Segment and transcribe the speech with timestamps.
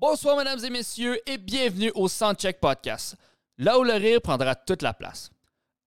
[0.00, 3.16] Bonsoir, mesdames et messieurs, et bienvenue au Soundcheck Podcast,
[3.58, 5.28] là où le rire prendra toute la place.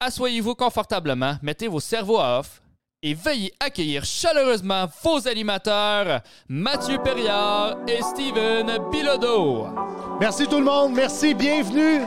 [0.01, 2.61] Assoyez-vous confortablement, mettez vos cerveaux à off
[3.01, 6.19] et veuillez accueillir chaleureusement vos animateurs,
[6.49, 9.67] Mathieu Perriard et Steven Bilodeau.
[10.19, 12.01] Merci tout le monde, merci, bienvenue.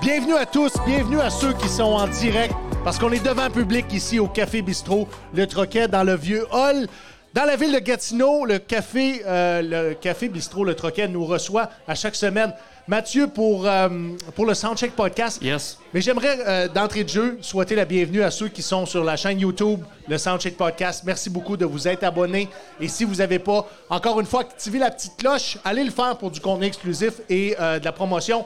[0.00, 2.54] Bienvenue à tous, bienvenue à ceux qui sont en direct,
[2.84, 6.86] parce qu'on est devant public ici au Café Bistrot, le Troquet, dans le vieux hall.
[7.32, 11.70] Dans la ville de Gatineau, le café, euh, le café Bistrot, le Troquet, nous reçoit
[11.86, 12.52] à chaque semaine.
[12.88, 13.88] Mathieu, pour, euh,
[14.34, 15.40] pour le Soundcheck Podcast.
[15.40, 15.78] Yes.
[15.94, 19.16] Mais j'aimerais, euh, d'entrée de jeu, souhaiter la bienvenue à ceux qui sont sur la
[19.16, 21.04] chaîne YouTube, le Soundcheck Podcast.
[21.06, 22.48] Merci beaucoup de vous être abonnés.
[22.80, 26.18] Et si vous n'avez pas, encore une fois, activé la petite cloche, allez le faire
[26.18, 28.44] pour du contenu exclusif et de la promotion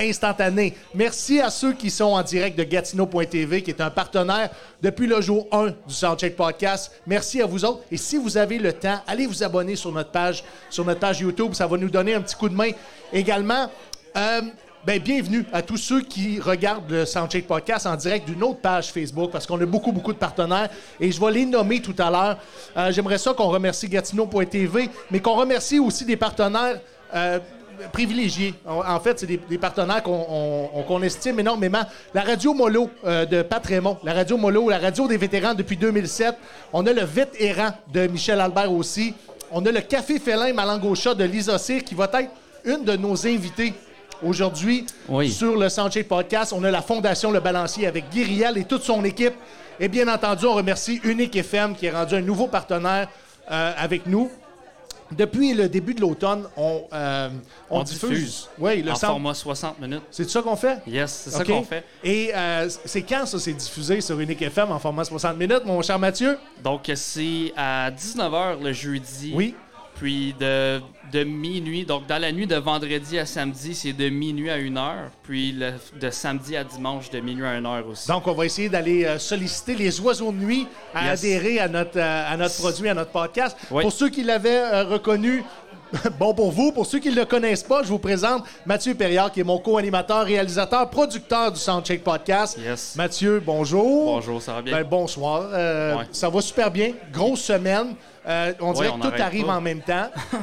[0.00, 0.74] instantanée.
[0.94, 4.50] Merci à ceux qui sont en direct de Gatineau.tv, qui est un partenaire
[4.82, 6.92] depuis le jour 1 du Soundcheck Podcast.
[7.06, 7.82] Merci à vous autres.
[7.90, 11.20] Et si vous avez le temps, allez vous abonner sur notre page, sur notre page
[11.20, 11.54] YouTube.
[11.54, 12.70] Ça va nous donner un petit coup de main
[13.12, 13.70] également.
[14.16, 14.40] Euh,
[14.86, 18.92] ben, bienvenue à tous ceux qui regardent le Soundcheck Podcast en direct d'une autre page
[18.92, 20.68] Facebook parce qu'on a beaucoup, beaucoup de partenaires
[21.00, 22.38] et je vais les nommer tout à l'heure.
[22.76, 26.78] Euh, J'aimerais ça qu'on remercie Gatineau.tv, mais qu'on remercie aussi des partenaires
[27.14, 27.40] euh,
[27.92, 28.54] privilégiés.
[28.66, 31.82] En, fait, c'est des, des partenaires qu'on on- on- qu'on estime énormément.
[32.14, 35.76] La radio Molo euh, de Pat Raymond, la radio Molo, la radio des vétérans depuis
[35.76, 36.34] 2007.
[36.72, 39.14] On a le vétéran de Michel Albert aussi.
[39.52, 42.30] On a le Café Félin Malangocha de Lisa Cyr qui va être
[42.64, 43.72] une de nos invités
[44.22, 45.30] aujourd'hui Oui.
[45.30, 46.52] sur le Soundcheck Podcast.
[46.56, 49.34] On a la Fondation Le Balancier avec Guy Riel et toute son équipe.
[49.78, 53.08] Et bien entendu, on remercie Unique FM qui est rendu un nouveau partenaire
[53.50, 54.30] euh, avec nous.
[55.12, 57.28] Depuis le début de l'automne, on, euh,
[57.70, 58.08] on, On diffuse.
[58.10, 58.48] diffuse.
[58.58, 60.02] Oui, le en format 60 minutes.
[60.10, 60.78] C'est ça qu'on fait?
[60.86, 61.84] Yes, c'est ça qu'on fait.
[62.02, 65.80] Et euh, c'est quand ça s'est diffusé sur Unique FM en format 60 minutes, mon
[65.82, 66.38] cher Mathieu?
[66.62, 69.32] Donc, c'est à 19h le jeudi.
[69.34, 69.54] Oui.
[69.98, 70.80] Puis de,
[71.10, 74.92] de minuit, donc dans la nuit de vendredi à samedi, c'est de minuit à 1h.
[75.22, 78.08] Puis le- de samedi à dimanche, de minuit à 1h aussi.
[78.08, 81.20] Donc, on va essayer d'aller euh, solliciter les oiseaux de nuit à Yes.
[81.24, 83.56] adhérer à notre, euh, à notre produit, à notre podcast.
[83.70, 83.82] Oui.
[83.82, 85.42] Pour ceux qui l'avaient euh, reconnu,
[86.18, 86.72] bon pour vous.
[86.72, 89.58] Pour ceux qui ne le connaissent pas, je vous présente Mathieu Perriard, qui est mon
[89.58, 92.58] co-animateur, réalisateur, producteur du Soundcheck Podcast.
[92.62, 92.96] Yes.
[92.96, 94.16] Mathieu, bonjour.
[94.16, 94.76] Bonjour, ça va bien?
[94.76, 95.48] Ben, bonsoir.
[95.54, 96.04] Euh, Ouais.
[96.12, 96.92] Ça va super bien.
[97.12, 97.94] Grosse semaine.
[98.26, 99.54] Euh, on dirait Ouais, on que tout arrive pas.
[99.56, 100.10] en même temps.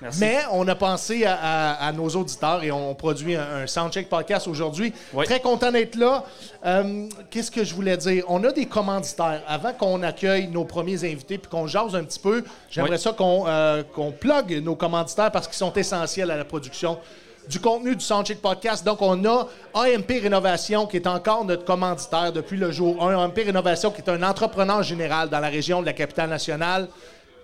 [0.00, 0.20] Merci.
[0.20, 4.08] Mais on a pensé à, à- à nos auditeurs et on produit un, un Soundcheck
[4.08, 4.92] Podcast aujourd'hui.
[5.12, 5.24] Oui.
[5.24, 6.24] Très content d'être là.
[6.64, 8.24] Euh, Qu'est-ce que je voulais dire?
[8.28, 9.42] On a des commanditaires.
[9.48, 12.98] Avant qu'on accueille nos premiers invités puis qu'on jase un petit peu, j'aimerais Oui.
[13.00, 13.82] ça qu'on euh,
[14.20, 16.96] plug nos commanditaires parce qu'ils sont essentiels à la production
[17.48, 18.84] du contenu du Soundcheck Podcast.
[18.84, 23.14] Donc, on a AMP Rénovation qui est encore notre commanditaire depuis le jour 1.
[23.24, 26.88] AMP Rénovation qui est un entrepreneur général dans la région de la capitale nationale.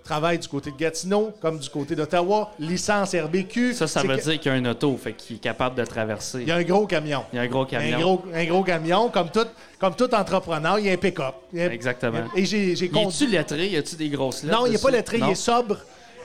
[0.03, 2.51] Travaille du côté de Gatineau comme du côté d'Ottawa.
[2.59, 3.73] Licence RBQ.
[3.73, 5.83] ça, ça veut que- dire qu'il y a un auto, fait qu'il est capable de
[5.83, 6.41] traverser.
[6.41, 7.23] Il y a un gros camion.
[7.33, 7.97] Il y a un gros camion.
[7.97, 9.47] Un gros, un gros camion, comme tout,
[9.79, 11.33] comme tout entrepreneur, il y a un pick-up.
[11.51, 12.19] Y a- Exactement.
[12.35, 13.67] Et j'ai j'ai Y conduit- a-tu lettré?
[13.69, 14.55] Y a-tu des grosses lettres?
[14.59, 15.77] Non, il n'est pas lettré, il est sobre.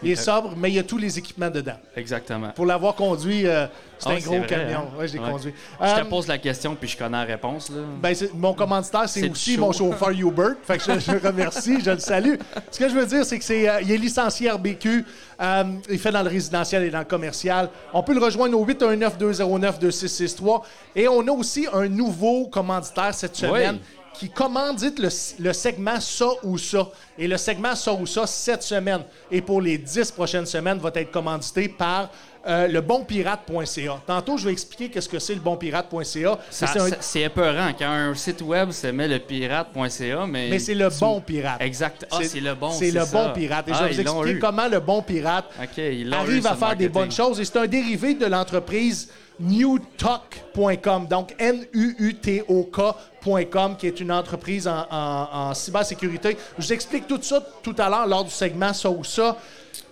[0.02, 1.76] Il est sobre, mais il y a tous les équipements dedans.
[1.96, 2.48] Exactement.
[2.54, 3.66] Pour l'avoir conduit, euh,
[3.98, 4.78] c'est Ah, un gros vrai, camion.
[4.80, 4.98] hein?
[4.98, 5.30] Ouais, je l'ai Ouais.
[5.30, 5.52] conduit.
[5.80, 7.68] Je te Euh, pose la question, puis je connais la réponse.
[7.70, 7.82] Là.
[8.00, 10.54] Ben, mon commanditaire, c'est aussi mon chauffeur Hubert.
[10.62, 12.36] Fait que je, je le remercie, je le salue.
[12.70, 15.04] Ce que je veux dire, c'est que c'est, euh, il est licencié RBQ.
[15.42, 17.68] euh, il fait dans le résidentiel et dans le commercial.
[17.94, 20.62] On peut le rejoindre au 819-209-2663.
[20.96, 23.76] Et on a aussi un nouveau commanditaire cette semaine.
[23.76, 23.99] Oui.
[24.14, 26.88] Qui commandite le, le segment ça ou ça.
[27.18, 30.90] Et le segment ça ou ça, cette semaine et pour les dix prochaines semaines, va
[30.94, 32.10] être commandité par
[32.46, 34.00] euh, le bonpirate.ca.
[34.06, 36.38] Tantôt, je vais expliquer qu'est-ce que c'est le bonpirate.ca.
[36.50, 40.48] Ça- Mais c'est un- épeurant quand un site web se met le pirate.ca, mais.
[40.48, 41.60] Mais c'est le tu- bon pirate.
[41.60, 42.06] Exact.
[42.10, 42.70] Ah, c'est le bon.
[42.70, 43.06] C'est le ça.
[43.12, 43.68] bon pirate.
[43.68, 45.50] Et Ah, je vais vous expliquer comment le bon pirate
[46.12, 47.40] arrive à faire des bonnes choses.
[47.40, 49.10] Et c'est un dérivé de l'entreprise
[49.40, 51.06] newtalk.com.
[51.08, 52.96] Donc, N-U-U-T-O-K.com,
[53.76, 56.36] qui est une entreprise en, en- en cybersécurité.
[56.58, 59.36] Je vous explique tout ça tout à l'heure lors du segment ça ou ça.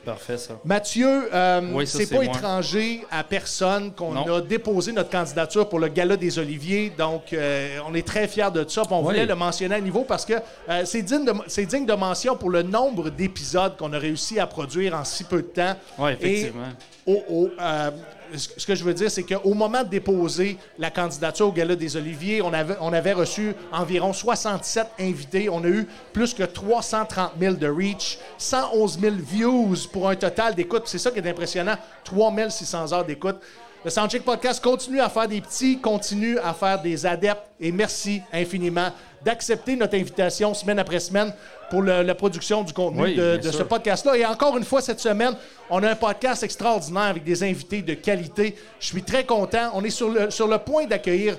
[0.04, 0.54] Parfait, ça.
[0.64, 2.24] Mathieu, euh, Oui, c'est pas moi.
[2.24, 6.90] étranger à personne qu'on a déposé notre candidature pour le Gala des Oliviers.
[6.96, 8.82] Donc, euh, on est très fiers de ça.
[8.90, 9.04] on Oui.
[9.04, 10.34] voulait le mentionner à niveau parce que
[10.68, 11.26] euh, c'est digne,
[11.66, 15.42] digne de mention pour le nombre d'épisodes qu'on a réussi à produire en si peu
[15.42, 15.74] de temps.
[15.98, 16.68] Oui, Et effectivement.
[17.06, 17.90] au- au, euh,
[18.34, 21.96] ce que je veux dire, c'est qu'au moment de déposer la candidature au Gala des
[21.96, 25.48] Oliviers, on avait, on avait reçu environ 67 invités.
[25.48, 30.54] On a eu plus que 330 000 de reach, 111 000 views pour un total
[30.54, 30.82] d'écoute.
[30.86, 33.40] C'est ça qui est impressionnant, 3600 heures d'écoute.
[33.88, 37.40] Le Soundcheck Podcast continue à faire des petits, continue à faire des adeptes.
[37.58, 38.90] Et merci infiniment
[39.24, 41.32] d'accepter notre invitation semaine après semaine
[41.70, 44.18] pour le- la production du contenu Oui, de, ce podcast-là.
[44.18, 45.34] Et encore une fois, cette semaine,
[45.70, 48.56] on a un podcast extraordinaire avec des invités de qualité.
[48.78, 49.70] Je suis très content.
[49.72, 51.38] On est sur le, sur le point d'accueillir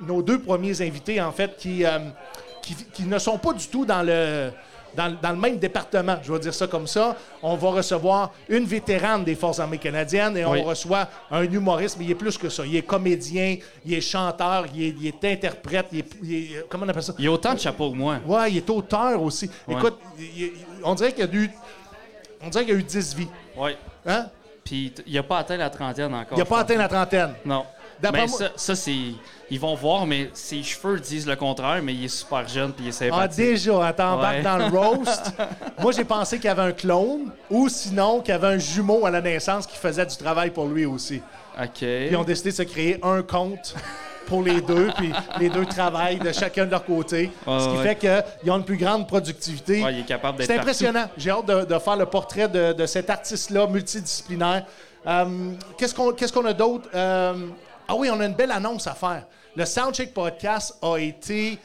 [0.00, 2.00] nos deux premiers invités, en fait, qui, euh,
[2.60, 4.50] qui, qui ne sont pas du tout dans le,
[4.96, 6.16] dans, le- dans le même département.
[6.22, 7.16] Je vais dire ça comme ça.
[7.42, 10.60] On va recevoir une vétérane des Forces armées canadiennes et Oui.
[10.60, 12.64] on reçoit un humoriste, mais il est plus que ça.
[12.66, 16.66] Il est comédien, il est chanteur, il est, il est interprète, il est, il est-
[16.68, 17.14] Comment on appelle ça?
[17.18, 18.18] Il a autant de chapeaux que moi.
[18.26, 19.50] Ouais, il est auteur aussi.
[19.68, 19.74] Ouais.
[19.74, 20.52] Écoute, il-
[20.82, 21.50] on dirait qu'il y a eu.
[22.42, 23.28] On dirait qu'il y a eu 10 vies.
[23.56, 23.72] Oui.
[24.06, 24.26] Hein?
[24.64, 26.36] Puis il a pas atteint la trentaine encore.
[26.36, 27.34] Il n'a pas atteint la trentaine.
[27.44, 27.64] Non.
[28.12, 28.96] Moi- ça, ça, c'est.
[29.50, 32.86] Ils vont voir, mais ses cheveux disent le contraire, mais il est super jeune puis
[32.86, 33.36] il est Ah, sympathique.
[33.36, 34.42] déjà, t'embarques Ouais.
[34.42, 35.32] dans le roast.
[35.80, 39.04] Moi, j'ai pensé qu'il y avait un clone ou sinon qu'il y avait un jumeau
[39.04, 41.20] à la naissance qui faisait du travail pour lui aussi.
[41.60, 41.68] OK.
[41.78, 43.74] Puis ils ont décidé de se créer un compte
[44.26, 47.30] pour les deux, puis les deux travaillent de chacun de leur côté.
[47.46, 47.94] Ce qui ouais.
[47.94, 47.96] fait
[48.40, 49.84] qu'ils ont une plus grande productivité.
[49.84, 51.04] Ouais, il est capable d'être C'est impressionnant.
[51.18, 54.64] J'ai hâte de, de faire le portrait de, de cet artiste-là, multidisciplinaire.
[55.06, 55.26] Euh,
[55.76, 56.88] Qu'est-ce qu'on qu'est-ce qu'on a d'autre?
[56.94, 57.34] Euh,
[57.88, 59.26] ah oui, on a une belle annonce à faire.
[59.56, 61.58] Le Soundcheck Podcast a été,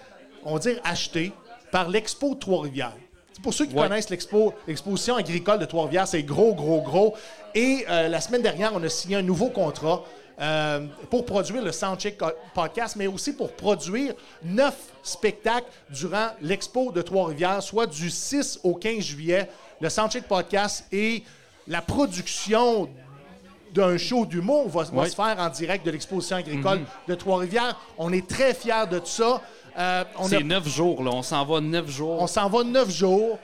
[0.44, 1.32] on va dire, acheté
[1.72, 2.94] par l'Expo de Trois-Rivières.
[3.34, 3.88] C'est Pour ceux qui Ouais.
[3.88, 7.16] connaissent l'expo, l'exposition agricole de Trois-Rivières, c'est gros, gros, gros.
[7.56, 10.04] Et euh, la semaine dernière, on a signé un nouveau contrat
[10.42, 12.18] euh, pour produire le Soundcheck
[12.54, 14.14] Podcast, mais aussi pour produire
[14.44, 19.50] neuf spectacles durant l'expo de Trois-Rivières, soit du 6 au 15 juillet.
[19.82, 21.24] Le Soundcheck Podcast et
[21.68, 22.90] la production
[23.74, 25.00] d'un show d'humour va, va Oui.
[25.04, 25.10] Mhm.
[25.10, 27.78] se faire en direct de l'exposition agricole de Trois-Rivières.
[27.98, 29.42] On est très fiers de ça.
[29.78, 31.12] Euh, on, C'est neuf jours, là.
[31.14, 32.22] On s'en va neuf jours.
[32.22, 33.40] on s'en va neuf jours.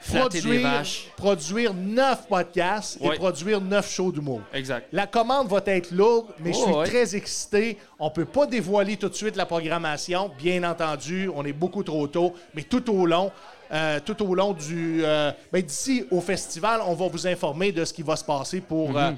[0.00, 1.10] Flatter des produire, vaches.
[1.16, 4.40] produire neuf podcasts et produire neuf shows d'humour.
[4.54, 4.86] Exact.
[4.92, 7.76] La commande va être lourde, mais je suis très excité.
[7.98, 11.28] On peut pas dévoiler tout de suite la programmation, bien entendu.
[11.34, 13.32] On est beaucoup trop tôt, mais tout au long,
[13.72, 17.84] euh, tout au long du, euh, ben, d'ici au festival, on va vous informer de
[17.84, 18.96] ce qui va se passer pour Mhm.
[18.96, 19.10] euh,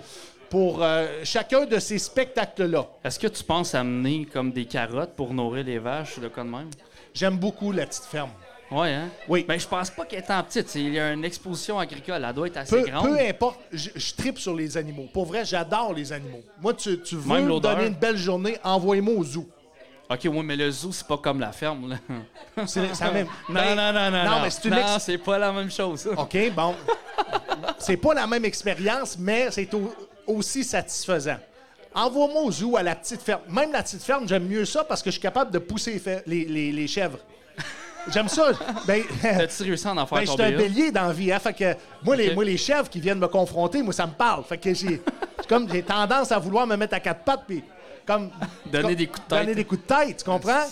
[0.48, 0.84] pour
[1.22, 2.84] chacun de ces spectacles-là.
[3.04, 6.42] Est-ce que tu penses amener comme des carottes pour nourrir les vaches ou le cas
[6.42, 6.70] de même?
[7.14, 8.30] J'aime beaucoup la petite ferme.
[8.70, 9.08] Ouais, hein?
[9.28, 9.44] Oui.
[9.48, 10.72] Ben, je pense pas qu'elle est en petite.
[10.76, 12.24] Il y a une exposition agricole.
[12.26, 13.08] Elle doit être assez Peu, grande.
[13.08, 15.06] peu importe, je, je tripe sur les animaux.
[15.12, 16.42] Pour vrai, j'adore les animaux.
[16.60, 19.48] Moi, tu, tu veux me donner une belle journée, envoie-moi au zoo.
[20.10, 22.64] OK, oui, mais le zoo, c'est pas comme la ferme, là.
[22.66, 23.26] C'est la même.
[23.48, 24.24] Non, Ben, non, non, non.
[24.30, 26.00] Non, mais c'est une Non, ex- c'est pas la même chose.
[26.00, 26.10] ça.
[26.18, 26.74] OK, bon.
[27.78, 29.94] c'est pas la même expérience, mais c'est au-
[30.26, 31.38] aussi satisfaisant.
[31.94, 33.42] Envoie-moi au zoo à la petite ferme.
[33.48, 36.44] Même la petite ferme, j'aime mieux ça parce que je suis capable de pousser les,
[36.44, 37.18] les- les- les chèvres.
[38.12, 38.50] J'aime ça.
[38.86, 41.30] Ben, T'as-tu réussi à en faire ben, je suis un bélier dans la vie.
[41.32, 41.38] Hein?
[41.38, 44.42] Fait que moi, les, moi, les chèvres qui viennent me confronter, moi, ça me parle.
[44.44, 44.88] Fait que j'ai
[45.40, 47.62] j'ai comme j'ai tendance à vouloir me mettre à quatre pattes puis
[48.06, 48.30] comme
[48.66, 49.38] Donner comme- des coups de tête.
[49.40, 50.64] Donner des coups de tête, tu comprends?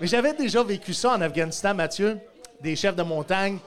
[0.00, 2.18] Mais j'avais déjà vécu ça en Afghanistan, Mathieu,
[2.60, 3.58] des chefs de montagne.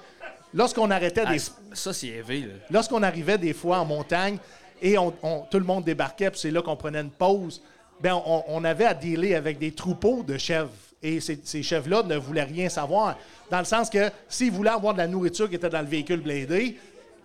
[0.53, 4.38] Lorsqu'on arrêtait Ah, des c- ça, c'est élevé, lorsqu'on arrivait des fois en montagne
[4.81, 7.62] et on, on- tout le monde débarquait, puis c'est là qu'on prenait une pause,
[8.00, 10.69] ben on, on avait à dealer avec des troupeaux de chèvres.
[11.01, 13.18] Et ces, ces chèvres-là ne voulaient rien savoir.
[13.50, 16.21] Dans le sens que s'ils voulaient avoir de la nourriture qui était dans le véhicule
[16.21, 16.77] blindé,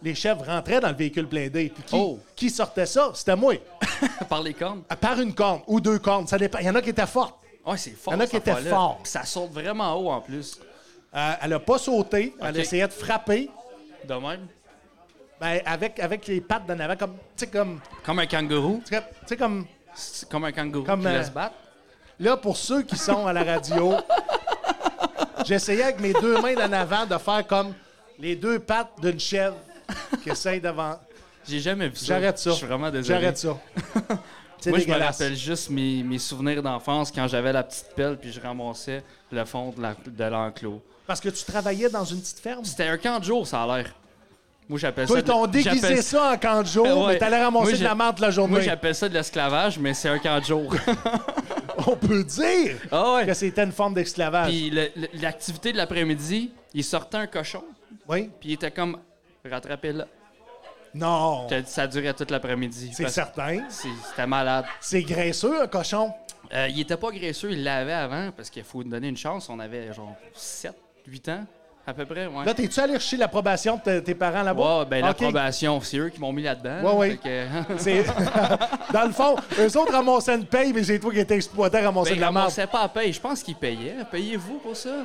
[0.03, 1.71] les chèvres rentraient dans le véhicule blindé.
[1.75, 2.19] Puis qui, Oh.
[2.37, 3.11] qui sortait ça?
[3.15, 3.55] C'était moi.
[4.29, 4.83] Par les cornes?
[4.89, 6.27] À Par une corne ou deux cornes.
[6.27, 6.59] Ça dépend.
[6.59, 7.37] Il y en a qui étaient fortes.
[7.67, 8.15] Ouais, c'est fort.
[8.15, 8.55] Il y en a qui étaient.
[8.55, 8.65] Puis
[9.05, 10.61] Ça saute vraiment haut, en plus.
[11.15, 12.35] Euh, elle n'a pas sauté.
[12.41, 13.51] Elle essayait de frapper
[14.07, 14.47] De même?
[15.41, 16.97] ben, avec, avec les pattes d'en avant.
[16.97, 18.83] Comme, tu sais, comme, Comme un kangourou?
[18.87, 18.97] tu
[19.27, 19.67] sais, comme
[20.31, 21.55] Comme un kangourou Comme, qui euh, laisse battre?
[22.21, 23.95] Là, pour ceux qui sont à la radio,
[25.45, 27.75] j'essayais avec mes deux mains en avant de faire comme
[28.19, 29.57] les deux pattes d'une chèvre
[30.23, 30.99] qui essaye devant.
[31.49, 32.07] J'ai jamais vu ça.
[32.07, 32.51] J'arrête ça.
[32.51, 33.21] Je suis vraiment désolé.
[33.21, 33.57] J'arrête ça.
[34.61, 38.17] C'est Moi, je me rappelle juste mes, mes souvenirs d'enfance quand j'avais la petite pelle
[38.19, 40.83] puis je ramassais le fond de l'enclos.
[41.07, 42.65] Parce que tu travaillais dans une petite ferme?
[42.65, 43.95] C'était un camp de jour, ça a l'air.
[44.69, 45.21] Moi, j'appelle Toi, ça.
[45.21, 47.13] ils t'ont déguisé ça en camp de jour, Ouais.
[47.15, 48.61] mais t'allais ramasser Moi, de la menthe la Moi, journée.
[48.63, 50.75] j'appelle ça de l'esclavage, mais c'est un camp de jour.
[51.87, 53.27] On peut dire ah ouais.
[53.27, 54.49] que c'était une forme d'esclavage.
[54.51, 54.71] Puis
[55.15, 57.63] l'activité de l'après-midi, il sortait un cochon,
[58.09, 58.29] Oui?
[58.41, 58.99] puis il était comme
[59.45, 60.05] rattrapé-le.
[60.95, 61.49] Non.
[61.49, 62.91] Ça- Ça durait toute l'après-midi.
[62.95, 63.61] C'est Parce- certain.
[63.69, 64.65] c'est- C'était malade.
[64.81, 66.13] C'est graisseux, un cochon.
[66.55, 69.49] Euh, il était pas graisseux, il l'avait avant, parce qu'il faut nous donner une chance.
[69.51, 70.73] On avait genre 7,
[71.07, 71.45] 8 ans,
[71.87, 72.27] à peu près.
[72.27, 72.43] Ouais.
[72.43, 74.79] Là, t'es-tu allé chercher l'approbation de tes- tes parents là-bas?
[74.81, 75.09] Ouais, ben OK.
[75.09, 76.81] l'approbation, c'est eux qui m'ont mis là-dedans.
[76.83, 77.11] Ouais, ouais.
[77.11, 78.05] Fait que- C'est...
[78.95, 81.83] Dans le fond, eux autres ramassaient une paye, mais c'est toi qui étais exploité à
[81.83, 82.37] ramasser Ben, de la ils merde.
[82.45, 83.13] ramassaient pas à paye.
[83.13, 83.97] Je pense qu'ils payaient.
[84.11, 85.05] Payez-vous pour ça?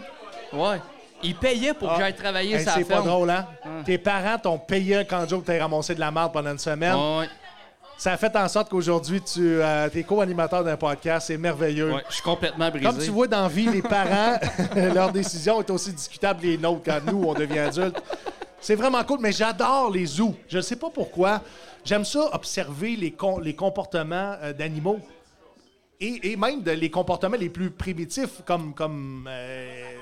[0.54, 0.80] Ouais.
[1.24, 2.00] Ils payaient pour que Ah.
[2.00, 3.08] j'aille travailler Hey, sa c'est pas ferme.
[3.08, 3.48] drôle, hein?
[3.64, 3.68] Ah.
[3.86, 6.96] Tes parents t'ont payé un canjo que t'aies ramassé de la merde pendant une semaine.
[6.96, 7.30] Ouais, ouais.
[7.98, 11.28] Ça a fait en sorte qu'aujourd'hui, tu euh, es co-animateur d'un podcast.
[11.28, 11.94] C'est merveilleux.
[11.94, 12.86] Ouais, je suis complètement brisé.
[12.86, 14.38] Comme tu vois dans la vie, les parents,
[14.76, 18.02] leurs décisions est aussi discutable que les nôtres quand nous, on devient adultes.
[18.60, 20.36] C'est vraiment cool, mais j'adore les zoos.
[20.50, 21.42] Je ne sais pas pourquoi.
[21.86, 25.00] J'aime ça, observer les, com- les comportements euh, d'animaux.
[26.02, 28.74] Et, et même de- les comportements les plus primitifs, comme.
[28.74, 29.93] comme euh,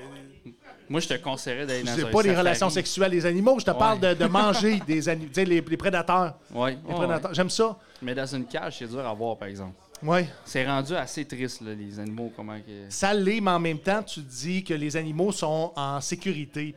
[0.92, 2.36] Moi, je te conseillerais d'aller dans un pas les safari.
[2.36, 5.30] relations sexuelles des animaux, je te parle de, manger des animaux.
[5.34, 6.34] Les, les prédateurs.
[6.54, 7.30] Ouais, Les prédateurs.
[7.30, 7.34] ouais.
[7.34, 7.78] J'aime ça.
[8.02, 9.72] Mais dans une cage, c'est dur à voir, par exemple.
[10.02, 10.20] Oui.
[10.44, 12.86] C'est rendu assez triste, là, les animaux, comment que...
[12.88, 16.74] Ça l'est, mais en même temps, tu dis que les animaux sont en sécurité.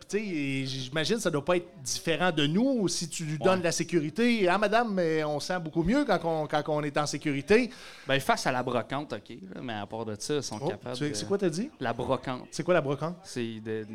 [0.66, 3.64] J'imagine que ça doit pas être différent de nous si tu lui donnes Ouais.
[3.66, 4.48] la sécurité.
[4.48, 7.70] Ah, madame, mais on sent beaucoup mieux quand on, quand on est en sécurité.
[8.08, 10.68] Ben, face à la brocante, OK, là, mais à part de ça, ils sont Oh,
[10.70, 11.70] capables tu- de- c'est quoi t'as dit?
[11.80, 12.48] La brocante.
[12.52, 13.16] C'est quoi la brocante?
[13.24, 13.86] C'est de-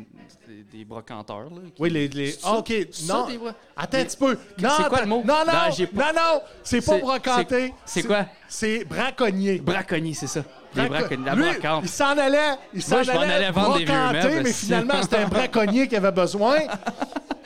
[0.47, 1.61] des- des brocanteurs, là.
[1.75, 2.07] qui- Oui, les.
[2.09, 2.35] les...
[2.43, 2.73] Ah, OK.
[2.91, 3.27] ça, Non.
[3.27, 3.39] des
[3.77, 4.37] Attends un petit peu.
[4.61, 5.23] Non, C'est quoi le mot?
[5.25, 5.53] Non, non.
[5.53, 6.41] Non, Non, non.
[6.63, 7.73] C'est pas C'est- brocanté.
[7.85, 8.25] c'est- c'est quoi?
[8.53, 9.59] C'est braconnier.
[9.59, 10.41] Braconnier, c'est ça.
[10.75, 11.83] Braconniers, la Lui, brocante.
[11.85, 12.37] Il s'en allait.
[12.73, 15.17] Il s'en Moi, je m'en allait, allais vendre des vieux brocanter, meubles, mais finalement, c'était
[15.17, 16.55] un braconnier qui avait besoin.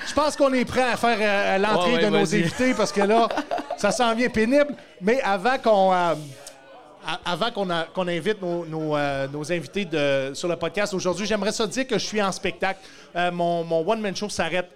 [0.08, 2.40] Je pense qu'on est prêt à faire euh, l'entrée Ouais, ouais, de nos vas-y.
[2.42, 3.28] invités parce que là,
[3.78, 4.76] ça s'en vient pénible.
[5.00, 5.94] Mais avant qu'on.
[5.94, 6.16] euh,
[7.08, 10.92] a- avant qu'on a- qu'on invite nos, nos, euh, nos invités de- sur le podcast
[10.96, 12.80] aujourd'hui, j'aimerais ça dire que je suis en spectacle.
[13.16, 14.70] Euh, mon mon one-man show s'arrête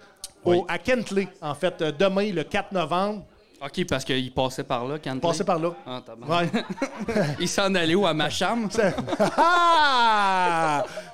[0.44, 0.62] au- Oui.
[0.68, 3.24] à Kentley, en fait, euh, demain, le 4 novembre.
[3.62, 5.74] OK, parce qu'il passait par là, quand Passez par là.
[5.86, 6.00] Ah.
[6.26, 6.50] Ouais.
[7.40, 8.68] Il s'en allait où, à ma chambre?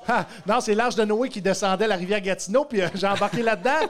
[0.09, 0.27] Ah!
[0.47, 3.89] Non, c'est l'Arche de Noé qui descendait la rivière Gatineau, puis euh, j'ai embarqué là-dedans.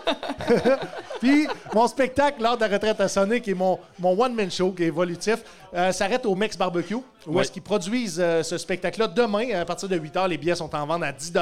[1.20, 3.06] puis mon spectacle, lors de la retraite à
[3.40, 5.38] qui est mon, mon one-man show, qui est évolutif,
[5.74, 7.42] euh, s'arrête au Mex Barbecue, où Oui.
[7.42, 10.28] est-ce qu'ils produisent euh, ce spectacle-là demain, à partir de 8 h.
[10.28, 11.32] Les billets sont en vente à 10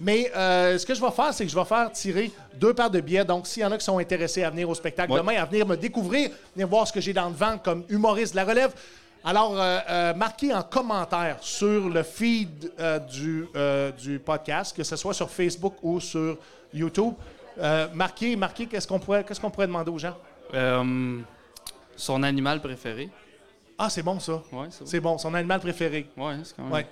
[0.00, 3.00] Mais ce que je vais faire, c'est que je vais faire tirer deux paires de
[3.00, 3.24] billets.
[3.24, 5.18] Donc, s'il y en a qui sont intéressés à venir au spectacle Oui.
[5.18, 8.32] demain, à venir me découvrir, venir voir ce que j'ai dans le ventre comme humoriste
[8.32, 8.72] de la relève,
[9.26, 13.48] alors, euh, euh, marquez en commentaire sur le feed euh, du,
[14.00, 16.38] du podcast, que ce soit sur Facebook ou sur
[16.72, 17.14] YouTube.
[17.92, 20.16] Marquez, marquez qu'est-ce qu'on pourrait, qu'est-ce qu'on pourrait demander aux gens?
[21.96, 23.10] Son animal préféré.
[23.76, 24.42] Ah, c'est bon ça.
[24.52, 24.86] Ouais, c'est bon.
[24.90, 26.06] C'est bon, son animal préféré.
[26.16, 26.72] Ouais, c'est quand même...
[26.72, 26.86] Ouais.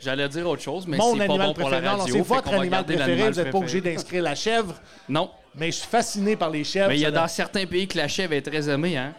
[0.00, 1.96] J'allais dire autre chose, mais Mon c'est pas animal bon pour la préféré.
[1.96, 2.14] Non, radio.
[2.14, 3.30] c'est votre animal préféré.
[3.30, 4.74] Vous n'êtes pas obligé d'inscrire la chèvre,
[5.08, 6.88] Non, mais je suis fasciné par les chèvres.
[6.88, 9.12] mais il y a dans certains pays que la chèvre est très aimée, hein?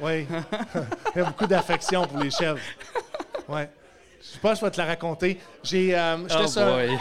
[0.00, 0.26] Oui.
[1.14, 2.58] il y a beaucoup d'affection pour les chèvres.
[3.48, 3.68] Ouais.
[4.20, 5.38] Je sais pas, je vais te la raconter.
[5.62, 6.98] J'ai, euh, j'étais Oh sur- boy.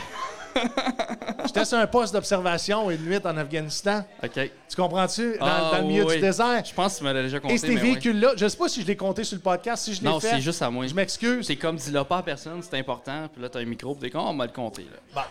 [1.45, 4.03] J'étais sur un poste d'observation une nuit en Afghanistan.
[4.23, 4.31] OK.
[4.69, 5.37] Tu comprends-tu?
[5.39, 6.15] Dans, Ah, dans le milieu oui.
[6.15, 6.63] du désert.
[6.65, 8.87] Je pense que tu m'as déjà compté, Et ces véhicules-là, je sais pas si je
[8.87, 10.29] l'ai compté sur le podcast, si je l'ai Non, fait.
[10.29, 10.87] c'est juste à moi.
[10.87, 11.45] Je m'excuse.
[11.45, 13.27] C'est comme dis-le pas à personne, c'est important.
[13.31, 14.83] Puis là, t'as un micro, puis t'es comme, on m'a le compté.
[14.83, 14.97] Là.
[15.13, 15.21] Bon,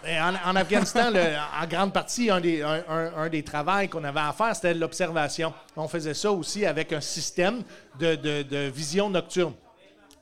[0.49, 1.21] en, en Afghanistan, le-
[1.63, 4.75] en grande partie, un des, un, un- un des travails qu'on avait à faire, c'était
[4.75, 5.53] l'observation.
[5.77, 7.63] On faisait ça aussi avec un système
[7.99, 9.55] de, de- de vision nocturne.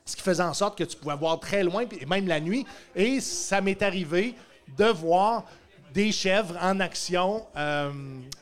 [0.07, 2.67] Ce qui faisait en sorte que tu pouvais voir très loin, même la nuit.
[2.97, 4.35] Et ça m'est arrivé
[4.77, 5.45] de voir
[5.93, 7.91] des chèvres en action euh,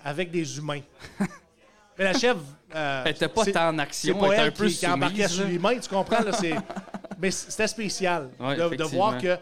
[0.05, 0.81] avec des humains.
[1.99, 2.43] Mais la chèvre.
[2.75, 4.87] euh, Elle était pas c'est- tant en c'est action, pas elle un peu qui, qui
[4.87, 5.51] embarquait soumise, sur là.
[5.51, 6.23] l'humain, tu comprends?
[6.23, 6.55] Là, c'est...
[7.19, 9.37] mais c'était spécial Ouais, de- voir que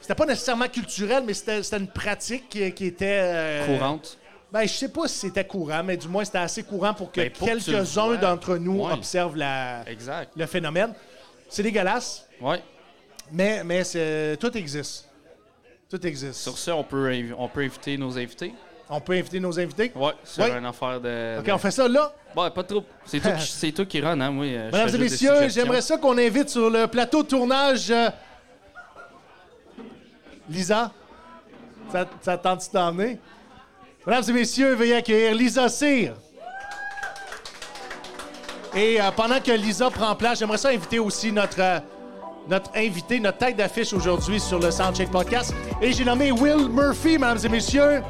[0.00, 3.20] c'était pas nécessairement culturel, mais c'était, c'était une pratique qui, qui était...
[3.22, 4.18] euh, Courante.
[4.50, 7.20] Ben, je sais pas si c'était courant, mais du moins, c'était assez courant pour que
[7.20, 8.92] Ben, quelques-uns d'entre nous Ouais.
[8.92, 10.30] observent la- Exact.
[10.36, 10.92] le phénomène.
[11.48, 12.62] C'est dégueulasse, Ouais.
[13.30, 15.08] mais, mais c'est- tout existe.
[15.92, 16.40] Tout existe.
[16.40, 18.54] Sur ça, on peut, on peut inviter nos invités.
[18.88, 19.92] On peut inviter nos invités?
[19.94, 20.56] Ouais, sur Ouais.
[20.56, 21.38] une affaire de.
[21.38, 22.14] OK, de- on fait ça là?
[22.34, 22.82] Ouais, pas trop.
[23.04, 24.46] C'est toi, qui- c'est toi qui run, hein, moi.
[24.46, 28.08] euh, Mesdames et messieurs, j'aimerais ça qu'on invite sur le plateau de tournage euh,
[30.48, 30.90] Lisa.
[31.90, 33.20] Ça, ça te tente-tu d'emmener?
[34.06, 36.14] Mesdames et messieurs, veuillez accueillir Lisa Cyr.
[38.74, 41.80] Et euh, pendant que Lisa prend place, j'aimerais ça inviter aussi notre, euh,
[42.48, 45.54] notre invité, notre tête d'affiche aujourd'hui sur le Soundcheck Podcast.
[45.80, 48.02] Et j'ai nommé Will Murphy, mesdames et messieurs.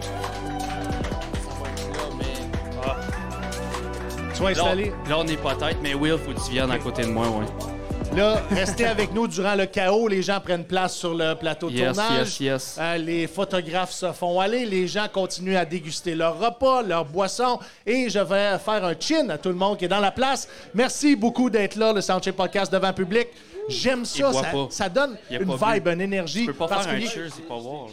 [4.34, 4.92] Sois Là, installé.
[5.08, 7.26] là, on est pas tête, mais Will, faut que tu viennes à côté de moi,
[7.28, 8.16] ouais.
[8.16, 10.08] Là, restez avec nous durant le chaos.
[10.08, 12.18] Les gens prennent place sur le plateau de Yes, tournage.
[12.18, 12.76] yes, yes.
[12.80, 14.66] Euh, les photographes se font aller.
[14.66, 17.58] Les gens continuent à déguster leur repas, leur boisson.
[17.86, 20.46] Et je vais faire un chin à tout le monde qui est dans la place.
[20.74, 23.28] Merci beaucoup d'être là, le Soundcheck Podcast devant public.
[23.68, 24.30] J'aime ça.
[24.70, 25.92] Ça, donne une vibe, bu.
[25.92, 26.40] une énergie.
[26.46, 27.88] Tu peux pas faire un cheers, c'est pas voir.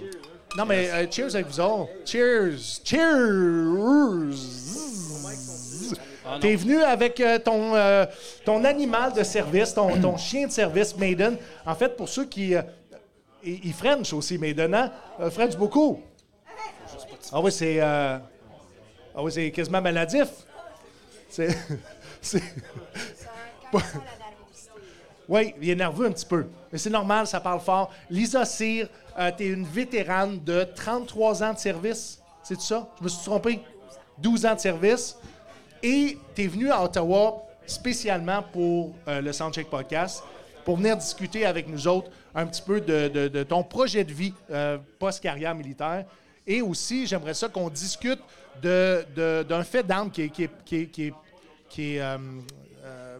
[0.57, 1.89] Non, mais euh, cheers avec vous autres.
[2.05, 2.57] Cheers.
[2.83, 4.35] Cheers.
[6.25, 6.37] Ah.
[6.41, 8.05] T'es venu avec euh, ton, euh,
[8.45, 11.37] ton animal de service, ton, ton chien de service, Maiden.
[11.65, 12.55] En fait, pour ceux qui.
[12.55, 12.61] euh,
[13.43, 14.91] ils French aussi, Maiden, hein?
[15.19, 16.01] Euh, French beaucoup.
[17.31, 17.79] Ah oui, c'est.
[17.79, 18.17] euh,
[19.15, 20.27] ah oui, c'est quasiment maladif.
[21.29, 21.55] C'est.
[22.21, 22.43] c'est-
[25.29, 26.47] Oui, il est nerveux un petit peu.
[26.71, 27.91] Mais c'est normal, ça parle fort.
[28.09, 32.19] Lisa Cyr, euh, tu es une vétérane de 33 ans de service.
[32.41, 32.89] C'est ça?
[32.97, 33.61] Je me suis trompé?
[34.17, 35.15] 12 ans de service.
[35.83, 40.23] Et tu es venu à Ottawa spécialement pour euh, le Soundcheck Podcast,
[40.65, 44.79] pour venir discuter avec nous autres un petit peu de, ton projet de vie euh,
[44.97, 46.05] post-carrière militaire.
[46.47, 48.19] Et aussi, j'aimerais ça qu'on discute
[48.61, 51.13] d'un fait d'armes qui est,
[51.69, 52.17] qui euh,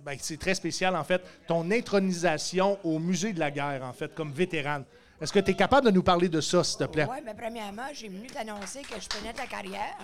[0.04, 4.14] ben, c'est très spécial, en fait, ton intronisation au musée de la guerre, en fait,
[4.14, 4.84] comme vétérane.
[5.22, 7.06] Est-ce que tu es capable de nous parler de ça, s'il te plaît?
[7.10, 9.98] Oui, mais premièrement, j'ai venu t'annoncer que je prenais ta carrière.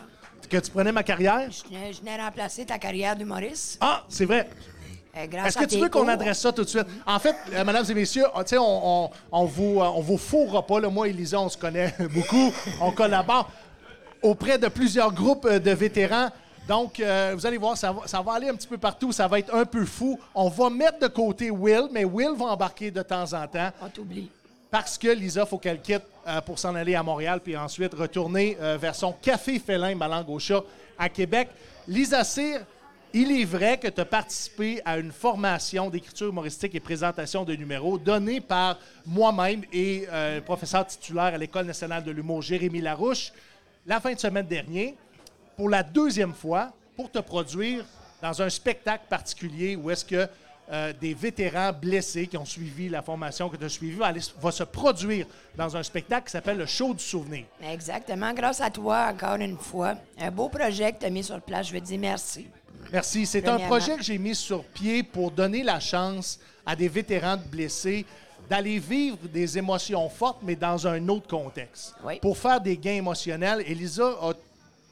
[0.50, 1.50] Que tu prenais ma carrière?
[1.50, 3.78] Je venais, remplacer ta carrière d'humoriste.
[3.80, 4.50] Ah, c'est vrai.
[5.16, 6.88] Euh, Est-ce que tu veux qu'on adresse ça tout de suite?
[7.06, 10.82] En fait, euh, mesdames et messieurs, on, on, on, vous, euh, on vous fourra pas.
[10.82, 10.90] Là.
[10.90, 12.52] Moi et Lisa, on se connaît beaucoup.
[12.82, 13.50] On collabore
[14.22, 16.30] auprès de plusieurs groupes de vétérans.
[16.68, 19.12] Donc, vous allez voir, ça va, ça va, aller un petit peu partout.
[19.12, 20.20] Ça va être un peu fou.
[20.34, 23.70] On va mettre de côté Will, mais Will va embarquer de temps en temps.
[23.82, 24.30] On t'oublie
[24.76, 28.58] parce que Lisa, faut qu'elle quitte euh, pour s'en aller à Montréal, puis ensuite retourner
[28.60, 30.62] euh, vers son café félin, ma langue au chat,
[31.00, 31.48] à Québec.
[31.88, 32.60] Lisa Cyr,
[33.14, 37.56] il est vrai que tu as participé à une formation d'écriture humoristique et présentation de
[37.56, 42.82] numéros donnée par moi-même et euh, le professeur titulaire à l'École nationale de l'humour, Jérémy
[42.82, 43.32] Larouche,
[43.86, 44.92] la fin de semaine dernière,
[45.56, 47.86] pour la deuxième fois, pour te produire
[48.22, 50.28] dans un spectacle particulier où est-ce que
[50.72, 54.64] euh, des vétérans blessés qui ont suivi la formation que tu as suivie va, se
[54.64, 57.46] produire dans un spectacle qui s'appelle le Show du souvenir.
[57.62, 58.34] Exactement.
[58.34, 59.94] Grâce à toi, encore une fois.
[60.20, 61.68] Un beau projet que tu as mis sur place.
[61.68, 62.48] Je veux te dire merci.
[62.92, 63.28] Merci.
[63.28, 67.38] C'est un projet que j'ai mis sur pied pour donner la chance à des vétérans
[67.38, 68.04] blessés
[68.50, 71.96] d'aller vivre des émotions fortes, mais dans un autre contexte.
[72.22, 74.34] Pour faire des gains émotionnels, Elisa a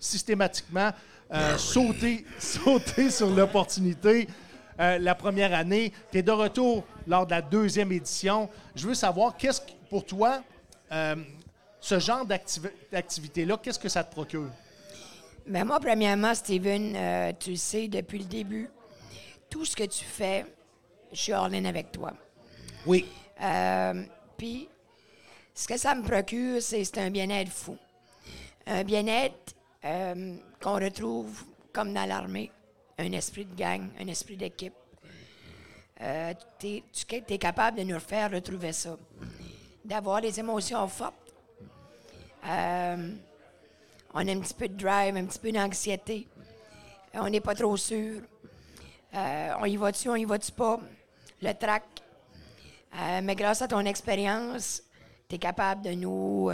[0.03, 0.91] systématiquement
[1.33, 4.27] euh, sauté, sauté sur l'opportunité
[4.79, 5.93] euh, la première année.
[6.11, 8.49] Tu es de retour lors de la deuxième édition.
[8.75, 10.43] Je veux savoir, qu'est-ce que, pour toi,
[10.91, 11.15] euh,
[11.79, 12.25] ce genre
[12.91, 14.49] d'activité-là, qu'est-ce que ça te procure?
[15.45, 18.69] Bien, moi, premièrement, Steven, euh, tu sais, depuis le début,
[19.49, 20.45] tout ce que tu fais,
[21.11, 22.13] je suis en ligne avec toi.
[22.85, 23.05] Oui.
[24.37, 24.67] Puis,
[25.53, 27.77] ce que ça me procure, c'est un bien-être fou.
[28.65, 31.43] Un bien-être qu'on retrouve
[31.73, 32.51] comme dans l'armée
[32.97, 34.73] un esprit de gang, un esprit d'équipe.
[36.01, 38.97] Euh, tu es, capable de nous faire retrouver ça.
[39.83, 41.13] D'avoir des émotions fortes.
[42.45, 43.13] Euh,
[44.13, 46.27] on a un petit peu de drive, un petit peu d'anxiété.
[47.13, 48.21] On n'est pas trop sûr.
[49.13, 50.79] Euh, on y va-tu, on y va-tu pas?
[51.41, 51.83] Le trac.
[53.21, 54.81] mais grâce à ton expérience,
[55.27, 56.49] tu es capable de nous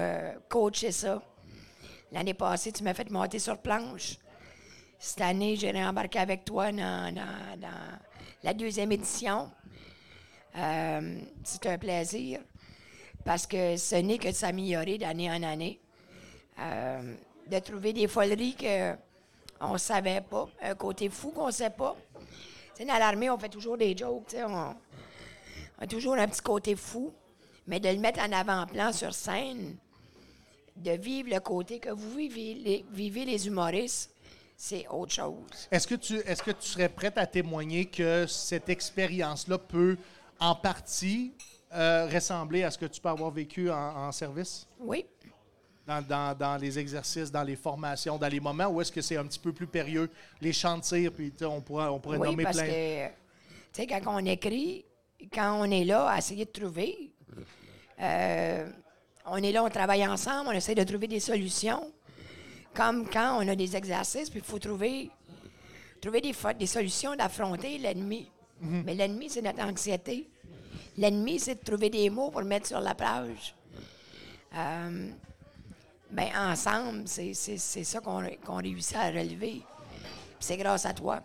[0.48, 1.22] coacher ça.
[2.12, 4.18] L'année passée, tu m'as fait monter sur planche.
[4.98, 7.14] Cette année, j'ai réembarqué avec toi dans,
[8.44, 9.50] la deuxième édition.
[10.56, 12.42] Euh, c'est un plaisir
[13.24, 15.80] parce que ce n'est que de s'améliorer d'année en année.
[16.60, 17.16] Euh,
[17.50, 21.96] de trouver des foleries qu'on ne savait pas, un côté fou qu'on ne sait pas.
[22.80, 24.76] dans l'armée, on fait toujours des jokes, on,
[25.80, 27.12] a toujours un petit côté fou,
[27.66, 29.78] mais de le mettre en avant-plan sur scène,
[30.80, 34.14] de vivre le côté que vous vivez vivez les humoristes,
[34.56, 35.68] c'est autre chose.
[35.72, 39.98] Est-ce que, tu, est-ce que tu serais prête à témoigner que cette expérience-là peut,
[40.38, 41.34] en partie,
[41.74, 44.68] euh, ressembler à ce que tu peux avoir vécu en, service?
[44.80, 45.06] Oui.
[45.88, 49.40] Dans, les exercices, dans les formations, dans les moments où est-ce que c'est un petit
[49.40, 50.10] peu plus périlleux,
[50.42, 52.68] les tir, puis on pourrait, on pourrait oui, nommer parce plein.
[52.68, 53.14] Que, tu
[53.72, 54.86] sais, quand on écrit,
[55.34, 57.12] quand on est là à essayer de trouver,
[58.02, 58.70] euh,
[59.32, 61.92] on est là, on travaille ensemble, on essaie de trouver des solutions.
[62.74, 65.10] Comme quand on a des exercices, puis il faut trouver,
[66.02, 68.30] trouver des, des solutions d'affronter l'ennemi.
[68.62, 68.84] Mhm.
[68.86, 70.30] Mais l'ennemi, c'est notre anxiété.
[70.98, 73.56] L'ennemi, c'est de trouver des mots pour le mettre sur la plage.
[74.56, 75.10] Euh,
[76.12, 79.62] ben, ensemble, c'est ça qu'on réussit à relever.
[80.40, 81.22] C'est grâce à toi.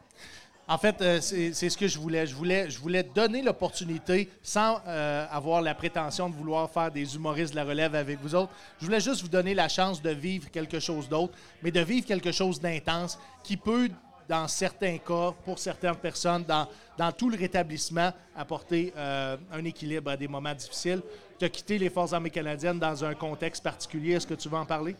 [0.66, 2.26] En fait, euh, c'est ce que je voulais.
[2.26, 7.14] Je voulais, je voulais donner l'opportunité, sans euh, avoir la prétention de vouloir faire des
[7.16, 8.52] humoristes de la relève avec vous autres.
[8.80, 12.06] Je voulais juste vous donner la chance de vivre quelque chose d'autre, mais de vivre
[12.06, 13.90] quelque chose d'intense qui peut,
[14.26, 20.12] dans certains cas, pour certaines personnes, dans, dans tout le rétablissement, apporter euh, un équilibre
[20.12, 21.02] à des moments difficiles.
[21.38, 24.14] Tu as quitté les Forces armées canadiennes dans un contexte particulier.
[24.14, 24.96] Est-ce que tu veux en parler?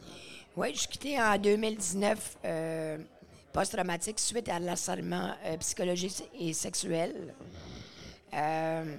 [0.57, 2.37] Oui, je suis en 2019
[3.55, 7.33] post-traumatique suite à l'harcèlement euh, psychologique et sexuel.
[8.35, 8.97] Euh,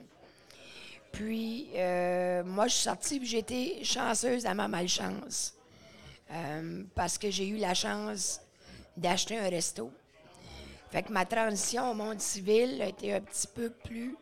[1.12, 5.54] puis, euh, moi, je suis sortie j'ai été chanceuse à ma malchance.
[6.96, 8.42] parce que j'ai eu la chance
[8.98, 9.92] d'acheter un resto.
[10.90, 14.16] Fait que ma transition au monde civil a été un petit peu plus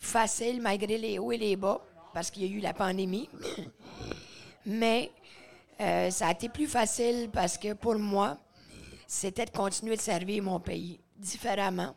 [0.00, 1.80] facile malgré les hauts et les bas
[2.14, 3.28] parce qu'il y a eu la pandémie.
[4.66, 5.10] Mais
[5.78, 8.38] ça a été plus facile parce que pour moi,
[9.08, 11.94] c'était de continuer de servir mon pays différemment.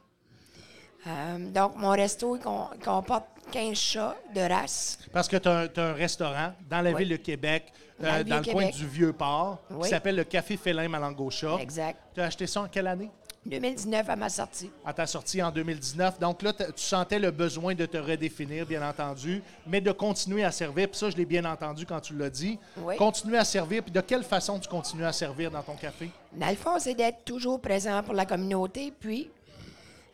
[1.05, 2.41] Euh, donc, mon resto il
[2.79, 4.97] comporte 15 chats de race.
[5.11, 6.99] Parce que tu as, un restaurant dans la Oui.
[6.99, 10.87] ville de Québec, Dans euh, dans, le coin du Vieux-Port, qui s'appelle le Café Félin
[10.87, 11.57] Malangosha.
[11.59, 11.99] Exact.
[12.13, 13.11] Tu as acheté ça en quelle année?
[13.45, 14.69] 2019 à ma sortie.
[14.85, 16.19] À ta sortie en 2019.
[16.19, 20.51] Donc là, tu sentais le besoin de te redéfinir, bien entendu, mais de continuer à
[20.51, 20.87] servir.
[20.89, 22.59] Puis ça, je l'ai bien entendu quand tu l'as dit.
[22.77, 22.95] Oui.
[22.97, 23.81] Continuer à servir.
[23.83, 26.09] Puis de quelle façon tu continues à servir dans ton café?
[26.33, 28.93] Dans le fond, c'est d'être toujours présent pour la communauté.
[28.97, 29.29] Puis,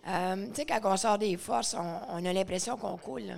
[0.08, 3.24] euh, tu sais, quand on sort des forces, on, on a l'impression qu'on coule.
[3.24, 3.34] là.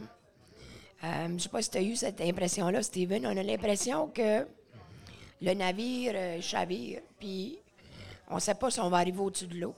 [1.04, 3.25] Euh, je ne sais pas si tu as eu cette impression-là, Steven.
[3.25, 4.45] On a l'impression que
[5.41, 7.58] le navire euh, chavire, puis
[8.30, 9.74] on ne sait pas si on va arriver au-dessus de l'eau.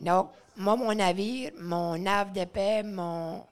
[0.00, 3.44] Donc, moi, mon navire, mon nave de paix, mon,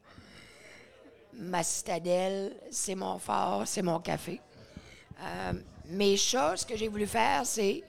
[1.35, 4.41] ma citadelle, c'est mon phare, c'est mon café.
[5.21, 5.53] Euh,
[5.87, 7.83] mes chats, ce que j'ai voulu faire, c'est,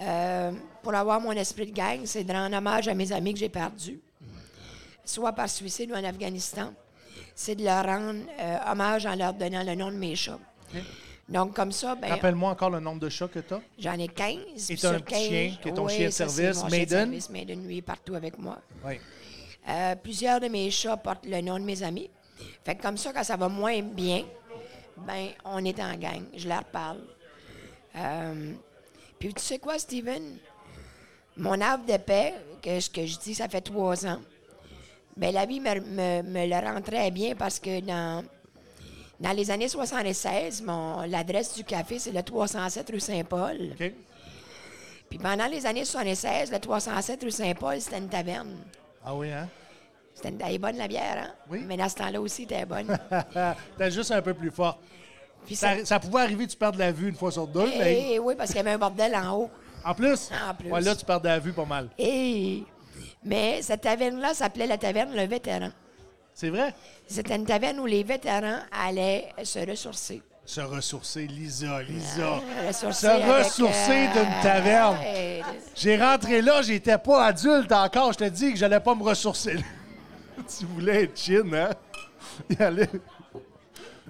[0.00, 0.52] euh,
[0.82, 3.48] pour avoir mon esprit de gang, c'est de rendre hommage à mes amis que j'ai
[3.48, 4.00] perdus,
[5.04, 6.72] soit par suicide ou en Afghanistan.
[7.34, 10.38] C'est de leur rendre euh, hommage en leur donnant le nom de mes chats.
[11.28, 13.60] Donc, comme ça, ben, Rappelle-moi encore le nombre de chats que tu as.
[13.78, 14.36] j'en ai 15.
[14.70, 16.70] Et puis t'as un petit chien qui est ton chien de service, mon chien de
[16.70, 17.04] Maiden?
[17.08, 18.58] service, Maiden, lui, est partout avec moi.
[18.84, 19.00] Oui.
[19.68, 22.08] Euh, plusieurs de mes chats portent le nom de mes amis.
[22.64, 24.22] Fait que comme ça, quand ça va moins bien,
[24.98, 26.22] ben on est en gang.
[26.36, 27.00] Je leur parle.
[27.96, 28.52] Euh,
[29.18, 30.38] puis tu sais quoi, Steven?
[31.36, 34.20] Mon havre de paix, que, ce que je dis, ça fait trois ans.
[35.16, 38.22] Ben la vie me, me, me le rend très bien parce que dans,
[39.20, 43.74] dans les années 76, mon, l'adresse du café, c'est le 307 rue Saint-Paul.
[45.08, 48.56] Puis pendant les années 76, le 307 rue Saint-Paul, c'était une taverne.
[49.04, 49.48] Ah oui, hein?
[50.14, 51.34] C'était une- elle est bonne, la bière, hein?
[51.50, 51.62] Oui.
[51.66, 52.98] Mais dans ce temps-là aussi, elle était bonne.
[53.78, 54.78] T'es juste un peu plus fort.
[55.44, 58.14] Puis ça, Ça, ça pouvait arriver tu perdes la vue une fois sur deux, mais
[58.14, 59.50] Eh, oui, parce qu'il y avait un bordel en haut.
[59.84, 60.70] en plus, En plus.
[60.72, 61.88] ouais, là, tu perds la vue pas mal.
[61.98, 62.64] Et,
[63.22, 65.70] mais cette taverne-là s'appelait la taverne Le Vétéran.
[66.36, 66.74] C'est vrai?
[67.08, 70.20] C'était une taverne où les vétérans allaient se ressourcer.
[70.44, 72.34] Se ressourcer, Lisa, Lisa.
[72.34, 74.98] Euh, ressourcer Se ressourcer euh, d'une taverne.
[75.06, 75.40] euh,
[75.74, 78.12] J'ai rentré là, j'étais pas adulte encore.
[78.12, 79.56] Je te dis que j'allais pas me ressourcer.
[80.58, 81.70] tu voulais être chin, hein?
[82.50, 82.86] Y aller.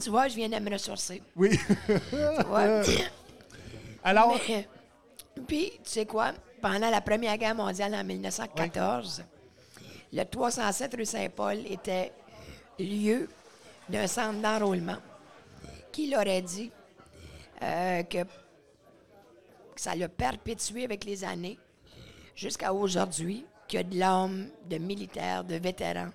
[0.02, 1.22] tu vois, je viens de me ressourcer.
[1.36, 1.56] Oui.
[1.86, 2.16] Tu
[2.48, 2.82] vois?
[4.02, 4.66] Alors, Mais,
[5.46, 6.32] puis, tu sais quoi?
[6.60, 9.22] Pendant la Première Guerre mondiale en 1914,
[10.16, 12.10] le 307 rue Saint-Paul était
[12.78, 13.28] lieu
[13.88, 14.96] d'un centre d'enrôlement.
[15.92, 16.70] Qui l'aurait dit
[17.62, 18.18] euh, que
[19.76, 21.58] ça l'a perpétué avec les années
[22.34, 26.10] jusqu'à aujourd'hui, qu'il y a de l'homme, de militaires, de vétérans.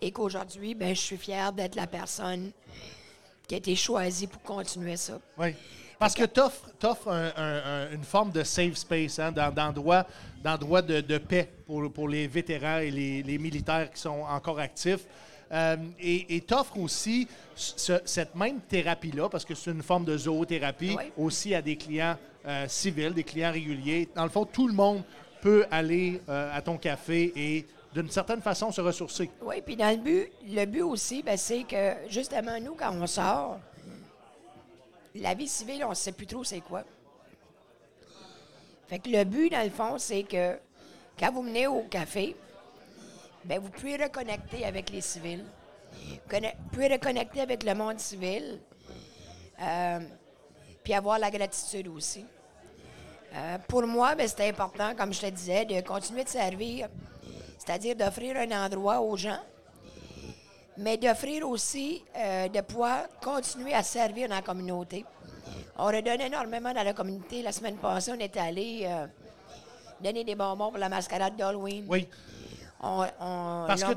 [0.00, 2.50] Et qu'aujourd'hui, ben, je suis fière d'être la personne
[3.46, 5.18] qui a été choisie pour continuer ça.
[5.38, 5.54] oui.
[5.98, 6.38] Parce que tu
[6.86, 7.08] offres,
[7.92, 10.06] une forme de safe space, hein, d'en- d'endroit
[10.42, 14.58] d'endroit de, de paix pour, pour les vétérans et les, les militaires qui sont encore
[14.58, 15.04] actifs.
[15.50, 20.16] Euh, et tu offres aussi ce- cette même thérapie-là, parce que c'est une forme de
[20.16, 21.04] zoothérapie, Oui.
[21.16, 24.08] aussi à des clients euh, civils, des clients réguliers.
[24.14, 25.02] Dans le fond, tout le monde
[25.40, 29.30] peut aller euh, à ton café et d'une certaine façon se ressourcer.
[29.42, 33.06] Oui, puis dans le but, le but aussi, ben, c'est que justement, nous, quand on
[33.06, 33.58] sort,
[35.14, 36.84] la vie civile, on ne sait plus trop c'est quoi.
[38.88, 40.58] Fait que le but, dans le fond, c'est que
[41.18, 42.34] quand vous venez au café,
[43.44, 45.44] ben, vous pouvez reconnecter avec les civils.
[46.30, 48.60] Vous pouvez reconnecter avec le monde civil,
[49.60, 50.00] euh,
[50.82, 52.24] puis avoir la gratitude aussi.
[53.34, 56.88] Euh, pour moi, ben, c'est important, comme je te disais, de continuer de servir,
[57.58, 59.40] c'est-à-dire d'offrir un endroit aux gens,
[60.78, 65.04] mais d'offrir aussi euh, de pouvoir continuer à servir dans la communauté.
[65.78, 67.42] On redonne énormément dans la communauté.
[67.42, 69.06] La semaine passée, on était allé euh,
[70.02, 71.84] donner des bonbons pour la mascarade d'Halloween.
[71.88, 72.08] Oui.
[72.80, 73.92] On, on- Parce que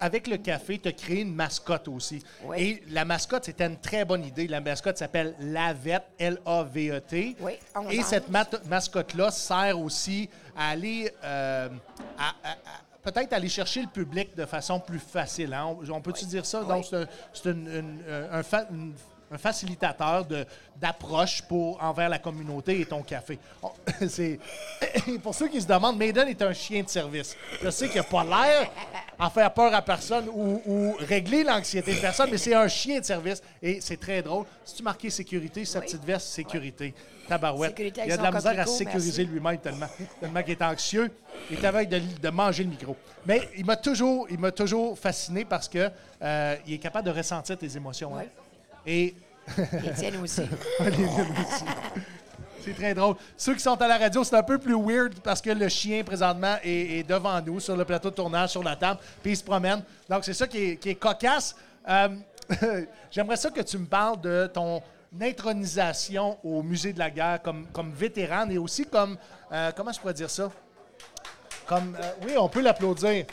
[0.00, 2.22] avec le café, tu as créé une mascotte aussi.
[2.44, 2.56] Oui.
[2.58, 4.46] Et la mascotte, c'était une très bonne idée.
[4.48, 7.36] La mascotte s'appelle Lavette, L-A-V-E-T.
[7.40, 7.52] Oui,
[7.90, 8.28] Et cette
[8.66, 11.68] mascotte-là sert aussi à aller, euh,
[12.18, 12.56] à- à- à-
[13.02, 15.52] peut-être aller chercher le public de façon plus facile.
[15.52, 15.66] hein.
[15.66, 16.30] On, on peut-tu Oui.
[16.30, 16.62] dire ça?
[16.62, 16.68] Oui.
[16.68, 16.86] Donc,
[17.34, 18.94] c'est un- une- une- un une
[19.34, 20.26] un facilitateur
[20.76, 23.38] d'approche pour envers la communauté et ton café.
[24.08, 24.38] C'est
[25.22, 27.36] pour ceux qui se demandent, Maiden est un chien de service.
[27.62, 28.70] Je sais qu'il n'a pas l'air
[29.18, 33.00] à faire peur à personne ou, ou régler l'anxiété de personne, mais c'est un chien
[33.00, 34.44] de service et c'est très drôle.
[34.64, 35.86] Si tu marquais sécurité, sa Oui.
[35.86, 36.94] petite veste, sécurité.
[37.28, 37.70] Tabarouette.
[37.70, 39.86] Sécurité Il a de la misère à sécuriser lui-même tellement,
[40.20, 41.10] tellement qu'il est anxieux.
[41.50, 42.96] Il est de, de manger le micro.
[43.26, 45.88] Mais il m'a toujours, il m'a toujours fasciné parce que
[46.22, 48.16] euh, il est capable de ressentir tes émotions.
[48.16, 48.24] hein.
[48.86, 49.14] Et
[49.82, 50.42] Les tiennes aussi.
[50.80, 51.64] les miennes aussi.
[52.64, 53.16] C'est très drôle.
[53.36, 56.02] Ceux qui sont à la radio, c'est un peu plus weird parce que le chien,
[56.02, 59.36] présentement, est, est devant nous sur le plateau de tournage, sur la table, puis il
[59.36, 59.82] se promène.
[60.08, 61.54] Donc, c'est ça qui est, qui est cocasse.
[61.86, 62.08] Euh,
[63.10, 64.82] J'aimerais ça que tu me parles de ton
[65.20, 69.16] intronisation au Musée de la guerre comme, comme vétérane et aussi comme...
[69.52, 70.50] euh, comment je pourrais dire ça?
[71.66, 71.96] Comme...
[72.00, 73.26] euh, oui, on peut l'applaudir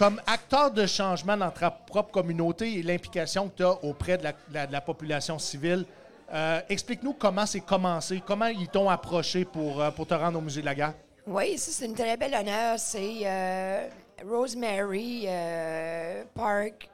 [0.00, 4.24] comme acteur de changement dans ta propre communauté et l'implication que tu as auprès de
[4.50, 5.84] la, population civile,
[6.32, 10.40] euh, explique-nous comment c'est commencé, comment ils t'ont approché pour, euh, pour te rendre au
[10.40, 10.94] Musée de la guerre?
[11.26, 12.78] Oui, c'est une très belle honneur.
[12.78, 13.88] C'est euh,
[14.26, 15.28] Rosemary
[16.34, 16.88] Park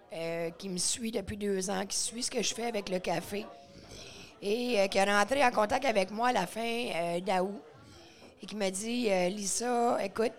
[0.58, 3.46] qui me suit depuis deux ans, qui suit ce que je fais avec le café
[4.42, 7.62] et qui est rentré en contact avec moi à la fin d'août
[8.42, 10.32] et qui m'a dit Lisa, écoute,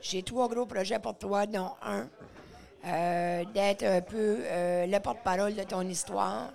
[0.00, 2.08] j'ai trois gros projets pour toi, dont un,
[2.84, 6.50] euh, d'être un peu euh, le porte-parole de ton histoire.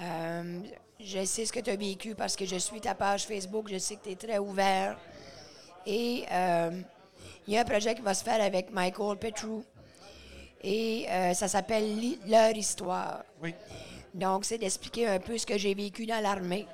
[0.00, 0.60] Euh,
[1.00, 3.78] je sais ce que tu as vécu parce que je suis ta page Facebook, je
[3.78, 4.98] sais que tu es très ouvert.
[5.86, 6.24] Et
[7.46, 9.64] il y a un projet qui va se faire avec Michael Petrou.
[10.62, 13.22] Et ça s'appelle Leur histoire.
[13.42, 13.54] Oui.
[14.12, 16.66] Donc, c'est d'expliquer un peu ce que j'ai vécu dans l'armée.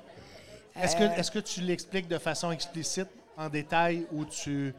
[0.75, 3.07] Est-ce que, est-ce que tu l'expliques de façon explicite,
[3.37, 4.73] en détail, ou tu...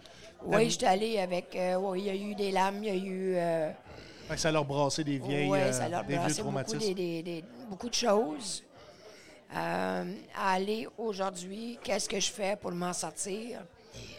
[0.44, 1.55] Oui, je suis allée avec.
[1.57, 3.35] euh, oui, il y a eu des lames, il y a eu.
[3.37, 3.70] euh,
[4.29, 6.79] Fait que ça leur brassait des vieilles, ouais, euh, ça leur des brassait beaucoup, traumatismes.
[6.79, 8.62] des- des- des- beaucoup de choses.
[9.55, 13.61] Euh, à aller aujourd'hui, qu'est-ce que je fais pour m'en sortir?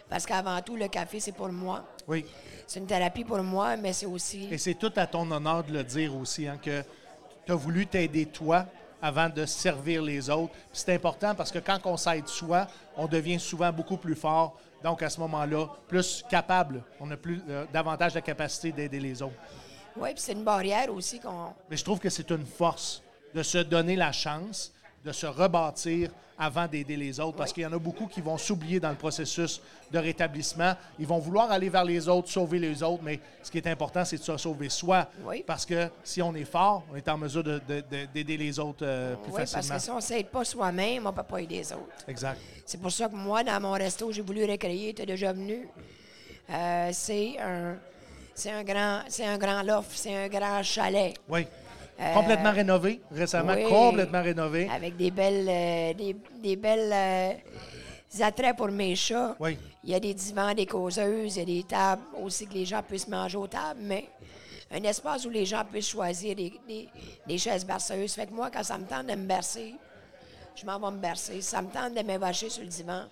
[0.10, 1.84] Parce qu'avant tout, le café, c'est pour moi.
[2.08, 2.26] Oui.
[2.66, 4.48] C'est une thérapie pour moi, mais c'est aussi.
[4.50, 6.82] Et c'est tout à ton honneur de le dire aussi, hein, que
[7.46, 8.66] tu as voulu t'aider toi
[9.02, 10.54] avant de servir les autres.
[10.72, 14.58] C'est important parce que quand on s'aide soi, on devient souvent beaucoup plus fort.
[14.84, 16.84] Donc, à ce moment-là, plus capable.
[17.00, 19.36] On a plus, euh, davantage la capacité d'aider les autres.
[19.96, 21.54] Oui, puis c'est une barrière aussi qu'on.
[21.70, 23.02] Mais je trouve que c'est une force
[23.34, 24.74] de se donner la chance
[25.08, 27.38] de se rebâtir avant d'aider les autres.
[27.38, 30.74] Parce qu'il y en a beaucoup qui vont s'oublier dans le processus de rétablissement.
[31.00, 34.04] Ils vont vouloir aller vers les autres, sauver les autres, mais ce qui est important,
[34.06, 35.08] c'est de se sauver soi.
[35.24, 35.44] Oui.
[35.48, 38.60] Parce que si on est fort, on est en mesure de- de- de- d'aider les
[38.60, 39.78] autres euh, plus Oui, parce facilement.
[39.78, 41.88] que si on ne s'aide pas soi-même, on ne peut pas aider les autres.
[42.08, 42.40] Exact.
[42.66, 45.68] C'est pour ça que moi, dans mon resto, j'ai voulu recréer, tu es déjà venu.
[46.50, 47.78] Euh, c'est un.
[48.36, 51.48] C'est un grand, c'est un grand loft, c'est un grand chalet Oui.
[52.14, 53.70] Complètement rénové récemment, Euh, oui.
[53.70, 54.70] complètement rénové.
[54.70, 59.36] avec des belles, euh, des, des belles euh, attraits pour mes chats.
[59.40, 59.58] Oui.
[59.84, 62.66] Il y a des divans, des causeuses, il y a des tables aussi que les
[62.66, 64.06] gens puissent manger aux tables, mais
[64.72, 66.90] un espace où les gens puissent choisir des, des-
[67.26, 68.14] des chaises berceuses.
[68.14, 69.74] Fait que moi, quand ça me tente de me bercer,
[70.56, 71.42] je m'en vais me bercer.
[71.42, 73.04] Ça me tente de m'évacher sur le divan.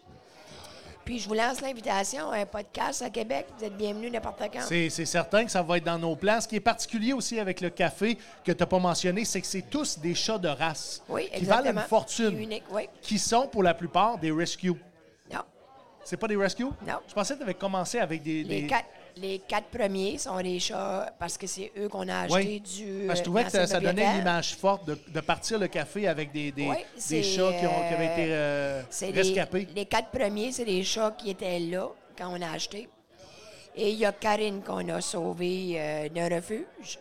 [1.05, 3.45] Puis je vous lance l'invitation à un podcast à Québec.
[3.59, 4.61] Vous êtes bienvenus n'importe quand.
[4.67, 6.41] C'est certain que ça va être dans nos plans.
[6.41, 9.45] Ce qui est particulier aussi avec le café que tu n'as pas mentionné, c'est que
[9.47, 12.89] c'est tous des chats de race Oui, qui valent une fortune, Unique, oui.
[13.01, 14.73] qui sont pour la plupart des rescues.
[15.31, 15.41] Non.
[16.03, 16.63] C'est pas des rescues?
[16.63, 16.95] Non.
[17.07, 18.43] Je pensais que tu avais commencé avec des.
[18.43, 18.85] Les, des- quatre,
[19.17, 22.59] les quatre premiers sont des chats parce que c'est eux qu'on a achetés Oui.
[22.59, 23.03] du.
[23.07, 25.67] Parce que je trouvais que ça, ça donnait une image forte de, de partir le
[25.67, 29.11] café avec des, des, Oui, des c'est, chats qui, ont, qui avaient euh, été euh,
[29.11, 29.67] les, rescapés.
[29.75, 32.89] les quatre premiers, c'est des chats qui étaient là quand on a acheté.
[33.77, 36.99] Et il y a Karine qu'on a sauvée euh, d'un refuge.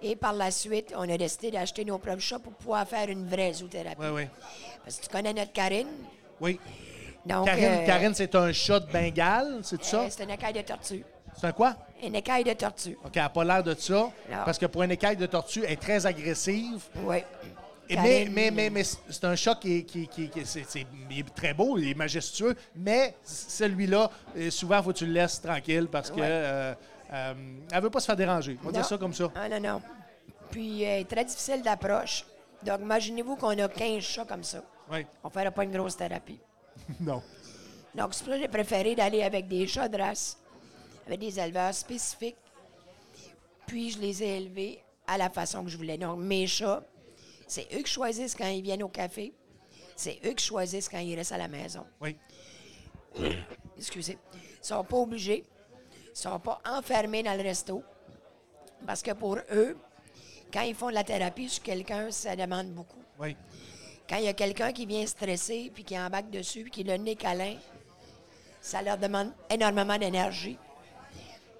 [0.00, 3.26] Et par la suite, on a décidé d'acheter nos propres chats pour pouvoir faire une
[3.26, 3.96] vraie zoothérapie.
[4.00, 4.22] Oui, oui.
[4.84, 5.88] Parce que tu connais notre Karine?
[6.40, 6.58] Oui.
[7.26, 10.02] Donc, Karine, euh, Karine, c'est un chat de Bengale, c'est ça?
[10.02, 11.04] euh, c'est une écaille de tortue.
[11.40, 11.76] C'est un quoi?
[12.02, 12.96] Une écaille de tortue.
[13.04, 13.94] OK, elle n'a pas l'air de ça.
[13.94, 14.10] Non.
[14.44, 16.82] Parce que pour une écaille de tortue, elle est très agressive.
[17.04, 17.18] Oui.
[17.90, 20.86] Et mais, mais, mais, mais c'est un chat qui est, qui, qui- qui- c'est- c'est-
[21.10, 25.06] il est très beau, il est majestueux, mais celui-là, euh, souvent, il faut que tu
[25.06, 26.26] le laisses tranquille parce que Ouais.
[26.28, 26.74] euh,
[27.14, 27.34] euh,
[27.72, 28.58] elle veut pas se faire déranger.
[28.62, 29.28] On va dire ça comme ça.
[29.34, 29.82] Ah non, non.
[30.50, 32.26] Puis, euh, très difficile d'approche.
[32.62, 34.62] Donc, imaginez-vous qu'on a 15 chats comme ça.
[34.92, 35.06] Oui.
[35.24, 36.40] On ne ferait pas une grosse thérapie.
[37.00, 37.22] non.
[37.94, 40.36] Donc, c'est pour ça que j'ai préféré d'aller avec des chats de race,
[41.08, 42.36] avec des éleveurs spécifiques.
[43.66, 45.96] Puis, je les ai élevés à la façon que je voulais.
[45.96, 46.82] Donc, mes chats,
[47.46, 49.32] c'est eux qui choisissent quand ils viennent au café.
[49.96, 51.84] C'est eux qui choisissent quand ils restent à la maison.
[52.00, 52.16] Oui.
[53.76, 54.18] Excusez.
[54.34, 55.44] Ils ne sont pas obligés.
[56.04, 57.82] Ils ne sont pas enfermés dans le resto.
[58.86, 59.76] Parce que pour eux,
[60.52, 63.02] quand ils font de la thérapie sur quelqu'un, ça demande beaucoup.
[63.18, 63.34] Oui.
[64.08, 66.96] Quand il y a quelqu'un qui vient stresser, puis qui embarque dessus, puis qui a
[66.96, 67.56] le nez câlin,
[68.60, 70.58] ça leur demande énormément d'énergie.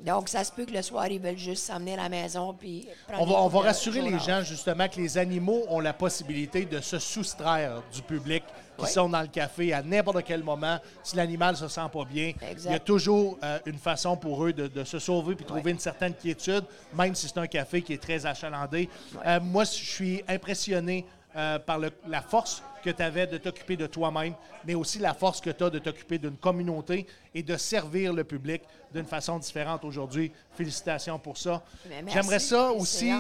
[0.00, 2.87] Donc, ça se peut que le soir, ils veulent juste s'emmener à la maison, puis
[3.08, 6.64] prendre On va, on va rassurer les gens justement que les animaux ont la possibilité
[6.64, 8.44] de se soustraire du public
[8.76, 8.90] qui Oui.
[8.90, 10.78] sont dans le café à n'importe quel moment.
[11.02, 12.70] Si l'animal se sent pas bien, Exact.
[12.70, 15.72] il y a toujours euh, une façon pour eux de, de se sauver puis trouver
[15.72, 16.62] une certaine quiétude,
[16.94, 18.88] même si c'est un café qui est très achalandé.
[19.26, 21.04] Euh, moi, je suis impressionné
[21.37, 25.14] euh, par le- la force que tu avais de t'occuper de toi-même, mais aussi la
[25.14, 28.62] force que tu as de t'occuper d'une communauté et de servir le public
[28.95, 30.33] d'une façon différente aujourd'hui.
[30.55, 31.62] Félicitations pour ça.
[32.07, 33.11] J'aimerais ça aussi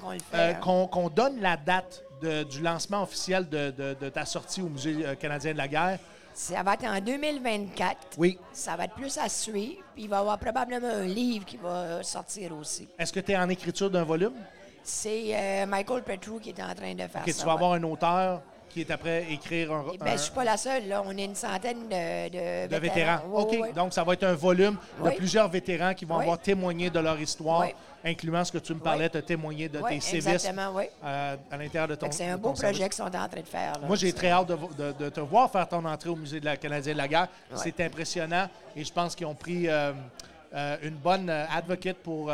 [0.00, 4.60] qu'on euh, qu'on donne la date de- du lancement officiel de, de- de ta sortie
[4.62, 5.98] au Musée euh, canadien de la guerre.
[6.34, 7.96] Ça va être en 2024.
[8.16, 8.38] Oui.
[8.52, 9.82] Ça va être plus à suivre.
[9.94, 12.86] Puis il va y avoir probablement un livre qui va sortir aussi.
[12.96, 14.34] Est-ce que tu es en écriture d'un volume?
[14.82, 17.32] C'est euh, Michael Petrou qui est en train de faire OK, ça.
[17.32, 17.52] tu vas ouais.
[17.52, 20.88] avoir un auteur qui est après écrire un, ben, un- je suis pas la seule.
[20.88, 21.02] Là.
[21.04, 23.20] On est une centaine de, de, de vétérans.
[23.32, 26.22] OK, donc ça va être un volume de plusieurs vétérans qui vont Oui.
[26.24, 27.66] avoir témoigné de leur histoire,
[28.04, 30.84] incluant ce que tu me parlais, te témoigner de tes oui.
[31.02, 32.76] euh, à l'intérieur de ton C'est un de beau service.
[32.78, 33.72] projet qu'ils sont en train de faire.
[33.80, 33.86] là.
[33.86, 36.44] Moi, j'ai très hâte de, de- de te voir faire ton entrée au Musée de
[36.44, 37.28] la Canadien de la guerre.
[37.54, 39.92] C'est impressionnant et je pense qu'ils ont pris euh,
[40.54, 42.30] euh, une bonne advocate pour,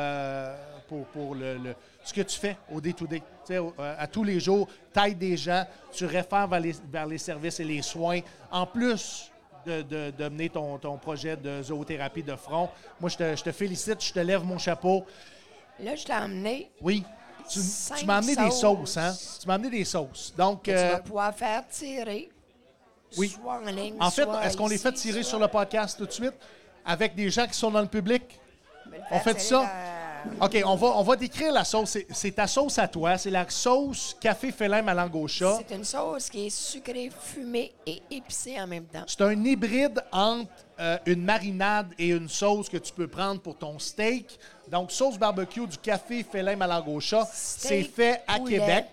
[0.88, 3.19] pour, pour le, le- ce que tu fais au day-to-day.
[3.21, 6.75] Tu sais, au- euh, à tous les jours, t'aides des gens, tu réfères vers les,
[6.93, 8.21] vers les services et les soins.
[8.51, 9.31] En plus
[9.67, 12.69] de, de, de mener ton, ton projet de zoothérapie de front,
[13.01, 15.05] moi, je te, je te félicite, je te lève mon chapeau.
[15.81, 16.71] Là, je t'ai emmené.
[16.81, 17.03] Oui.
[17.49, 17.59] Tu,
[17.99, 18.97] tu m'as amené des sauces.
[18.97, 19.14] hein?
[19.40, 20.33] Tu m'as amené des sauces.
[20.37, 22.31] Donc, tu euh, vas pouvoir faire tirer.
[23.19, 23.29] oui.
[23.29, 23.97] Soit en ligne.
[24.01, 26.35] En fait, est-ce qu'on les fait tirer soit- sur le podcast tout de suite
[26.85, 28.23] avec des gens qui sont dans le public?
[29.11, 29.67] On fait ça?
[30.41, 31.99] OK, on va, on va décrire la sauce.
[32.11, 33.17] C'est- ta sauce à toi.
[33.17, 35.59] C'est la sauce café félin malangocha.
[35.59, 39.05] C'est une sauce qui est sucrée, fumée et épicée en même temps.
[39.07, 43.57] C'est un hybride entre euh, une marinade et une sauce que tu peux prendre pour
[43.57, 44.39] ton steak.
[44.69, 47.27] Donc, sauce barbecue du café félin malangocha.
[47.33, 48.87] C'est fait à poulet, Québec.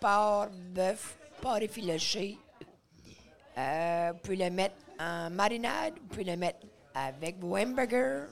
[0.00, 2.36] Porc, bœuf, porc effiloché.
[3.56, 6.60] Euh, vous pouvez le mettre en marinade, vous pouvez le mettre
[6.94, 8.24] avec vos hamburgers,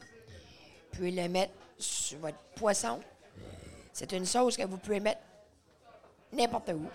[0.93, 3.01] vous pouvez le mettre sur votre poisson.
[3.93, 5.21] C'est une sauce que vous pouvez mettre
[6.33, 6.87] n'importe où.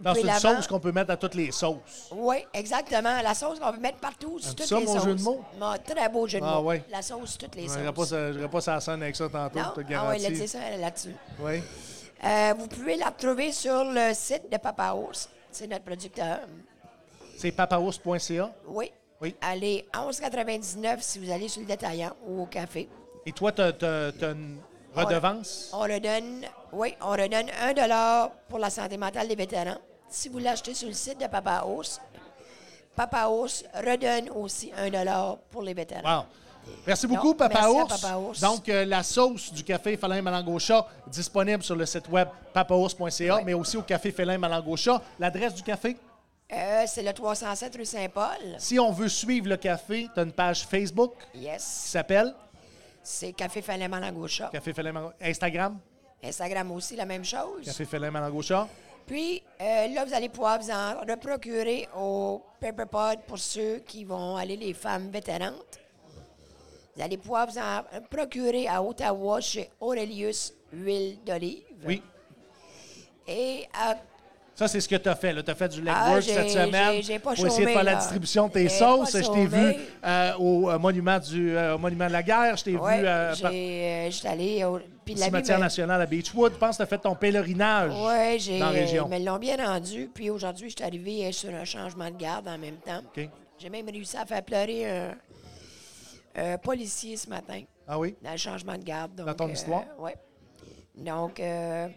[0.00, 2.08] Dans une sauce qu'on peut mettre à toutes les sauces.
[2.10, 3.22] Oui, exactement.
[3.22, 5.04] La sauce qu'on peut mettre partout sur toutes ça, les mon sauces.
[5.04, 5.44] jeu de mots?
[5.60, 6.68] Mon très beau jeu de Ah mots.
[6.70, 6.82] ouais.
[6.90, 8.10] La sauce toutes les Je n'irai sauces.
[8.50, 9.64] pas, sur la scène avec ça tantôt, non?
[9.76, 10.36] je te le Ah oui, garantis.
[10.36, 11.14] c'est ça là-dessus.
[11.38, 11.62] Oui.
[12.24, 15.28] Euh, vous pouvez la retrouver sur le site de Papa Ours.
[15.52, 16.40] C'est notre producteur.
[17.36, 18.50] C'est papaours.ca.
[18.66, 18.90] Oui.
[19.20, 19.36] Oui.
[19.40, 22.88] Allez, 11,99 si vous allez sur le détaillant ou au café.
[23.26, 24.58] Et toi, tu as, une
[24.94, 25.70] redevance?
[25.72, 29.78] On redonne, oui, on redonne 1 dollar pour la santé mentale des vétérans.
[30.08, 32.00] Si vous l'achetez sur le site de Papa Ours,
[32.94, 36.18] Papa Ours redonne aussi 1 dollar pour les vétérans.
[36.20, 36.24] Wow.
[36.86, 38.00] Merci beaucoup, Papa, merci Ours.
[38.00, 38.40] Papa Ours.
[38.40, 43.54] Donc, euh, la sauce du café Félin Malangocha disponible sur le site web papaours.ca, mais
[43.54, 45.00] aussi au café Félin Malangocha.
[45.18, 45.96] L'adresse du café?
[46.52, 48.56] Euh, c'est le 307 rue Saint-Paul.
[48.58, 51.62] Si on veut suivre le café, tu as une page Facebook qui Yes.
[51.62, 52.34] s'appelle
[53.02, 54.48] C'est Café Fallait Malangosha.
[54.52, 55.16] Café Malangocha.
[55.20, 55.78] Instagram,
[56.22, 57.64] Instagram aussi, la même chose.
[57.64, 58.68] Café Félin Malangocha.
[59.06, 64.04] Puis euh, là, vous allez pouvoir vous en reprocurer au Paper Pod pour ceux qui
[64.04, 65.80] vont aller, les femmes vétérantes.
[66.94, 71.64] Vous allez pouvoir vous en procurer à Ottawa chez Aurelius Huile d'Olive.
[71.84, 72.02] Oui.
[73.26, 73.96] Et à
[74.62, 75.42] Ça, c'est ce que tu as fait.
[75.42, 77.70] Tu as fait du Ah, legwork j'ai- cette semaine j'ai- j'ai pas pour essayer de
[77.72, 79.16] faire la distribution de tes sauces.
[79.16, 82.56] Je t'ai vu euh, au, euh, monument du, euh, au monument de la guerre.
[82.56, 86.06] Je t'ai ouais, vu euh, j'ai, j'étais allée au puis la cimetière me- national à
[86.06, 86.52] Beechwood.
[86.52, 89.08] Je pense que tu as fait ton pèlerinage Ouais, j'ai, dans la région.
[89.08, 90.08] me l'ont bien rendu.
[90.14, 93.00] Puis aujourd'hui, je suis arrivée sur un changement de garde en même temps.
[93.58, 95.14] J'ai même réussi à faire pleurer un,
[96.36, 98.14] un policier ce matin Ah oui?
[98.22, 99.12] dans le changement de garde.
[99.16, 99.84] Donc, Dans ton histoire?
[99.98, 100.12] Oui.
[100.96, 101.88] Donc, euh,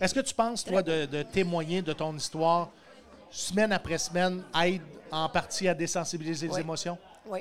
[0.00, 2.70] Est-ce que tu penses, toi, de, de témoigner de ton histoire
[3.30, 6.98] semaine après semaine aide en partie à désensibiliser les émotions?
[7.26, 7.40] oui.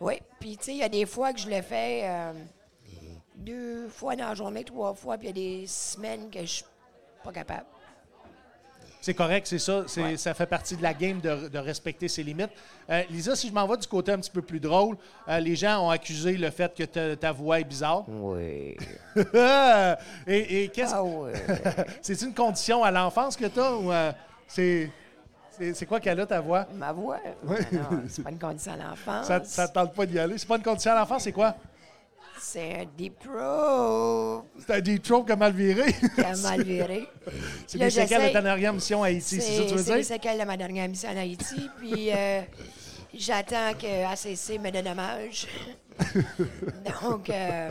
[0.00, 0.14] Oui.
[0.38, 2.32] Puis, tu sais, il y a des fois que je le fais euh,
[3.34, 6.46] deux fois dans la journée, trois fois, puis il y a des semaines que je
[6.46, 6.64] suis
[7.24, 7.66] pas capable.
[9.00, 9.84] C'est correct, c'est ça.
[9.96, 10.16] Ouais.
[10.16, 12.50] Ça fait partie de la game de, de respecter ses limites.
[12.90, 14.96] Euh, Lisa, si je m'en vais du côté un petit peu plus drôle,
[15.28, 18.04] euh, les gens ont accusé le fait que ta- ta voix est bizarre.
[18.08, 18.76] Oui.
[20.26, 21.30] et et qu'est-ce Ah oui.
[22.02, 24.12] C'est une condition à l'enfance que tu as ou euh,
[24.46, 24.90] c'est,
[25.74, 26.66] c'est, quoi qu'elle a ta voix?
[26.74, 29.26] Ma voix, non, c'est pas une condition à l'enfance.
[29.26, 30.38] Ça, ça te tente pas d'y aller?
[30.38, 31.54] C'est pas une condition à l'enfance, c'est quoi?
[32.40, 35.92] C'est un deep throat C'est un deep throat qui a mal viré.
[36.14, 37.08] qui a mal viré.
[37.66, 39.82] c'est Là, des séquelles de ta dernière mission à Haïti, c'est ça que tu veux
[39.82, 40.06] C'est les dire?
[40.06, 41.68] séquelles de ma dernière mission en Haïti.
[41.78, 42.40] Puis euh,
[43.14, 45.46] j'attends que ACC me dédommage.
[47.02, 47.70] Donc, euh,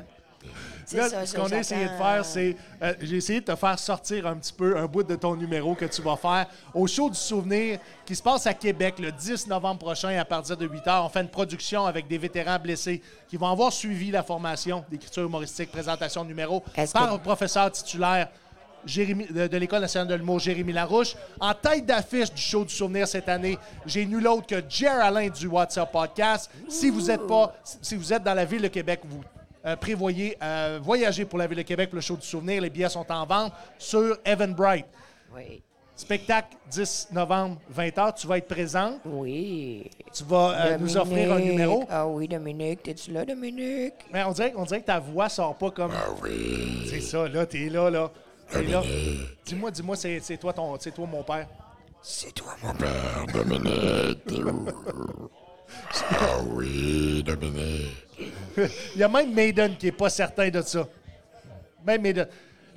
[0.95, 1.25] Là, ça.
[1.25, 2.55] ce qu'on a essayé de faire, c'est.
[2.81, 5.75] euh, j'ai essayé de te faire sortir un petit peu un bout de ton numéro
[5.75, 9.47] que tu vas faire au show du souvenir qui se passe à Québec le 10
[9.47, 11.01] novembre prochain à partir de 8 h.
[11.05, 15.23] On fait une production avec des vétérans blessés qui vont avoir suivi la formation d'écriture
[15.23, 16.63] humoristique, présentation de numéro
[16.93, 18.29] par que- un professeur titulaire.
[18.85, 21.15] Jérémy- de, de l'École nationale de l'humour, Jérémy Larouche.
[21.41, 25.27] En tête d'affiche du show du souvenir cette année, j'ai nul autre que Jer Alain
[25.27, 26.49] du WhatsApp Podcast.
[26.69, 29.21] Si vous êtes pas, si vous êtes dans la ville de Québec, vous
[29.75, 32.61] prévoyez euh, voyager pour la ville de Québec pour le show du souvenir.
[32.61, 34.85] Les billets sont en vente sur Evan Bright.
[35.35, 35.61] Oui.
[35.95, 38.13] Spectacle 10 novembre, 20h.
[38.21, 38.99] Tu vas être présent.
[39.03, 39.89] Oui.
[40.13, 41.51] Tu vas euh, nous offrir un Dominique.
[41.51, 41.85] numéro.
[41.89, 42.83] Ah oui, Dominique.
[42.83, 43.95] T'es-tu là, Dominique?
[44.13, 45.91] Mais on dirait, on dirait que ta voix sort pas comme.
[45.95, 46.85] Ah oui.
[46.87, 48.11] C'est ça, là, t'es là, là.
[48.51, 48.83] T'es là.
[49.43, 51.47] Dis-moi, dis-moi, c'est c'est toi, ton, c'est toi mon père.
[52.01, 53.25] C'est toi, mon père.
[56.11, 58.05] Ah oui, Dominique.
[58.95, 60.87] Il y a même Maiden qui est pas certain de ça.
[61.85, 62.27] Même Maiden.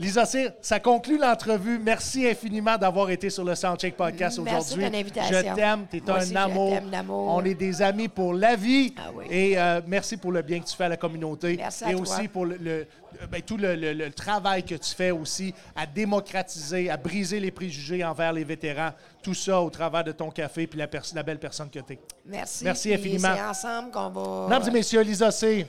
[0.01, 1.79] Lisa Cyr, ça conclut l'entrevue.
[1.79, 4.85] Merci infiniment d'avoir été sur le Soundcheck Podcast Merci aujourd'hui.
[4.87, 5.37] de ton invitation.
[5.39, 6.79] Je t'aime, tu es un aussi, amour.
[7.11, 8.95] On est des amis pour la vie.
[8.97, 9.27] Ah oui.
[9.29, 11.55] Et euh, merci pour le bien que tu fais à la communauté.
[11.59, 12.01] Merci à Et toi.
[12.01, 12.87] aussi pour le, le-
[13.31, 17.51] ben, tout le, le- le travail que tu fais aussi à démocratiser, à briser les
[17.51, 18.93] préjugés envers les vétérans.
[19.23, 21.99] Tout ça au travers de ton café puis la, belle personne que tu es.
[22.25, 22.65] Merci.
[22.65, 23.35] Merci infiniment.
[23.37, 24.47] C'est ensemble qu'on va.
[24.49, 25.67] Mesdames et messieurs, Lisa Cyr.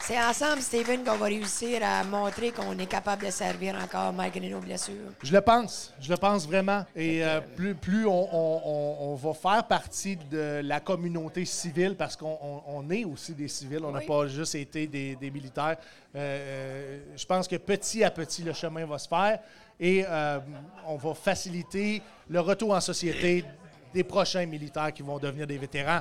[0.00, 4.48] C'est ensemble, Steven, qu'on va réussir à montrer qu'on est capable de servir encore malgré
[4.48, 4.94] nos blessures.
[5.22, 6.86] Je le pense, je le pense vraiment.
[6.96, 11.94] Et euh, plus, plus on, on- on- on va faire partie de la communauté civile,
[11.94, 14.06] parce qu'on on- on est aussi des civils, on n'a Oui.
[14.06, 15.76] pas juste été des, des militaires.
[16.16, 19.40] Euh, euh, je pense que petit à petit, le chemin va se faire
[19.78, 20.38] et euh,
[20.86, 23.44] on va faciliter le retour en société
[23.92, 26.00] des prochains militaires qui vont devenir des vétérans.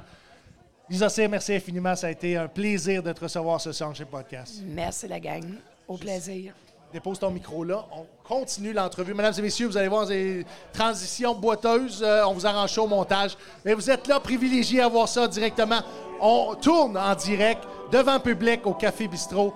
[0.89, 1.95] Lisa Cyr, merci infiniment.
[1.95, 4.61] Ça a été un plaisir de te recevoir ce soir chez Podcast.
[4.65, 5.43] Merci, la gang.
[5.85, 6.53] Au plaisir.
[6.93, 7.85] Dépose ton micro là.
[7.91, 9.13] On continue l'entrevue.
[9.13, 12.01] Mesdames et messieurs, vous allez voir des transitions boiteuses.
[12.01, 13.37] Euh, on vous arrange ça au montage.
[13.65, 15.81] Mais vous êtes là, privilégiés à voir ça directement.
[16.21, 19.53] On tourne en direct devant le public au Café Bistrot.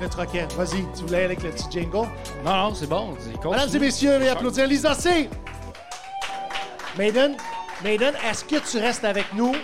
[0.00, 0.48] Le Troquet.
[0.56, 2.08] Vas-y, tu voulais aller avec le petit jingle?
[2.44, 3.16] Non, non, c'est bon.
[3.44, 5.30] Mesdames et messieurs, et applaudir Lisa C.
[6.98, 7.36] Maiden,
[7.84, 9.54] Maiden, est-ce que tu restes avec nous?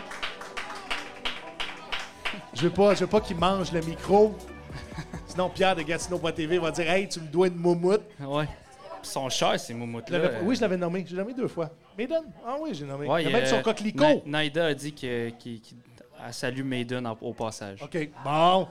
[2.63, 4.37] Je veux pas, je veux pas qu'il mange le micro.
[5.27, 8.03] Sinon, Pierre de Gatineau.tv va dire Hey, tu me dois une moumoute.
[8.21, 8.45] Ouais.
[9.03, 10.17] Puis son cher, ces Je moumoutes-là.
[10.19, 11.05] l'avais- euh, oui, je l'avais nommé.
[11.05, 11.71] Je l'ai nommé deux fois.
[11.99, 12.23] Maiden?
[12.47, 13.09] Ah oui, j'ai nommé.
[13.09, 14.05] ouais, Il y a même euh, son coquelicot.
[14.27, 15.77] Na- Naida a dit que- qu'il qu'il-
[16.25, 17.83] elle salue Maiden en- au passage.
[17.83, 18.11] OK.
[18.25, 18.69] Bon.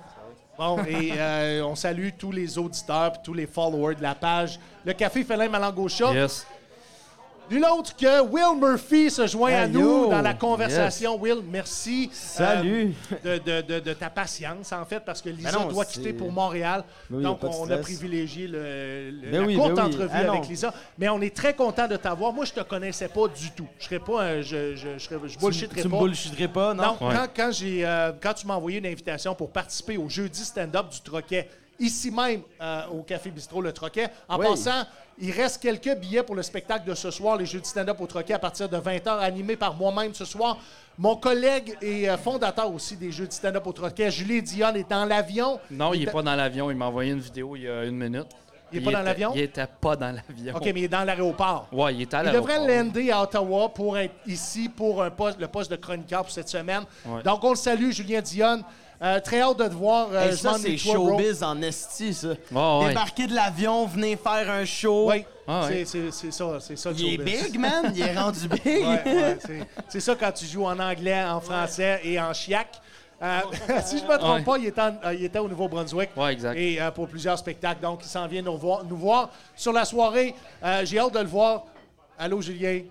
[0.58, 4.58] Bon, et euh, on salue tous les auditeurs et tous les followers de la page.
[4.86, 6.14] Le Café Félin Malangocha.
[6.14, 6.48] Yes.
[7.52, 10.10] Nul autre que Will Murphy se joint à nous yo!
[10.10, 11.20] dans la conversation.
[11.20, 12.10] Will, merci.
[12.14, 12.94] Salut.
[13.26, 15.84] euh, de, de- de- de ta patience, en fait, parce que Lisa Ben non, doit
[15.84, 16.86] quitter pour Montréal.
[17.10, 19.82] Ben oui, Donc, a pas on a privilégié le, le- Ben la oui, courte oui.
[19.82, 20.74] entrevue Ah avec Lisa.
[20.98, 22.32] Mais on est très content de t'avoir.
[22.32, 23.68] Moi, je te connaissais pas du tout.
[23.80, 26.00] Je serais pas un- je, je, je, bullshitterais Tu me pas.
[26.00, 26.84] bullshitterais pas, non?
[26.84, 27.14] Non, Ouais.
[27.16, 30.88] quand, quand j'ai, euh, quand tu m'as envoyé une invitation pour participer au jeudi stand-up
[30.90, 31.50] du Troquet,
[31.82, 34.48] ici même euh, au Café Bistrot Le Troquet, en Oui.
[34.48, 34.86] passant,
[35.20, 38.34] il reste quelques billets pour le spectacle de ce soir, les jeudis stand-up au Troquet,
[38.34, 40.58] à partir de 20h, animé par moi-même ce soir.
[40.98, 45.06] Mon collègue et euh, fondateur aussi des jeudis stand-up au Troquet, Julie Dion, est dans
[45.06, 45.60] l'avion.
[45.70, 46.70] Non, il n'est pas dans l'avion.
[46.72, 48.28] Il m'a envoyé une vidéo il y a une minute.
[48.74, 49.32] Il est pas dans l'avion?
[49.36, 50.56] Il était pas dans l'avion.
[50.56, 51.68] OK, mais il est dans l'aéroport.
[51.74, 52.86] Ouais, il était à Il devrait l'aéroport.
[52.86, 56.48] lander à Ottawa pour être ici pour un poste, le poste de chroniqueur pour cette
[56.48, 56.84] semaine.
[57.06, 57.22] Ouais.
[57.24, 58.64] Donc, on le salue, Julien Dion.
[59.04, 60.10] Euh, très hâte de te voir.
[60.12, 61.10] Euh, Hey, ça, c'est toi, bro.
[61.10, 62.28] showbiz en esti, ça.
[62.30, 62.88] ouais.
[62.90, 65.10] Débarquer de l'avion, venir faire un show.
[65.10, 65.86] Oui, Ah, c'est- ouais.
[65.86, 66.92] c'est c'est ça, c'est ça.
[66.92, 67.44] le Il est showbiz.
[67.52, 67.92] big, man.
[67.96, 68.62] Il est rendu big.
[68.66, 69.38] Ouais, ouais,
[69.90, 72.80] c'est- ça quand tu joues en anglais, en français et en chiac.
[73.24, 73.40] Euh,
[73.86, 74.44] si je ne me trompe Ouais.
[74.44, 76.10] pas, il était, en- euh, il était au Nouveau-Brunswick.
[76.16, 76.56] Ouais, exact.
[76.58, 77.82] Et euh, pour plusieurs spectacles.
[77.82, 80.36] Donc, il s'en vient nous voir, nous voir sur la soirée.
[80.64, 81.64] Euh, J'ai hâte de le voir.
[82.20, 82.82] Allô, Julien.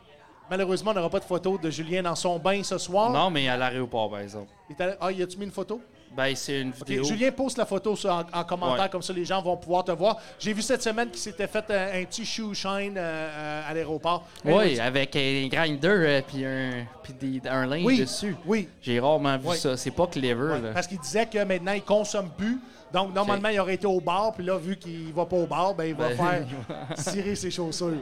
[0.50, 3.10] Malheureusement, on n'aura pas de photo de Julien dans son bain ce soir.
[3.10, 4.50] Non, mais à l'aéroport, par exemple.
[4.68, 5.80] Il Ah, y a-tu mis une photo?
[6.16, 7.04] Ben, c'est une vidéo.
[7.04, 8.88] Julien, poste la photo sur- en, en commentaire, Ouais.
[8.90, 10.18] comme ça les gens vont pouvoir te voir.
[10.40, 13.72] J'ai vu cette semaine qu'il s'était fait un, un petit shoe shine euh, euh, à
[13.74, 14.24] l'aéroport.
[14.44, 16.84] Oui, avec un grinder euh, puis un,
[17.20, 18.34] des- un linge Oui, dessus.
[18.44, 18.68] oui.
[18.82, 19.76] J'ai rarement vu ça.
[19.76, 20.70] C'est pas clever, là.
[20.74, 22.58] Parce qu'il disait que maintenant, il consomme plus.
[22.92, 24.32] Donc, normalement, il aurait été au bar.
[24.32, 26.46] Puis là, vu qu'il va pas au bar, ben, il va Ben, faire
[26.96, 27.92] cirer ses chaussures.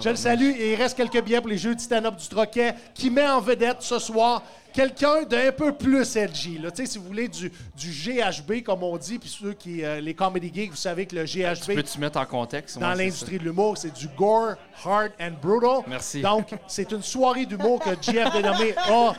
[0.00, 0.52] Je le salue.
[0.58, 3.42] Et il reste quelques billets pour les Jeux de stand-up du Troquet qui met en
[3.42, 4.42] vedette ce soir
[4.78, 6.56] quelqu'un d'un peu plus edgy.
[6.58, 6.70] Là.
[6.70, 9.18] Tu sais, Si vous voulez du, du GHB, comme on dit.
[9.18, 12.24] Puis ceux qui, euh, les comedy geeks, vous savez que le GHB, Peux-tu mettre en
[12.26, 12.78] contexte?
[12.78, 14.54] dans l'industrie de l'humour, c'est du gore,
[14.84, 15.80] hard and brutal.
[15.88, 16.20] Merci.
[16.20, 18.84] Donc, c'est une soirée d'humour que JF dénommé a.
[18.86, 19.14] ça.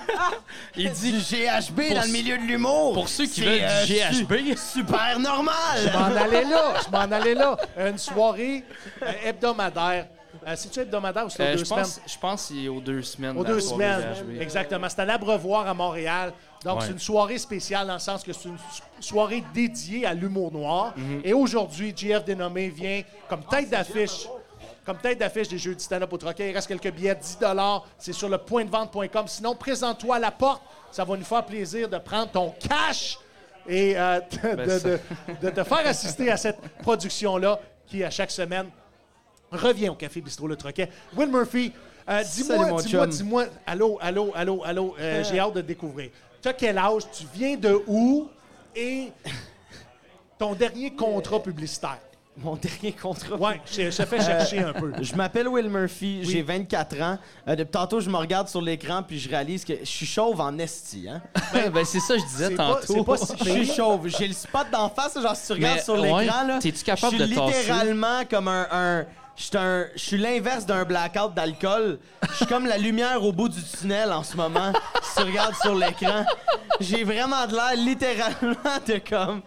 [0.78, 2.94] Il dit Du GHB Pour- dans le milieu de l'humour.
[2.94, 4.34] Pour ceux qui veulent euh, du GHB.
[4.56, 5.92] su- super Je normal.
[5.94, 7.58] m'en allais là, je m'en allais là.
[7.78, 8.64] Une soirée
[9.04, 10.08] euh, hebdomadaire.
[10.50, 11.84] Euh, C'est-tu hebdomadaire ou c'est aux Euh, deux je semaines?
[11.84, 13.38] pense, je pense qu'il est aux deux semaines.
[13.38, 14.04] Aux deux semaines.
[14.40, 14.88] Exactement.
[14.90, 16.34] C'est à l'Abreuvoir à Montréal.
[16.66, 16.86] Donc, Ouais.
[16.88, 20.52] c'est une soirée spéciale dans le sens que c'est une so- soirée dédiée à l'humour
[20.52, 20.94] noir.
[20.98, 21.22] Mhm.
[21.24, 24.28] Et aujourd'hui, JF Dénommé vient comme tête d'affiche.
[24.86, 26.50] Comme tête d'affiche des jeux du stand-up au Troquet.
[26.50, 27.38] Il reste quelques billets, 10
[28.00, 29.26] C'est sur le pointdevente.com.
[29.28, 30.64] Sinon, présente-toi à la porte.
[30.92, 33.20] Ça va nous faire plaisir de prendre ton cash
[33.68, 35.00] et euh, de, Ben, de- de-
[35.42, 38.68] de te faire assister à cette production-là qui, à chaque semaine,
[39.52, 40.90] revient au Café Bistrot Le Troquet.
[41.16, 41.72] Will Murphy,
[42.10, 46.10] euh, dis-moi, dis-moi, dis-moi, allô, allô, allô, allô, euh, j'ai hâte de te découvrir.
[46.42, 48.28] Tu as quel âge, tu viens de où?
[48.76, 49.12] Et
[50.38, 51.98] ton dernier contrat publicitaire?
[52.38, 53.36] Mon dernier contrat.
[53.36, 54.94] Ouais, je, je te fais chercher un peu.
[55.02, 57.18] Je m'appelle Will Murphy, j'ai 24 ans.
[57.46, 60.40] Euh, depuis tantôt, je me regarde sur l'écran puis je réalise que je suis chauve
[60.40, 61.10] en esti.
[61.10, 61.22] Hein?
[61.74, 62.94] ben, c'est ça que je disais C'est pas- tantôt.
[62.94, 64.08] c'est pas si Je suis chauve.
[64.08, 66.60] J'ai le spot d'en face, genre si tu regardes Mais, sur ouais, l'écran, là.
[66.62, 67.58] t'es-tu capable je suis de tasser?
[67.60, 68.68] littéralement comme un.
[68.72, 69.06] un-
[69.40, 72.00] je suis l'inverse d'un blackout d'alcool.
[72.30, 74.74] Je suis comme la lumière au bout du tunnel en ce moment.
[75.02, 76.26] si tu regardes sur l'écran,
[76.82, 79.42] j'ai vraiment de l'air littéralement de comme.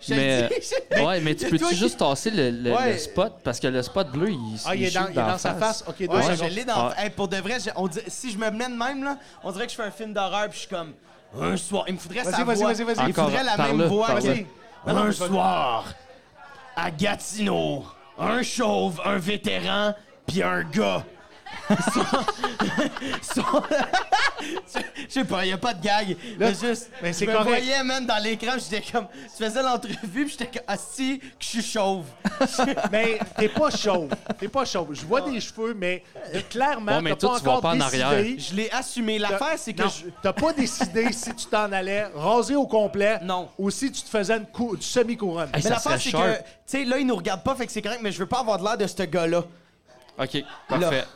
[0.00, 0.54] Je Mais, dis,
[0.96, 2.92] je- ouais, mais tu peux-tu qui- juste tasser le, le- Ouais.
[2.94, 3.34] le spot?
[3.44, 5.38] Parce que le spot bleu, il, Ah, il est dans, shoot il est dans la
[5.38, 5.84] sa face?
[5.86, 6.88] OK, deux Ouais, je l'ai dans.
[6.88, 6.94] Ah.
[6.98, 9.52] Hey, pour de vrai, j'ai- on dit- si je me mets de même, là, on
[9.52, 10.94] dirait que je fais un film d'horreur puis je suis comme.
[11.40, 11.84] Un soir.
[11.86, 12.72] Il me faudrait Vas-y, sa vas-y, voix.
[12.72, 13.08] vas-y, vas-y.
[13.08, 14.06] Il faudrait la Encore, même parle-le, voix.
[14.08, 14.28] parle-le.
[14.30, 14.46] Vas-y.
[14.86, 15.84] Non, non, Un soir,
[16.74, 17.84] à Gatineau,
[18.18, 19.94] un chauve, un vétéran,
[20.26, 21.04] puis un gars.
[23.22, 23.62] Sont-
[25.08, 26.10] Je sais pas, y a pas de gag.
[26.10, 27.48] Là, mais juste, mais c'est je me correct.
[27.48, 31.24] voyais même dans l'écran, j'étais comme, tu faisais l'entrevue, puis j'étais comme, ah si, que
[31.40, 32.04] je suis chauve.
[32.92, 34.10] Mais t'es pas chauve.
[34.38, 34.88] T'es pas chauve.
[34.94, 36.02] Je vois des cheveux, mais
[36.34, 38.02] euh, clairement, Ouais, mais t'as toi, pas tu vois encore pas en décidé.
[38.02, 38.34] arrière.
[38.38, 39.18] Je l'ai assumé.
[39.18, 43.18] L'affaire, c'est que Non, je, t'as pas décidé si tu t'en allais raser au complet
[43.22, 43.48] Non.
[43.58, 45.46] ou si tu te faisais une cou- du semi-couronne.
[45.48, 46.24] Hey, Mais ça l'affaire, serait c'est sharp.
[46.24, 48.26] que, tu sais, là, ils nous regardent pas, fait que c'est correct, mais je veux
[48.26, 49.42] pas avoir de l'air de ce gars-là.
[50.18, 51.04] OK, parfait.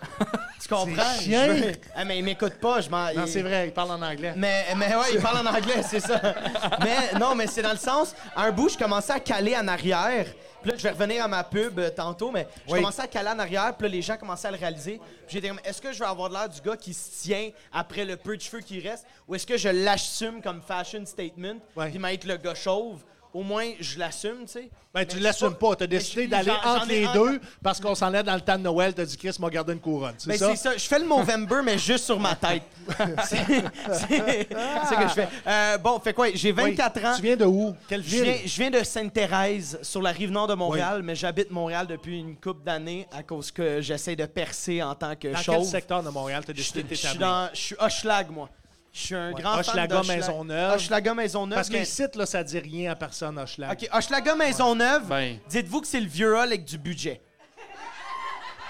[0.63, 1.03] Tu comprends?
[1.19, 1.57] C'est chien.
[1.57, 3.07] Je veux- Ah, mais il m'écoute pas, je m'en.
[3.13, 4.33] Non, il- c'est vrai, il parle en anglais.
[4.37, 6.21] Mais, mais ouais, il parle en anglais, c'est ça.
[6.81, 9.67] Mais non, mais c'est dans le sens, à un bout, je commençais à caler en
[9.67, 10.27] arrière.
[10.63, 12.79] Puis là, je vais revenir à ma pub euh, tantôt, mais je Oui.
[12.79, 15.01] commençais à caler en arrière, puis là, les gens commençaient à le réaliser.
[15.27, 18.05] Puis j'étais comme, est-ce que je vais avoir l'air du gars qui se tient après
[18.05, 21.91] le peu de cheveux qui reste, ou est-ce que je l'assume comme fashion statement, Ouais.
[21.91, 23.01] puis m'être le gars chauve?
[23.35, 24.71] Au moins, je l'assume, tu sais.
[24.95, 25.75] Ben, tu l'assumes pas.
[25.75, 28.63] T'as mais décidé d'aller entre les deux parce qu'on s'en est dans le temps de
[28.63, 28.93] Noël.
[28.93, 30.15] T'as dit, Chris m'a gardé une couronne.
[30.19, 30.51] C'est Ben, ça?
[30.51, 30.77] c'est ça.
[30.77, 32.63] Je fais le Movember, mais juste sur ma tête.
[33.25, 35.29] c'est ce que je fais.
[35.47, 36.27] Euh, bon, fait quoi?
[36.35, 36.73] J'ai Oui.
[36.75, 37.13] 24 ans.
[37.17, 37.75] Tu viens de où?
[37.89, 41.51] Quelle Je viens, je viens de Sainte-Thérèse, sur la rive nord de Montréal, mais j'habite
[41.51, 45.39] Montréal depuis une couple d'années à cause que j'essaie de percer en tant que Dans
[45.39, 45.57] chauve.
[45.57, 47.27] quel secteur de Montréal t'as décidé de je suis t'établir?
[47.29, 48.49] dans, je suis Hochelag, moi.
[48.93, 50.17] Je suis un grand fan Hochelaga, d'Hochelag.
[50.19, 50.75] Maisonneuve.
[50.75, 51.57] Hochelaga Maisonneuve.
[51.57, 53.73] Parce que mais- ici, là, ça dit rien à personne, Hochelag.
[53.73, 55.39] OK, Hochelaga Maisonneuve, Ben.
[55.49, 57.21] dites-vous que c'est le vieux hall avec du budget.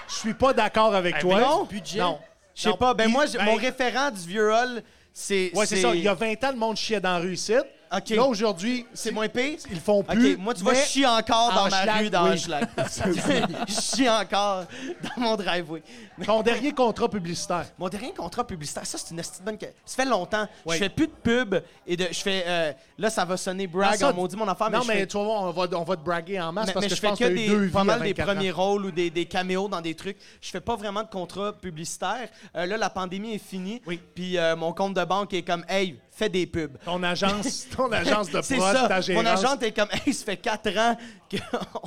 [0.07, 1.39] Je suis pas d'accord avec toi.
[1.41, 1.63] non?
[1.65, 1.99] Budget?
[1.99, 2.19] Non.
[2.55, 5.51] Je sais pas, ben moi, j'ai- ben, mon référent du vieux hall, c'est...
[5.55, 5.93] Ouais, c'est ça.
[5.95, 7.53] Il y a 20 ans, le monde chiait dans la rue ici.
[7.95, 8.09] OK.
[8.09, 9.59] Là, aujourd'hui, C'est moins pire?
[9.69, 10.37] ils le font OK, plus.
[10.37, 12.37] moi, tu vois, mais- je chie encore en dans ma rue, dans oui.
[13.67, 14.65] Je chie encore
[15.03, 15.83] dans mon driveway.
[16.25, 17.65] Ton dernier contrat publicitaire.
[17.77, 19.57] Mon dernier contrat publicitaire, ça, c'est une esti de bonne...
[19.57, 20.47] que- Ça fait longtemps.
[20.65, 20.75] Oui.
[20.75, 22.07] Je fais plus de pub et de...
[22.11, 22.43] Je fais...
[22.47, 24.87] euh, là, ça va sonner brag, Ah, ça, on maudit mon affaire, mais non, je
[24.87, 25.07] mais fais...
[25.07, 26.95] tu vas voir, on va, on va te braguer en masse mais, parce mais que
[26.95, 28.33] je fais pense que deux des, pas mal des 24 ans.
[28.33, 30.17] premiers rôles ou des, des caméos dans des trucs.
[30.41, 32.29] Je fais pas vraiment de contrat publicitaire.
[32.55, 33.81] Euh, là, la pandémie est finie.
[33.85, 33.99] Oui.
[34.15, 36.77] Puis euh, mon compte de banque est comme, hey, fais des pubs.
[36.85, 38.87] Ton agence, ton agence de prod, ça.
[38.87, 39.27] ta Mon gérance.
[39.27, 40.97] agente est comme, hey, ça fait 4 ans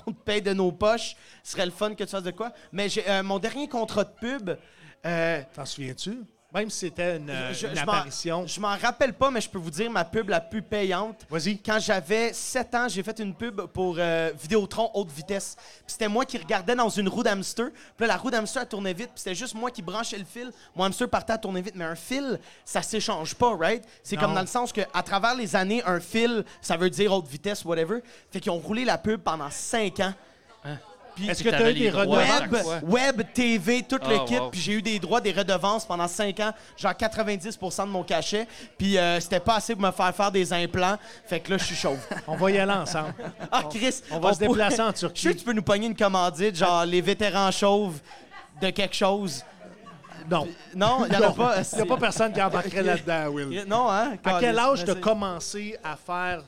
[0.04, 1.16] qu'on te paye de nos poches.
[1.42, 2.52] Ce serait le fun que tu fasses de quoi?
[2.72, 4.50] Mais j'ai euh, mon dernier contrat de pub.
[5.04, 6.18] euh, T'en souviens-tu?
[6.54, 8.46] Même si c'était une, je, une je m'en- apparition.
[8.46, 11.26] Je m'en rappelle pas, mais je peux vous dire ma pub la plus payante.
[11.28, 11.58] Vas-y.
[11.58, 15.56] Quand j'avais 7 ans, j'ai fait une pub pour euh, Vidéotron haute vitesse.
[15.58, 17.64] Puis c'était moi qui regardais dans une roue d'hamster.
[17.96, 19.08] Puis là, la roue d'hamster elle tournait vite.
[19.08, 20.50] Puis c'était juste moi qui branchais le fil.
[20.74, 21.74] Mon hamster partait à tourner vite.
[21.76, 23.84] Mais un fil, ça s'échange pas, right?
[24.02, 27.12] C'est comme dans le sens que à travers les années, un fil, ça veut dire
[27.12, 27.98] haute vitesse, whatever.
[28.30, 30.14] Fait qu'ils ont roulé la pub pendant 5 ans.
[31.28, 32.82] Est-ce que tu as eu des redevances?
[32.82, 34.38] Web, TV, tout le kit.
[34.38, 34.50] wow.
[34.50, 38.46] Puis j'ai eu des droits, des redevances pendant 5 ans, genre 90% de mon cachet.
[38.76, 40.96] Puis euh, c'était pas assez pour me faire faire des implants.
[41.26, 41.98] Fait que là, je suis chauve.
[42.26, 43.14] On va y aller ensemble.
[43.50, 45.22] Ah, Chris, on va se pourrait- déplacer en Je Turquie.
[45.22, 47.98] sûr que tu peux nous pogner une commandite, genre les vétérans chauves
[48.60, 49.42] de quelque chose.
[50.30, 50.48] Non.
[50.74, 51.54] Non, il n'y a pas.
[51.72, 53.64] Il n'y a pas personne qui embarquerait là-dedans, Will.
[53.68, 54.14] Non, hein?
[54.24, 56.42] À quel âge tu t'as commencé à faire,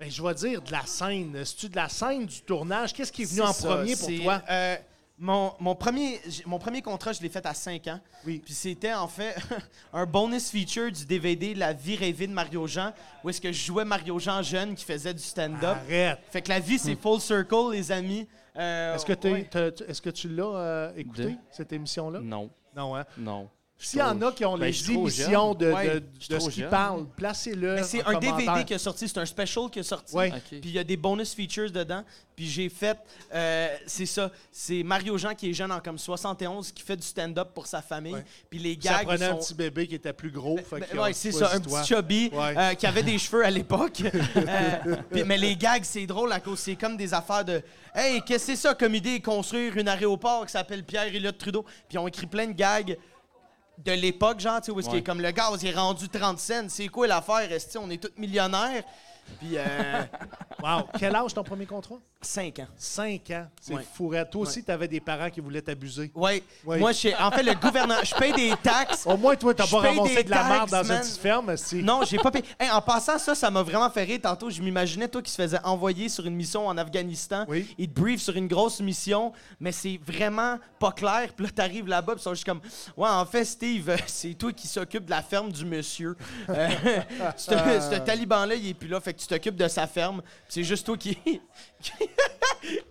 [0.00, 1.44] ben, je vais dire, de la scène?
[1.44, 2.92] C'est-tu de la scène, du tournage?
[2.94, 4.42] Qu'est-ce qui est venu en premier pour toi?
[4.50, 4.76] euh,
[5.18, 8.00] mon, mon, premier, j- mon premier contrat, je l'ai fait à 5 ans.
[8.26, 8.40] Oui.
[8.42, 9.36] Puis c'était en fait
[9.92, 13.62] un bonus feature du DVD La vie rêvée de Mario Jean, où est-ce que je
[13.66, 15.76] jouais Mario Jean jeune qui faisait du stand-up.
[15.84, 16.18] Arrête.
[16.30, 18.26] Fait que la vie, c'est full circle, les amis.
[18.56, 19.48] Euh, Est-ce que, t'es- ouais.
[19.50, 22.20] t'as- est-ce que tu l'as euh, écouté, De- cette émission-là?
[22.20, 23.04] Non, Non, hein?
[23.18, 23.48] non.
[23.82, 27.06] S'il y en a qui ont Ben, les émissions de, Ouais, de- ce qu'ils parlent,
[27.16, 27.76] placez-le.
[27.76, 30.14] Mais c'est un DVD qui est sorti, c'est un special qui est sorti.
[30.14, 30.30] Ouais.
[30.50, 32.04] Puis il y a des bonus features dedans.
[32.36, 32.96] Puis j'ai fait,
[33.34, 37.06] euh, c'est ça, c'est Mario Jean qui est jeune en comme 71 qui fait du
[37.06, 38.14] stand-up pour sa famille.
[38.14, 38.24] Ouais.
[38.48, 40.56] Puis les Ça gags prenait un petit bébé qui était plus gros.
[40.58, 42.54] fait Ben, ouais, ont c'est ça, un petit chubby Ouais.
[42.56, 44.02] euh, qui avait des cheveux à l'époque.
[44.50, 47.62] Euh, mais les gags, c'est drôle à cause c'est comme des affaires de
[47.94, 51.62] Hey, qu'est-ce que c'est ça comme idée construire une aéroport qui s'appelle Pierre Elliott Trudeau?
[51.62, 52.96] Puis ils ont écrit plein de gags
[53.84, 55.00] de l'époque, genre, tu sais, où est-ce qu'il Ouais.
[55.00, 56.68] est comme le gaz, il est rendu 30 cents.
[56.68, 57.50] C'est quoi l'affaire?
[57.52, 57.78] Esti?
[57.78, 58.84] On est tous millionnaires?
[59.38, 60.02] Puis euh,
[60.62, 60.88] Wow.
[60.98, 61.96] Quel âge ton premier contrat?
[62.20, 62.66] 5 ans.
[62.76, 63.46] 5 ans.
[63.60, 63.86] C'est Ouais.
[63.94, 64.22] fourré.
[64.30, 66.10] Toi aussi, tu avais des parents qui voulaient t'abuser.
[66.14, 66.42] Ouais.
[66.66, 66.78] Ouais.
[66.78, 69.06] Moi, en fait, le gouvernement, je paye des taxes.
[69.06, 71.00] Au moins, toi, t'as pas ramassé de la merde dans une man.
[71.00, 71.56] petite ferme.
[71.56, 71.76] si.
[71.82, 72.44] Non, j'ai pas payé.
[72.58, 74.18] Hey, en passant, ça, ça m'a vraiment fait rire.
[74.22, 77.46] Tantôt, je m'imaginais, toi, qui se faisait envoyer sur une mission en Afghanistan.
[77.48, 77.74] Oui.
[77.78, 81.30] Il te brief sur une grosse mission, mais c'est vraiment pas clair.
[81.34, 82.60] Puis là, t'arrives là-bas, puis ils sont juste comme
[82.98, 86.16] Ouais, en fait, Steve, c'est toi qui s'occupe de la ferme du monsieur.
[86.50, 86.68] Euh,
[87.36, 90.22] ce ce taliban-là, il est plus là, fait que tu t'occupes de sa ferme.
[90.48, 91.16] C'est juste toi qui.
[91.80, 91.92] qui,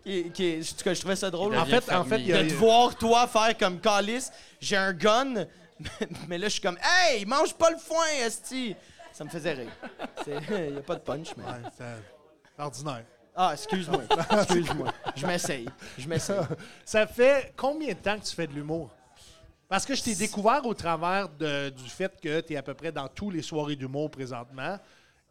[0.04, 1.56] qui, qui- en tout cas, je trouvais ça drôle.
[1.58, 4.28] En fait, en fait, il y a- de te voir, toi, faire comme Calis,
[4.60, 5.46] j'ai un gun,
[6.28, 8.76] mais là, je suis comme, hey, mange pas le foin, Esti!
[9.14, 9.72] Ça me faisait rire.
[10.28, 11.44] Il n'y a pas de punch, mais.
[11.44, 11.84] Ouais, c'est
[12.56, 13.04] c'est ordinaire.
[13.36, 14.02] Ah, excuse-moi.
[14.32, 14.94] Excuse-moi.
[15.16, 15.68] Je m'essaye.
[15.98, 16.40] Je m'essaye.
[16.86, 18.90] Ça fait combien de temps que tu fais de l'humour?
[19.68, 22.74] Parce que je t'ai découvert au travers de- du fait que tu es à peu
[22.74, 24.78] près dans tous les soirées d'humour présentement.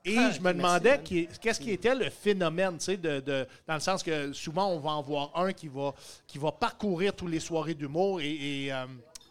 [0.05, 3.75] Et Ah, je me demandais qu'est-ce qui était le phénomène, tu sais, de, de- dans
[3.75, 5.93] le sens que souvent on va en voir un qui va,
[6.27, 8.31] qui va parcourir toutes les soirées d'humour et,
[8.67, 8.87] et, euh,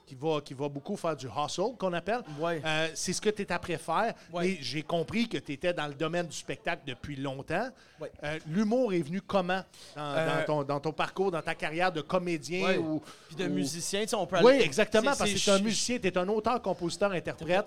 [0.05, 2.21] qui, va, qui va beaucoup faire du hustle, qu'on appelle.
[2.39, 2.61] Ouais.
[2.63, 4.13] Euh, c'est ce que tu es après faire.
[4.31, 4.43] Ouais.
[4.43, 7.69] Mais j'ai compris que tu étais dans le domaine du spectacle depuis longtemps.
[7.99, 8.11] Ouais.
[8.23, 9.63] Euh, L'humour est venu comment
[9.95, 13.53] dans, dans ton, dans ton parcours, dans ta carrière de comédien ou, Puis de ou-
[13.53, 15.97] musicien, tu sais, on peut Oui, aller- exactement, c'est- parce que tu es un musicien,
[15.97, 17.65] tu es un auteur, compositeur, interprète.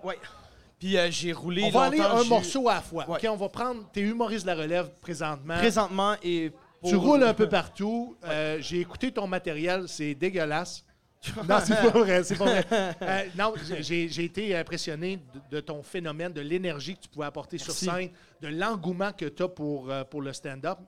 [0.81, 1.63] Puis euh, j'ai roulé.
[1.65, 3.09] On va aller un morceau à la fois.
[3.09, 3.17] Ouais.
[3.17, 3.89] OK, on va prendre.
[3.93, 5.59] T'es humoriste de la relève présentement.
[5.59, 6.51] Présentement et.
[6.83, 8.17] Tu roules un peu partout.
[8.25, 10.83] Euh, J'ai écouté ton matériel, c'est dégueulasse.
[11.47, 12.67] non, c'est pas vrai, c'est pas vrai.
[13.03, 15.19] Euh, non, j'ai j'ai été impressionné
[15.51, 18.09] de, de ton phénomène, de l'énergie que tu pouvais apporter sur scène,
[18.41, 20.79] de l'engouement que tu as pour, pour le stand-up.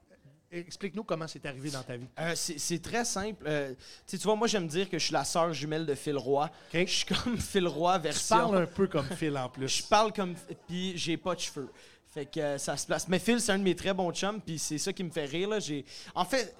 [0.52, 2.06] Explique-nous comment c'est arrivé dans ta vie.
[2.18, 3.42] Euh, c'est très simple.
[3.46, 3.72] Euh,
[4.06, 6.50] tu tu vois, moi, j'aime dire que je suis la sœur jumelle de Phil Roy.
[6.74, 8.36] Je suis comme Phil Roy Tu version.
[8.36, 9.68] parles un peu comme Phil en plus.
[9.68, 10.34] Je parle comme.
[10.68, 11.70] Puis j'ai pas de cheveux.
[12.12, 13.08] Fait que euh, ça se place.
[13.08, 15.24] Mais Phil, c'est un de mes très bons chums, puis c'est ça qui me fait
[15.24, 15.48] rire.
[15.48, 15.60] Là.
[15.60, 15.82] J'ai...
[16.14, 16.54] En fait,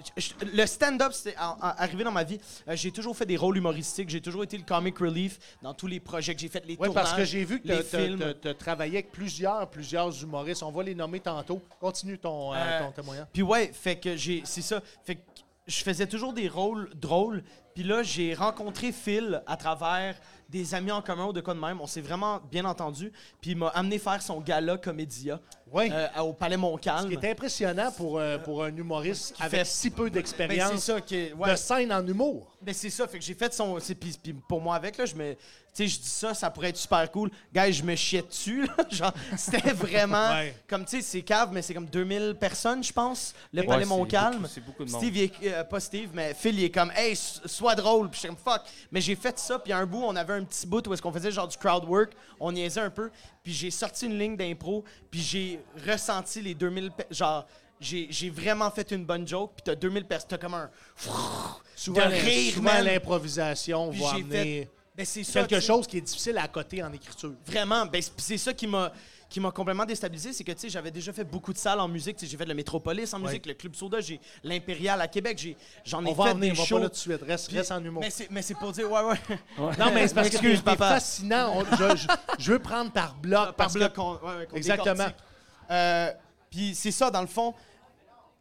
[0.50, 2.40] le stand-up, c'est arrivé dans ma vie.
[2.68, 4.08] Euh, j'ai toujours fait des rôles humoristiques.
[4.08, 6.86] J'ai toujours été le comic relief dans tous les projets que j'ai fait, les Oui,
[6.86, 8.34] tournages, parce que j'ai vu que les tu films.
[8.44, 10.62] as travaillé avec plusieurs, plusieurs humoristes.
[10.62, 11.60] On va les nommer tantôt.
[11.78, 13.26] Continue ton, euh, Euh, ton témoignage.
[13.32, 14.80] Puis ouais, fait que j'ai, c'est ça.
[15.04, 15.20] Fait que
[15.66, 17.44] je faisais toujours des rôles drôles.
[17.74, 20.14] Puis là, j'ai rencontré Phil à travers
[20.48, 21.80] des amis en commun ou de quoi de même.
[21.80, 23.10] On s'est vraiment bien entendu.
[23.40, 25.40] Puis il m'a amené faire son gala Comédia
[25.72, 25.88] Oui.
[25.90, 27.08] euh, au Palais Ce Montcalm.
[27.08, 30.92] qui est impressionnant pour, euh, pour un humoriste avec fait- si peu Ben, d'expérience c'est
[30.92, 31.50] ça que ouais.
[31.52, 32.54] de scène en humour.
[32.60, 33.78] Ben, c'est ça, fait que j'ai fait son.
[33.98, 35.34] Puis, puis pour moi, avec, là, je me.
[35.74, 37.30] Tu sais, je dis ça, ça pourrait être super cool.
[37.50, 38.76] Gars, je me chiais dessus, là.
[38.90, 40.28] Genre, c'était vraiment.
[40.32, 40.54] Ouais.
[40.68, 43.86] Comme, tu sais, c'est cave, mais c'est comme 2000 personnes, je pense, le Ouais, Palais
[43.86, 44.46] Montcalm.
[44.52, 45.00] c'est beaucoup de monde.
[45.00, 47.18] Steve, il est- euh, pas Steve, mais Phil, il est comme, hey,
[47.62, 48.08] sois drôle.
[48.10, 48.62] Puis je suis comme, fuck.
[48.90, 51.00] Mais j'ai fait ça, puis à un bout, on avait un petit bout où est-ce
[51.02, 52.12] qu'on faisait genre du crowd work.
[52.40, 53.10] On niaisait un peu.
[53.42, 56.90] Puis j'ai sorti une ligne d'impro, puis j'ai ressenti les 2000.
[56.90, 57.46] pe- Genre,
[57.80, 60.28] j'ai vraiment fait une bonne joke, puis t'as 2000 personnes.
[60.30, 60.70] T'as comme un.
[61.76, 66.36] Souvent, De rire, souvent, l'improvisation va amener fait- Ben, ça, quelque chose qui est difficile
[66.38, 67.32] à côté en écriture.
[67.46, 68.92] Vraiment, ben, c'est ça qui m'a
[69.32, 71.88] qui m'a complètement déstabilisé, c'est que tu sais, j'avais déjà fait beaucoup de salles en
[71.88, 75.56] musique, j'ai fait le Métropolis en musique, le Club Soda, j'ai l'Impérial à Québec, j'ai
[75.84, 76.76] j'en ai On va fait en venir, des on va shows.
[76.76, 77.22] pas là tout de suite.
[77.22, 78.02] Reste, Puis- reste en humour.
[78.02, 79.18] Mais c'est c'est pour dire ouais ouais.
[79.78, 80.88] Non, mais c'est parce que papa.
[80.90, 81.54] fascinant.
[81.56, 82.06] On- je, je-
[82.38, 83.46] je veux prendre par bloc.
[83.46, 85.06] par parce bloc que- ouais, ouais, Exactement.
[85.70, 86.12] Euh,
[86.50, 87.54] puis c'est ça dans le fond,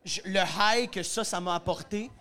[0.03, 2.11] je- le high que ça ça m'a apporté.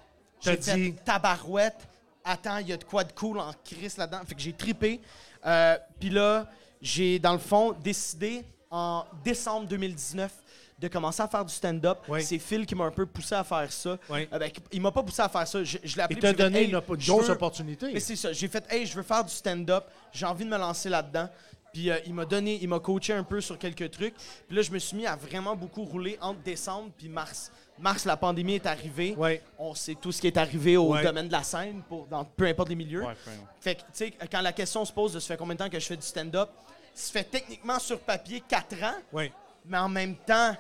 [0.43, 1.89] T'as J'ai dit- tabarouette.
[2.25, 4.21] Attends, il y a de quoi de cool en crise là-dedans.
[4.27, 5.01] Fait que j'ai tripé.
[5.45, 6.47] Euh, Puis là,
[6.83, 10.33] j'ai dans le fond décidé en décembre 2019
[10.79, 11.99] de commencer à faire du stand-up.
[12.09, 12.23] Oui.
[12.23, 13.99] C'est Phil qui m'a un peu poussé à faire ça.
[14.09, 14.27] Oui.
[14.33, 15.63] Euh, ben, il m'a pas poussé à faire ça.
[15.63, 17.91] Je, je l'ai appelé Il t'a fait, donné Hey, une, grosse veux- opportunité.
[17.93, 18.33] mais c'est ça.
[18.33, 19.85] J'ai fait, hey, je veux faire du stand-up.
[20.13, 21.29] J'ai envie de me lancer là-dedans.
[21.73, 24.15] Puis euh, il m'a donné, il m'a coaché un peu sur quelques trucs.
[24.49, 27.53] Puis là, je me suis mis à vraiment beaucoup rouler entre décembre puis mars.
[27.79, 29.15] Mars, la pandémie est arrivée.
[29.17, 29.43] Ouais.
[29.59, 31.03] On sait tout ce qui est arrivé au Ouais.
[31.05, 33.03] domaine de la scène, pour, dans peu importe les milieux.
[33.05, 33.15] Ouais,
[33.61, 35.69] Fait que, tu sais, quand la question se pose de ça fait combien de temps
[35.71, 36.49] que je fais du stand-up,
[36.95, 39.31] ça fait techniquement sur papier 4 ans, Oui.
[39.67, 40.57] mais en même temps,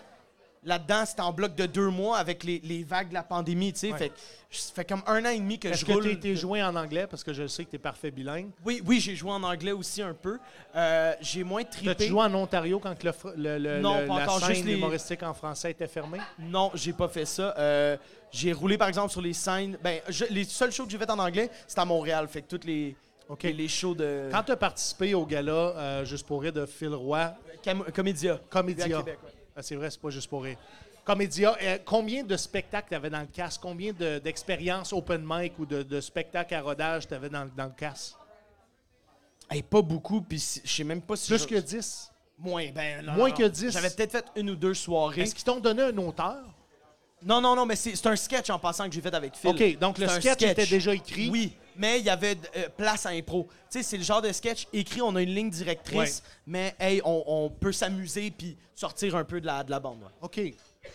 [0.63, 3.79] là-dedans, c'était en bloc de deux mois avec les, les vagues de la pandémie, tu
[3.81, 3.93] sais.
[3.93, 3.99] Ouais.
[3.99, 4.15] Fait que
[4.51, 6.03] ça fait comme un an et demi que Est-ce je que roule.
[6.03, 7.07] tu été joué en anglais?
[7.07, 8.51] Parce que je sais que tu es parfait bilingue.
[8.65, 10.39] Oui, oui, j'ai joué en anglais aussi un peu.
[10.77, 12.09] Euh, j'ai moins Tu trippé.
[12.09, 14.75] joué en Ontario quand le, le- le- Non, le- pas la encore, scène juste les-
[14.75, 16.19] humoristique en français était fermée?
[16.39, 17.55] Non, j'ai pas fait ça.
[17.57, 17.97] Euh,
[18.31, 19.79] j'ai roulé par exemple sur les scènes.
[19.83, 22.29] Ben, je- les seuls shows que j'ai fait en anglais, c'était à Montréal.
[22.29, 22.95] Fait que toutes les,
[23.31, 23.43] OK.
[23.45, 26.67] les, les shows de Quand tu as participé au gala euh, Juste pour rire de
[26.67, 28.39] Phil Roy, Cam- Comédia.
[28.51, 28.85] Comédia.
[28.85, 29.31] À Québec, ouais.
[29.57, 30.57] Ah, c'est vrai, c'est pas juste pour rire.
[31.05, 33.59] Comédia, euh, combien de spectacles tu avais dans le cast?
[33.61, 37.65] Combien de- d'expériences open mic ou de, de spectacles à rodage tu avais dans, dans
[37.65, 38.17] le cast?
[39.51, 41.29] Hey, pas beaucoup, puis si- je sais même pas si.
[41.29, 42.11] Plus je- que 10?
[42.39, 43.49] Moins, ben, non, Moins non, que non.
[43.49, 43.71] 10?
[43.73, 45.23] J'avais peut-être fait une ou deux soirées.
[45.23, 46.39] Est-ce qu'ils t'ont donné un auteur?
[47.23, 49.51] Non, non, non, mais c'est un sketch en passant que j'ai fait avec Phil.
[49.51, 51.29] OK, donc le un sketch, était déjà écrit.
[51.29, 53.49] Oui, mais il y avait euh, place à impro.
[53.71, 56.31] Tu sais, c'est le genre de sketch écrit, on a une ligne directrice, Ouais.
[56.47, 59.99] mais hey, on, on peut s'amuser puis sortir un peu de la, de la bande.
[60.03, 60.09] ouais.
[60.23, 60.41] OK,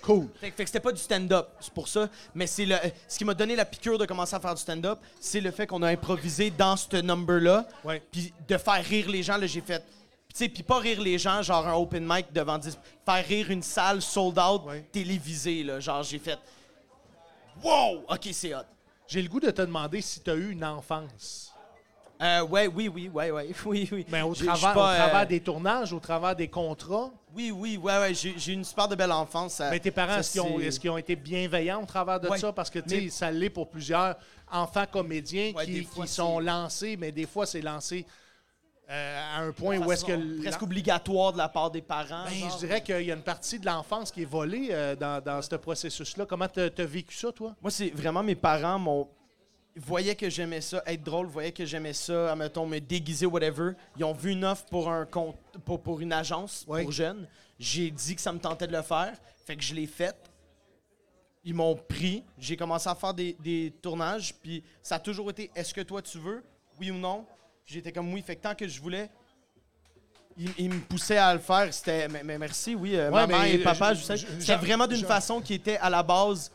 [0.02, 0.28] cool.
[0.40, 2.10] Fait, que- fait que c'était pas du stand-up, c'est pour ça.
[2.34, 2.76] Mais c'est le,
[3.08, 5.68] ce qui m'a donné la piqûre de commencer à faire du stand-up, c'est le fait
[5.68, 7.68] qu'on a improvisé dans ce number-là.
[8.12, 9.80] Puis de faire rire les gens, là, j'ai fait.
[10.34, 12.78] Tu sais, puis pas rire les gens, genre un open mic devant 10.
[13.06, 14.84] Faire rire une salle sold out, Ouais.
[14.92, 15.80] télévisée, là.
[15.80, 16.38] Genre, j'ai fait.
[17.64, 18.04] Wow!
[18.10, 18.60] Ok, c'est hot.
[19.08, 21.52] J'ai le goût de te demander si tu as eu une enfance.
[22.22, 24.06] Euh, ouais, oui, oui, ouais, ouais, oui, oui.
[24.10, 27.12] Mais au travers, pas, au travers euh, des tournages, au travers des contrats?
[27.36, 28.14] Oui, oui, ouais, ouais.
[28.14, 29.56] J'ai j'ai une super de belle enfance.
[29.56, 32.38] ça- Mais tes parents, est-ce qu'ils ont, été bienveillants au travers de Ouais.
[32.40, 32.54] ça?
[32.54, 34.16] Parce que, tu sais, Mais- ça l'est pour plusieurs
[34.50, 38.06] enfants comédiens Ouais, qui, des fois, qui sont lancés, mais des fois, c'est lancé
[38.90, 40.42] euh, à un point où est-ce que...
[40.42, 42.26] presque obligatoire de la part des parents.
[42.26, 45.24] Ben, je dirais qu'il y a une partie de l'enfance qui est volée euh, dans,
[45.24, 46.26] dans ce processus-là.
[46.26, 47.56] Comment tu as vécu ça, toi?
[47.62, 49.08] Moi, c'est vraiment mes parents m'ont
[49.78, 53.72] voyaient que j'aimais ça, être drôle, voyaient que j'aimais ça, admettons, me déguiser, whatever.
[53.98, 56.84] Ils ont vu une offre pour un compte, pour, pour une agence Oui.
[56.84, 57.28] pour jeunes.
[57.60, 59.14] J'ai dit que ça me tentait de le faire,
[59.46, 60.16] fait que je l'ai fait.
[61.44, 65.52] Ils m'ont pris, j'ai commencé à faire des, des tournages, puis ça a toujours été
[65.56, 66.44] est-ce que toi tu veux,
[66.80, 67.26] oui ou non?
[67.66, 69.10] J'étais comme oui, fait que tant que je voulais,
[70.38, 71.74] ils, ils me poussaient à le faire.
[71.74, 74.18] C'était mais, mais merci, oui, euh, Ouais, maman mais et papa, je- je, sais.
[74.18, 76.52] je- C'était vraiment d'une façon qui était à la base.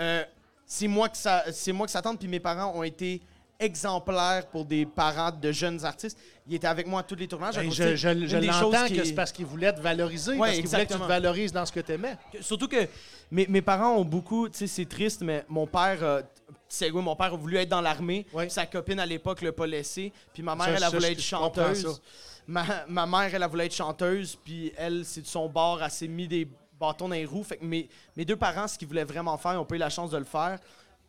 [0.00, 0.24] euh,
[0.64, 2.18] c'est moi que ça, c'est moi que ça tente.
[2.18, 3.20] Puis mes parents ont été
[3.60, 6.16] exemplaires pour des parents de jeunes artistes.
[6.46, 7.56] Ils étaient avec moi à tous les tournages.
[7.56, 8.08] Ben, je je,
[8.46, 10.92] l'entends qui que est- c'est parce qu'ils voulaient te valoriser, Ouais, parce qu'ils voulaient que
[10.94, 12.16] tu te valorises dans ce que tu aimais.
[12.40, 12.86] Surtout que
[13.30, 16.22] mes, mes parents ont beaucoup, tu sais, c'est triste, mais mon père,
[16.68, 18.26] c'est mon père a voulu être dans l'armée.
[18.48, 20.12] Sa copine à l'époque l'a pas laissé.
[20.32, 22.00] Puis ma mère, Ça, elle, a voulu je- être chanteuse.
[22.46, 24.36] Ma, ma mère, elle, a voulu être chanteuse.
[24.44, 26.48] Puis elle, c'est de son bord, elle s'est mis des
[26.80, 27.42] bâtons dans les roues.
[27.44, 29.78] Fait que mes, mes deux parents, ce qu'ils voulaient vraiment faire, ils ont pas eu
[29.78, 30.58] la chance de le faire.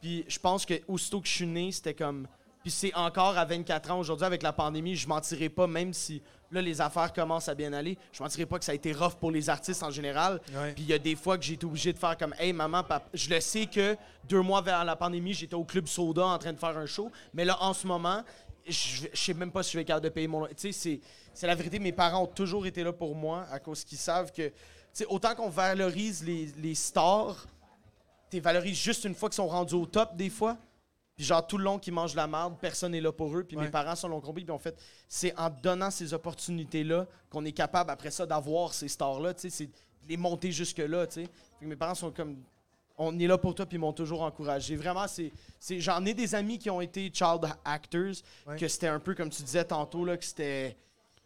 [0.02, 2.28] Puis je pense que aussitôt que je suis né, c'était comme.
[2.62, 6.22] Puis c'est encore à 24 ans aujourd'hui avec la pandémie, je mentirais pas, même si
[6.52, 9.14] là les affaires commencent à bien aller, je mentirais pas que ça a été rough
[9.20, 10.42] pour les artistes en général.
[10.54, 10.74] Ouais.
[10.74, 12.84] Puis il y a des fois que j'ai été obligé de faire comme Hey maman,
[12.84, 13.96] papa, je le sais que
[14.28, 17.12] deux mois vers la pandémie, j'étais au club soda en train de faire un show,
[17.34, 18.24] mais là en ce moment,
[18.68, 20.46] je je sais même pas si je vais être capable de payer mon.
[20.48, 21.00] Tu sais,
[21.34, 24.32] c'est- la vérité, mes parents ont toujours été là pour moi à cause qu'ils savent
[24.32, 24.48] que.
[24.50, 24.54] tu
[24.92, 27.46] sais, autant qu'on valorise les, les stars,
[28.30, 30.58] tu valorises juste une fois qu'ils sont rendus au top des fois.
[31.20, 33.44] Puis genre tout le long qu'ils mangent la merde, personne n'est là pour eux.
[33.44, 33.66] Puis Ouais.
[33.66, 34.46] mes parents sont l'ont compris.
[34.46, 38.88] Puis en fait, c'est en donnant ces opportunités-là qu'on est capable après ça d'avoir ces
[38.88, 39.34] stars-là.
[39.34, 39.70] Tu sais, c'est
[40.08, 41.06] les monter jusque-là.
[41.08, 41.30] Tu sais.
[41.62, 42.38] Mes parents sont comme.
[42.98, 44.78] On est là pour toi, puis ils m'ont toujours encouragé.
[44.78, 48.14] Vraiment, c'est, c'est, j'en ai des amis qui ont été child actors,
[48.48, 48.56] Ouais.
[48.58, 50.78] que c'était un peu comme tu disais tantôt, là, que c'était.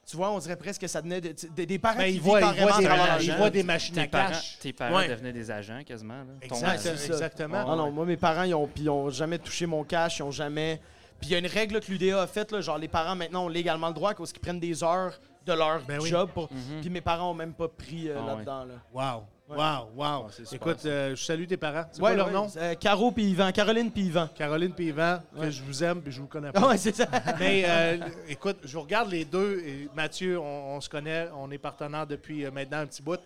[0.06, 2.40] Tu vois, on dirait presque que ça venait de, des, des parents Ben, qui voient,
[2.40, 3.38] vivent ils voient carrément des, gente.
[3.38, 4.60] voient des machines à parents, cash.
[4.60, 5.08] tes parents Ouais.
[5.08, 6.18] devenaient des agents quasiment.
[6.18, 6.26] Là.
[6.42, 6.86] Exact.
[6.86, 7.66] exactement.
[7.66, 10.24] Ah non, moi, mes parents, ils ont, puis ils ont jamais touché mon cash, ils
[10.24, 10.82] ont jamais.
[11.22, 13.46] Puis il y a une règle que l'UDA a faite, là, genre les parents maintenant
[13.46, 16.10] ont légalement le droit, parce qu'ils prennent des heures de leur Ben oui.
[16.10, 16.30] job.
[16.34, 16.50] Pour...
[16.82, 18.28] Puis mes parents ont même pas pris euh, Ah ouais.
[18.36, 18.66] là-dedans.
[18.66, 18.74] Là.
[18.94, 19.24] Wow.
[19.50, 19.58] Ouais.
[19.58, 20.30] Wow, wow.
[20.30, 21.84] super, Écoute, euh, je salue tes parents.
[21.92, 22.48] C'est Ouais, quoi leur ouais, nom?
[22.56, 24.30] euh, Caro puis Yvan, Caroline puis Yvan.
[24.34, 25.52] Caroline et Yvan, que Ouais.
[25.52, 26.62] je vous aime puis je vous connais pas.
[26.64, 27.08] Ah ouais, c'est ça.
[27.40, 27.98] Mais euh,
[28.30, 29.60] écoute, je vous regarde les deux.
[29.66, 33.20] Et Mathieu, on, on se connaît, on est partenaires depuis euh, maintenant un petit bout.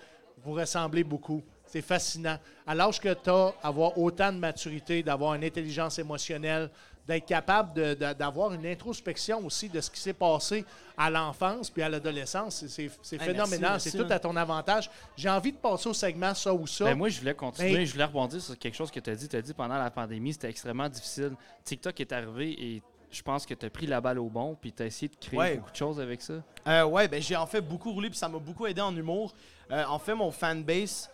[0.43, 1.43] Vous ressemblez beaucoup.
[1.65, 2.38] C'est fascinant.
[2.65, 6.70] À l'âge que tu as, avoir autant de maturité, d'avoir une intelligence émotionnelle,
[7.07, 10.65] d'être capable de- de- d'avoir une introspection aussi de ce qui s'est passé
[10.97, 13.71] à l'enfance puis à l'adolescence, c'est- c'est c'est Hey, phénoménal.
[13.71, 14.89] merci, C'est tout à ton avantage.
[15.15, 16.85] J'ai envie de passer au segment ça ou ça.
[16.85, 17.71] Ben, moi, je voulais continuer.
[17.73, 19.29] Mais- Je voulais rebondir sur quelque chose que tu as dit.
[19.29, 21.31] Tu as dit pendant la pandémie, c'était extrêmement difficile.
[21.63, 24.73] TikTok est arrivé et je pense que tu as pris la balle au bon puis
[24.73, 25.55] tu as essayé de créer Ouais.
[25.57, 26.33] beaucoup de choses avec ça.
[26.67, 29.33] Euh, ouais, ben j'ai en fait beaucoup roulé puis ça m'a beaucoup aidé en humour.
[29.71, 31.09] Euh, en fait, mon fanbase,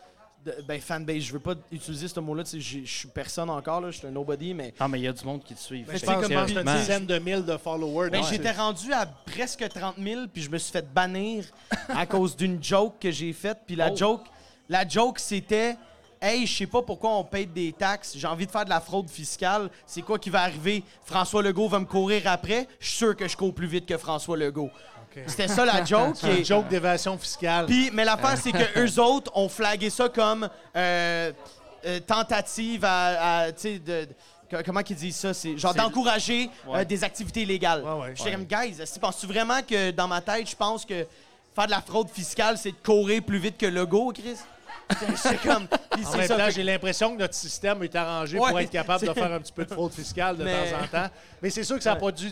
[0.46, 3.50] de- ben fanbase, je veux pas utiliser ce mot-là, tu sais, j'ai- je suis personne
[3.50, 5.54] encore, là, je suis un nobody, mais Ah, mais il y a du monde qui
[5.56, 5.84] te suit.
[5.84, 8.10] Ben, je pense comme une dizaine de mille de followers.
[8.10, 11.46] Ben, j'étais rendu à presque 30 000, puis je me suis fait bannir
[11.90, 13.60] à cause d'une joke que j'ai faite.
[13.66, 13.96] Puis la Oh.
[13.96, 14.22] joke,
[14.70, 15.78] la joke c'était
[16.26, 18.80] Hey, je sais pas pourquoi on paye des taxes, j'ai envie de faire de la
[18.80, 19.70] fraude fiscale.
[19.86, 20.82] C'est quoi qui va arriver?
[21.04, 22.66] François Legault va me courir après.
[22.80, 24.70] Je suis sûr que je cours plus vite que François Legault.
[25.28, 26.16] C'était ça la joke.
[26.16, 27.66] C'est joke d'évasion fiscale.
[27.66, 31.32] puis, mais l'affaire, c'est que eux autres ont flagué ça comme euh,
[31.86, 35.34] euh, tentative à, à, tu sais, de, de- comment qu'ils disent ça?
[35.34, 36.86] C'est genre d'encourager euh, Ouais.
[36.86, 37.84] des activités illégales.
[37.84, 38.14] Ouais, ouais.
[38.16, 41.06] J'étais comme, guys, est-ce que penses-tu vraiment que dans ma tête, je pense que
[41.56, 44.38] faire de la fraude fiscale, c'est de courir plus vite que Legault, Chris?
[45.16, 45.66] C'est comme.
[45.92, 46.36] puis En c'est même ça.
[46.38, 49.20] temps, Fait- j'ai l'impression que notre système est arrangé Ouais, pour être capable de c'est-
[49.20, 51.08] faire un petit peu de fraude fiscale de Mais- temps en temps.
[51.42, 52.32] Mais c'est sûr que ça n'a pas dû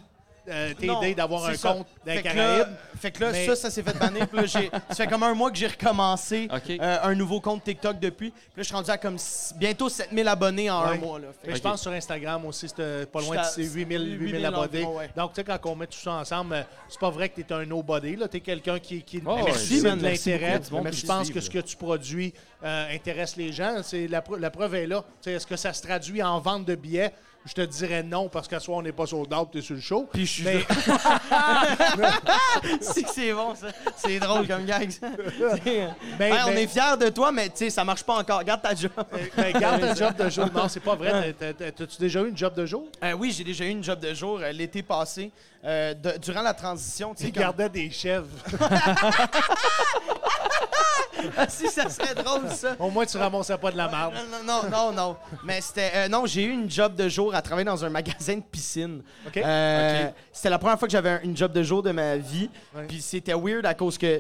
[0.50, 1.74] euh, t'aider d'avoir c'est un ça.
[1.74, 2.70] compte dans les Fait que là,
[3.00, 4.28] fait que là, Mais- ça, ça s'est fait bannir.
[4.28, 6.70] Puis là, j'ai- ça fait comme un mois que j'ai recommencé OK.
[6.80, 8.32] euh, un nouveau compte TikTok depuis.
[8.32, 10.96] Puis là, je suis rendu à comme s- bientôt 7000 abonnés en Ouais.
[10.96, 11.20] un mois.
[11.20, 11.28] Là.
[11.42, 14.02] Fait Mais que- je pense sur Instagram aussi, c'était pas loin de suis à 8000
[14.02, 14.66] 8000 8000 abonnés.
[14.84, 15.10] environ, ouais.
[15.16, 17.42] Donc, tu sais, quand on met tout ça ensemble, euh, c'est pas vrai que tu
[17.42, 18.18] es un nobody.
[18.32, 20.60] Tu es quelqu'un qui, qui Oh, merci, de man, merci l'intérêt.
[20.60, 22.34] Du monde Mais qui Je te pense que ce que tu produis
[22.64, 23.82] euh, intéresse les gens.
[23.84, 25.02] C'est la, preu- la preuve est là.
[25.22, 27.12] Tu sais, Est-ce que ça se traduit en vente de billets?
[27.44, 29.74] Je te dirais non, parce qu'à soi, on n'est pas sold out, tu es sur
[29.74, 30.08] le show.
[30.14, 30.62] Puis je suis Mais-
[32.82, 33.68] c'est que c'est bon, ça.
[33.96, 35.08] C'est drôle comme gag, ça.
[35.64, 35.88] C'est-
[36.20, 38.44] Ben, on ben- est fiers de toi, mais tu sais, ça marche pas encore.
[38.44, 38.92] Garde ta job.
[39.36, 40.46] Ben, garde un job de jour.
[40.54, 41.34] Non, c'est pas vrai.
[41.34, 42.88] T'as- t'as- T'as-tu déjà eu une job de jour?
[43.04, 45.32] Euh, oui, j'ai déjà eu une job de jour euh, l'été passé.
[45.64, 48.28] Euh, de- durant la transition, tu sais, Tu quand- gardais des chèvres.
[51.38, 52.76] Ah, si, ça serait drôle, ça.
[52.80, 54.14] Au moins, tu ramassais pas de la merde.
[54.44, 55.18] Non, non, non, non.
[55.44, 55.92] Mais c'était.
[55.94, 59.04] euh, non, j'ai eu une job de jour à travailler dans un magasin de piscine.
[59.38, 60.14] Euh, OK.
[60.32, 62.50] C'était la première fois que j'avais un- une job de jour de ma vie.
[62.74, 62.88] Ouais.
[62.88, 64.08] Puis c'était weird à cause que.
[64.08, 64.20] euh,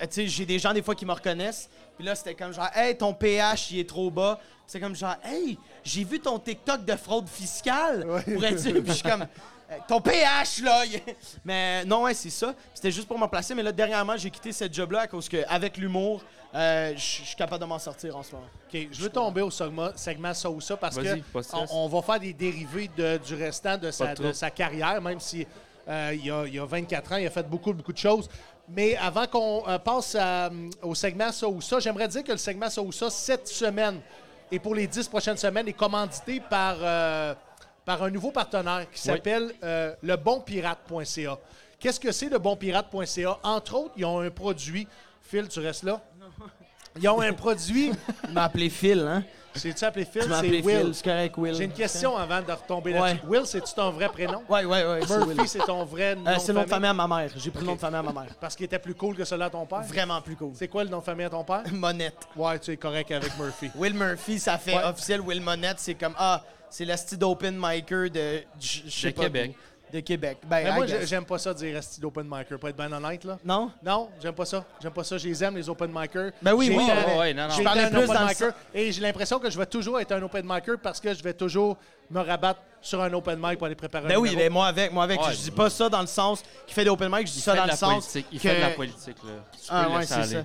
[0.00, 1.68] Tu sais, j'ai des gens des fois qui me reconnaissent.
[1.98, 4.38] Puis là, c'était comme genre, hey, ton PH, il est trop bas.
[4.66, 8.06] C'est comme genre, hey, j'ai vu ton TikTok de fraude fiscale.
[8.24, 8.72] Pourrais-tu?
[8.72, 9.26] Puis je suis comme.
[9.70, 10.84] Euh, Ton PH, là!
[11.44, 12.54] Mais non, ouais, c'est ça.
[12.72, 13.54] C'était juste pour me placer.
[13.54, 16.22] Mais là, dernièrement, j'ai quitté cette job-là à cause que, avec l'humour,
[16.54, 18.46] euh, je suis capable de m'en sortir en ce moment.
[18.72, 21.20] OK, je veux tomber au segment, segment ça ou ça parce que
[21.70, 24.28] on, va faire des dérivés de- du restant de sa, de trouble.
[24.30, 25.46] de sa carrière, même si
[25.88, 27.98] euh, il, y a, il y a 24 ans, il a fait beaucoup, beaucoup de
[27.98, 28.28] choses.
[28.68, 30.50] Mais avant qu'on euh, passe à,
[30.82, 34.00] au segment ça ou ça, j'aimerais dire que le segment ça ou ça, cette semaine
[34.50, 37.34] et pour les 10 prochaines semaines, est commandité par, euh,
[37.86, 41.38] par un nouveau partenaire qui s'appelle euh, lebonpirate.ca.
[41.78, 43.38] Qu'est-ce que c'est le bonpirate.ca?
[43.42, 44.86] Entre autres, ils ont un produit.
[45.22, 46.00] Phil, tu restes là?
[47.00, 47.92] Ils ont un produit.
[48.28, 49.22] Il m'a appelé Phil, hein?
[49.54, 50.22] C'est-tu appelé Phil?
[50.22, 50.78] Tu C'est appelé Will.
[50.86, 51.54] Phil, c'est correct, Will.
[51.54, 53.00] J'ai une question avant de retomber Ouais.
[53.00, 53.26] là-dessus.
[53.26, 54.42] Will, c'est-tu ton vrai prénom?
[54.48, 54.62] Ouais.
[54.62, 54.66] c'est
[55.16, 55.26] Will.
[55.34, 56.88] Murphy, c'est ton vrai nom Euh, de c'est le nom de famille?
[56.90, 57.30] à ma mère.
[57.36, 58.34] J'ai pris le nom de famille à ma mère.
[58.40, 59.82] Parce qu'il était plus cool que celui à ton père?
[59.82, 60.52] Vraiment plus cool.
[60.54, 61.62] C'est quoi le nom de famille à ton père?
[61.72, 62.26] Monette.
[62.34, 63.70] Ouais, tu es correct avec Murphy.
[63.76, 64.84] Will Murphy, ça fait Ouais.
[64.84, 65.20] officiel.
[65.20, 68.42] Will Monette, c'est comme, ah, c'est style d'open micer de...
[68.60, 69.54] je- je De pas Québec.
[69.92, 70.38] De Québec.
[70.44, 73.38] Ben, Mais moi, j'aime pas ça dire resti d'open micer, pour être bien honnête, là.
[73.44, 73.70] Non?
[73.84, 74.64] Non, j'aime pas ça.
[74.82, 75.16] J'aime pas ça.
[75.16, 76.32] Je les aime, les open micers.
[76.42, 77.54] Ben oui, oui, été ouais, non, non.
[77.54, 80.10] Je parlais plus open dans le micer et j'ai l'impression que je vais toujours être
[80.10, 81.76] un open micer parce que je vais toujours
[82.10, 84.48] me rabattre sur un open mic pour aller préparer Ben un oui, numéro.
[84.48, 85.20] ben moi avec, moi avec.
[85.20, 85.32] Ouais.
[85.32, 87.54] je dis pas ça dans le sens qui fait des open mic, je dis ça
[87.54, 88.26] dans le sens politique.
[88.32, 88.48] Il que...
[88.48, 89.30] fait de la politique, là.
[89.52, 90.44] Tu peux Ah ouais, c'est ça.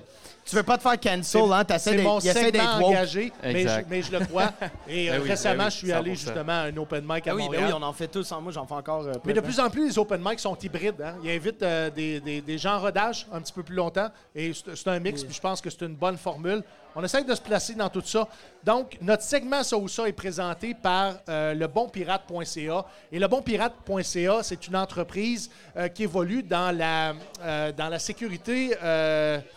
[0.52, 1.64] Tu veux pas te faire cancel, hein?
[1.64, 3.86] T'essaies C'est d'être, mon d'être engagé, mais je, Exact.
[3.88, 4.52] mais je le crois.
[4.86, 6.14] Et euh, Ben oui, récemment, ben oui, je suis allé 100%.
[6.14, 7.64] justement à un open mic à Ah oui, ben Montréal.
[7.68, 8.30] oui, on en fait tous.
[8.32, 8.40] hein.
[8.42, 9.06] Moi, j'en fais encore.
[9.06, 11.00] euh, Mais de plus en plus, les open mic sont hybrides.
[11.02, 11.14] Hein?
[11.24, 14.08] Ils invitent euh, des, des- des gens en rodage un petit peu plus longtemps.
[14.34, 16.62] Et c'est c'est un mix, puis je pense que c'est une bonne formule.
[16.94, 18.28] On essaie de se placer dans tout ça.
[18.64, 22.84] Donc, notre segment Ça ou ça est présenté par euh, lebonpirate.ca.
[23.10, 28.76] Et lebonpirate.ca, c'est une entreprise euh, qui évolue dans la, euh, dans la sécurité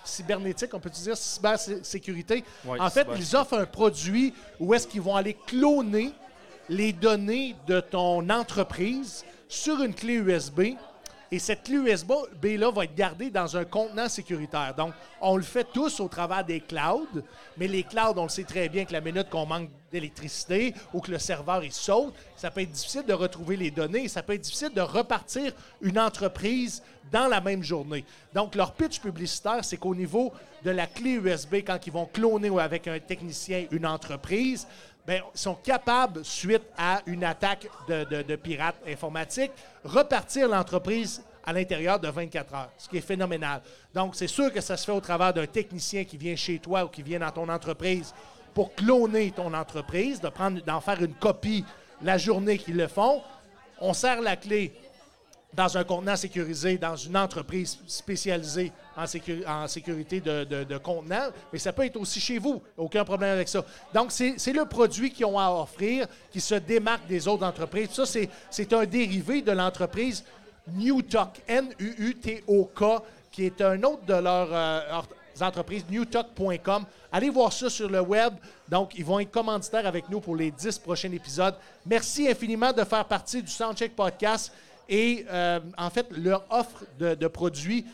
[0.03, 2.43] cybernétique, on peut dire cybersécurité?
[2.79, 6.13] En fait, ils offrent un produit où est-ce qu'ils vont aller cloner
[6.69, 10.75] les données de ton entreprise sur une clé USB
[11.31, 14.73] Et cette clé USB-là va être gardée dans un contenant sécuritaire.
[14.75, 17.21] Donc, on le fait tous au travers des clouds,
[17.57, 21.01] mais les clouds, on le sait très bien que la minute qu'on manque d'électricité ou
[21.01, 24.33] que le serveur il saute, ça peut être difficile de retrouver les données ça peut
[24.33, 25.51] être difficile de repartir
[25.81, 28.03] une entreprise dans la même journée.
[28.33, 32.49] Donc, leur pitch publicitaire, c'est qu'au niveau de la clé USB, quand ils vont cloner
[32.49, 34.67] ou avec un technicien une entreprise,
[35.07, 39.51] ils sont capables, suite à une attaque de, pirates informatiques,
[39.83, 43.61] repartir l'entreprise à l'intérieur de 24 heures, ce qui est phénoménal.
[43.93, 46.85] Donc, c'est sûr que ça se fait au travers d'un technicien qui vient chez toi
[46.85, 48.13] ou qui vient dans ton entreprise
[48.53, 51.63] pour cloner ton entreprise, d'en faire une copie
[52.01, 53.21] la journée qu'ils le font.
[53.79, 54.73] On serre la clé
[55.55, 60.63] dans un contenant sécurisé, dans une entreprise spécialisée en, sécu- en sécurité de, de,
[61.53, 62.61] mais ça peut être aussi chez vous.
[62.77, 63.63] Aucun problème avec ça.
[63.93, 67.89] Donc, c'est le produit qu'ils ont à offrir qui se démarque des autres entreprises.
[67.91, 68.29] Ça, c'est-
[68.73, 70.23] un dérivé de l'entreprise
[70.73, 72.83] Newtok, N-U-U-T-O-K,
[73.31, 75.01] qui est un autre de leurs euh,
[75.41, 76.85] entreprises, newtok.com.
[77.11, 78.33] Allez voir ça sur le web.
[78.67, 81.55] Donc, ils vont être commanditaires avec nous pour les 10 prochains épisodes.
[81.85, 84.51] Merci infiniment de faire partie du Soundcheck Podcast.
[84.87, 87.85] Et euh, en fait, leur offre de, produits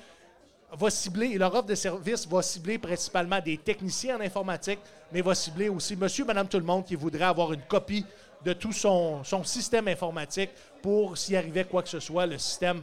[0.74, 4.80] va cibler, et leur offre de services va cibler principalement des techniciens en informatique,
[5.12, 8.06] mais va cibler aussi monsieur, madame, tout le monde qui voudrait avoir une copie
[8.44, 10.50] de tout son, système informatique
[10.82, 12.82] pour s'y arrivait quoi que ce soit, le système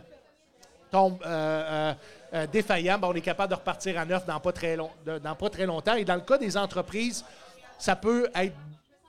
[0.91, 1.95] tombe euh, euh,
[2.35, 5.51] euh, défaillant, on est capable de repartir à neuf dans pas, très long, dans pas
[5.51, 5.95] très longtemps.
[5.95, 7.25] Et dans le cas des entreprises,
[7.79, 8.55] ça peut être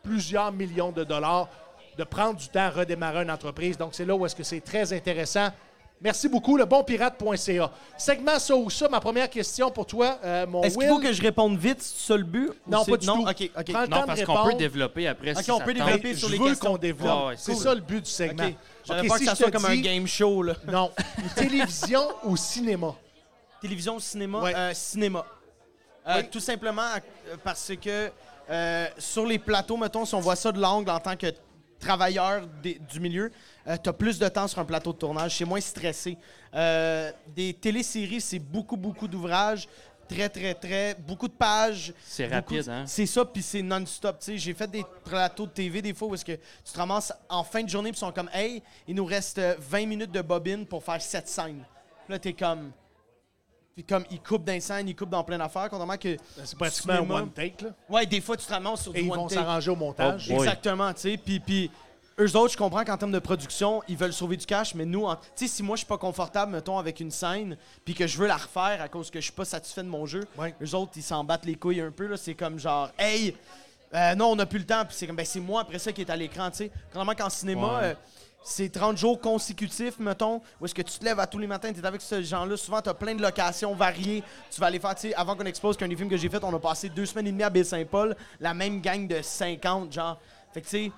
[0.03, 1.47] plusieurs millions de dollars
[1.99, 3.77] de prendre du temps à redémarrer une entreprise.
[3.77, 5.49] Donc, c'est là où est-ce que c'est très intéressant.
[6.01, 7.71] Merci beaucoup, lebonpirate.ca.
[7.97, 11.11] Segment ça ou ça, ma première question pour toi, euh, mon Est-ce qu'il faut que
[11.11, 12.51] je réponde vite, c'est ça le but?
[12.51, 13.15] ou Non, pas du non?
[13.23, 13.29] tout.
[13.29, 13.71] OK, OK.
[13.71, 15.31] Prends le Non, temps parce qu'on peut développer après.
[15.35, 15.85] Ok, si on ça peut tente.
[15.87, 16.15] développer.
[16.15, 16.71] Sur je les veux questions.
[16.71, 17.27] qu'on développe.
[17.27, 17.61] Ouais, c'est cool.
[17.61, 18.49] ça le but du segment.
[18.87, 20.53] J'aurais peur si que ça soit comme un game show, là.
[20.71, 20.89] Non.
[21.35, 22.95] Télévision ou cinéma?
[23.61, 24.55] Télévision, cinéma, Ouais.
[24.55, 25.25] euh, cinéma.
[26.07, 26.29] Euh, Oui.
[26.31, 28.09] Tout simplement euh, parce que
[28.49, 31.27] euh, sur les plateaux, mettons, si on voit ça de l'angle en tant que
[31.79, 33.31] travailleur des- du milieu,
[33.83, 36.17] tu as plus de temps sur un plateau de tournage, c'est moins stressé.
[36.53, 39.67] Euh, des téléséries, c'est beaucoup, beaucoup d'ouvrages,
[40.07, 41.93] très, très, très, beaucoup de pages.
[42.03, 42.83] C'est rapide, de- hein?
[42.87, 44.17] C'est ça, puis c'est non-stop.
[44.27, 47.43] J'ai fait des plateaux de TV des fois où est-ce que tu te ramasses en
[47.43, 50.21] fin de journée puis ils sont comme «Hey, il nous reste euh, 20 minutes de
[50.21, 51.63] bobine pour faire cette scène.»
[52.05, 52.71] Puis Là, t'es comme...
[53.79, 56.17] Puis comme, ils coupent d'un scène, ils coupent dans plein d'affaires, contrairement que...
[56.43, 57.63] C'est pratiquement un one take.
[57.63, 57.69] Là.
[57.87, 59.39] Ouais, des fois, tu te ramasses sur Et du ils one vont take.
[59.39, 60.27] s'arranger au montage.
[60.29, 60.33] Oh.
[60.33, 61.17] Exactement, tu sais.
[61.17, 61.71] Puis, puis
[62.19, 65.05] eux autres, je comprends qu'en termes de production, ils veulent sauver du cash, mais nous,
[65.05, 67.55] en- tu sais, si moi, je suis pas confortable, mettons, avec une scène,
[67.85, 70.05] puis que je veux la refaire à cause que je suis pas satisfait de mon
[70.05, 70.53] jeu, Ouais.
[70.61, 72.17] eux autres, ils s'en battent les couilles un peu, là.
[72.17, 73.33] C'est comme genre, hey,
[73.93, 75.93] euh, non, on n'a plus le temps, puis c'est comme, ben, c'est moi après ça
[75.93, 76.71] qui est à l'écran, tu sais.
[76.87, 77.83] Contrairement qu'en cinéma, Ouais.
[77.83, 77.93] euh,
[78.41, 81.71] c'est 30 jours consécutifs, mettons, où est-ce que tu te lèves à tous les matins,
[81.73, 82.55] tu es avec ce gens-là.
[82.57, 84.23] Souvent, tu as plein de locations variées.
[84.49, 86.43] Tu vas aller faire, tu sais, avant qu'on expose qu'un des films que j'ai fait,
[86.43, 90.19] on a passé deux semaines et demie à Baie-Saint-Paul, la même gang de 50, genre.
[90.53, 90.91] Fait que, tu sais,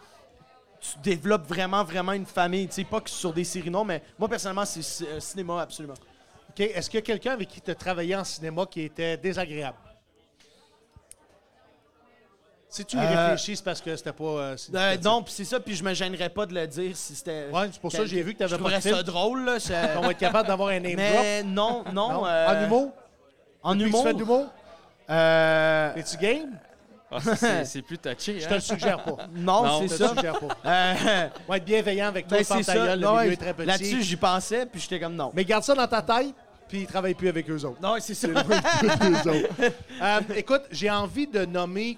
[0.79, 2.67] tu développes vraiment, vraiment une famille.
[2.67, 5.95] Tu sais, pas que sur des séries, non, mais moi, personnellement, c'est euh, cinéma, absolument.
[6.49, 6.59] OK.
[6.59, 9.77] Est-ce qu'il y a quelqu'un avec qui tu as travaillé en cinéma qui était désagréable?
[12.73, 14.23] Si tu y Euh, réfléchis, c'est parce que c'était pas.
[14.23, 15.03] euh, Euh, significatif.
[15.03, 17.49] non, puis c'est ça, puis je me gênerais pas de le dire si c'était.
[17.51, 19.43] Ouais, c'est pour ça que j'ai vu que t'avais Je pas de trouverais ça drôle,
[19.43, 19.57] là.
[19.59, 21.05] je- On va être capable d'avoir un name drop.
[21.21, 22.11] Mais non, non.
[22.13, 22.25] Non?
[22.25, 22.91] euh, En humour?
[23.61, 24.01] En Puis humour.
[24.03, 24.47] Tu fais de l'humour?
[25.09, 26.57] Euh, Es-tu game?
[27.11, 28.39] Ah, ça, c'est- plus touché.
[28.39, 28.49] Je hein?
[28.49, 29.17] te le suggère pas.
[29.35, 30.15] non, Non, Je c'est te le ça.
[30.15, 30.47] suggère pas.
[30.65, 32.73] Euh, On va être bienveillant avec toi, ben, c'est ta ça.
[32.73, 33.67] gueule, le milieu est très petit.
[33.67, 35.29] Là-dessus, j'y pensais, puis j'étais comme non.
[35.33, 36.33] Mais garde ça dans ta tête,
[36.69, 37.81] puis travaille plus avec eux autres.
[37.81, 38.29] Non, c'est ça.
[38.29, 39.49] Eux autres.
[40.01, 41.97] Euh, écoute, j'ai envie de nommer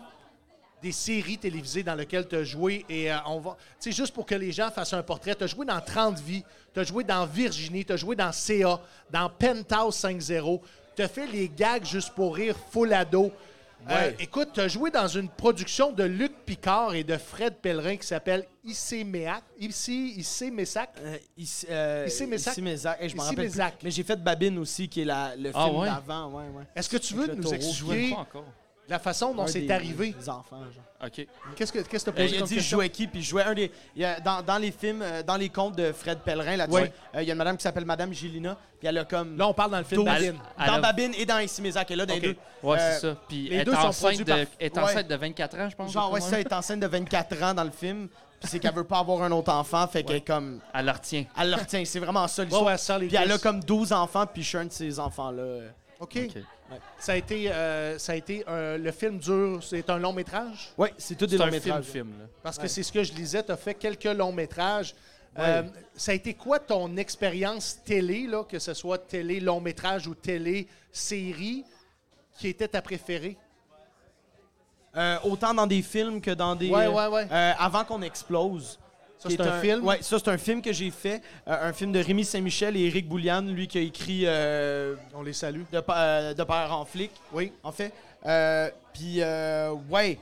[0.84, 3.58] des séries télévisées dans lesquelles tu as joué et euh, on va.
[3.82, 6.20] Tu sais, juste pour que les gens fassent un portrait, tu as joué dans 30
[6.20, 8.80] vies, tu as joué dans Virginie, tu as joué dans CA,
[9.10, 10.62] dans Penthouse 5-0,
[10.96, 13.32] tu as fait les gags juste pour rire, full ado.
[13.90, 14.16] Euh, Ouais.
[14.20, 18.08] écoute, tu as joué dans une production de Luc Picard et de Fred Pellerin qui
[18.08, 19.44] s'appelle Ici Méac.
[19.60, 20.90] Ici, Ici Messac.
[21.02, 22.54] Euh, ici, euh, Ici Mésac.
[22.54, 22.98] Ici Mésac.
[23.02, 23.74] Je m'en Ici rappelle Mésac.
[23.80, 23.84] plus.
[23.84, 25.90] Mais j'ai fait Babine aussi, qui est la, le Ah film ouais?
[25.90, 26.28] d'avant.
[26.30, 26.64] Ouais, ouais.
[26.74, 28.46] Est-ce que tu veux nous taureau, Je jouais expliquer pas encore.
[28.90, 30.14] La façon dont c'est arrivé?
[30.18, 30.84] Des enfants, genre.
[31.06, 31.28] OK.
[31.56, 32.78] Qu'est-ce que tu as Euh, posé il a comme dit je question?
[32.78, 33.72] jouais qui, puis je jouais un des.
[33.96, 36.82] il y a- dans, dans les films, euh, dans les contes de Fred Pellerin, là-dessus,
[36.82, 36.94] Ouais.
[37.16, 39.38] euh, il y a une madame qui s'appelle Madame Gélina, puis elle a comme.
[39.38, 40.36] Là, on parle dans le film Babine.
[40.60, 42.36] Elle Dans a- Babine et dans Ici Mésac, et là, dans les deux.
[42.62, 43.16] Ouais, Euh, c'est ça.
[43.28, 44.84] Puis les elle est deux sont enceinte produits de, par- elle est Ouais.
[44.84, 45.92] enceinte de 24 ans, je pense.
[45.92, 48.08] Genre, ouais, quand ça, elle est enceinte de 24 ans dans le film,
[48.40, 50.62] puis c'est qu'elle veut pas avoir un autre enfant, fait qu'elle est comme.
[50.74, 51.26] Elle leur tient.
[51.40, 52.66] Elle le retient, c'est vraiment ça Ouais, l'histoire.
[52.68, 53.44] ouais, elle sort les Puis elle a cuisses.
[53.44, 55.44] comme 12 enfants, puis je suis un de ces enfants-là.
[56.00, 56.18] OK.
[56.30, 56.44] OK.
[57.00, 60.70] Ça a été, euh, ça a été euh, le film dure, c'est un long métrage?
[60.78, 61.86] Ouais, c'est tout des longs film, métrages.
[61.86, 62.14] film.
[62.42, 62.68] Parce que Ouais.
[62.68, 64.94] c'est ce que je lisais, tu as fait quelques longs métrages.
[65.40, 65.64] Euh,
[65.96, 70.14] ça a été quoi ton expérience télé, là, que ce soit télé long métrage ou
[70.14, 71.66] télé série,
[72.38, 73.36] qui était ta préférée?
[74.96, 76.70] Euh, autant dans des films que dans des.
[76.70, 77.28] Ouais, ouais, ouais.
[77.32, 78.80] euh, avant qu'on explose.
[79.24, 79.90] Ça, c'est est un film?
[80.02, 81.22] Ça, c'est un film que j'ai fait.
[81.48, 85.22] euh, un film de Rémi Saint-Michel et Éric Boulian, lui qui a écrit euh, On
[85.24, 85.62] les salue.
[85.72, 87.52] de, euh, de Père en flic, Oui.
[87.64, 87.92] en fait.
[88.26, 89.22] Euh, Puis,
[89.90, 90.20] ouais,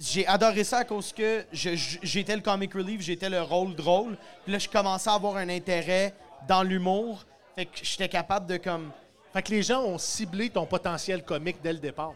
[0.00, 4.16] j'ai adoré ça à cause que j'étais le comic relief, j'étais le rôle drôle.
[4.44, 6.14] Puis là, je commençais à avoir un intérêt
[6.48, 7.24] dans l'humour.
[7.54, 8.90] Fait que j'étais capable de, comme.
[9.32, 12.12] Fait que les gens ont ciblé ton potentiel comique dès le départ.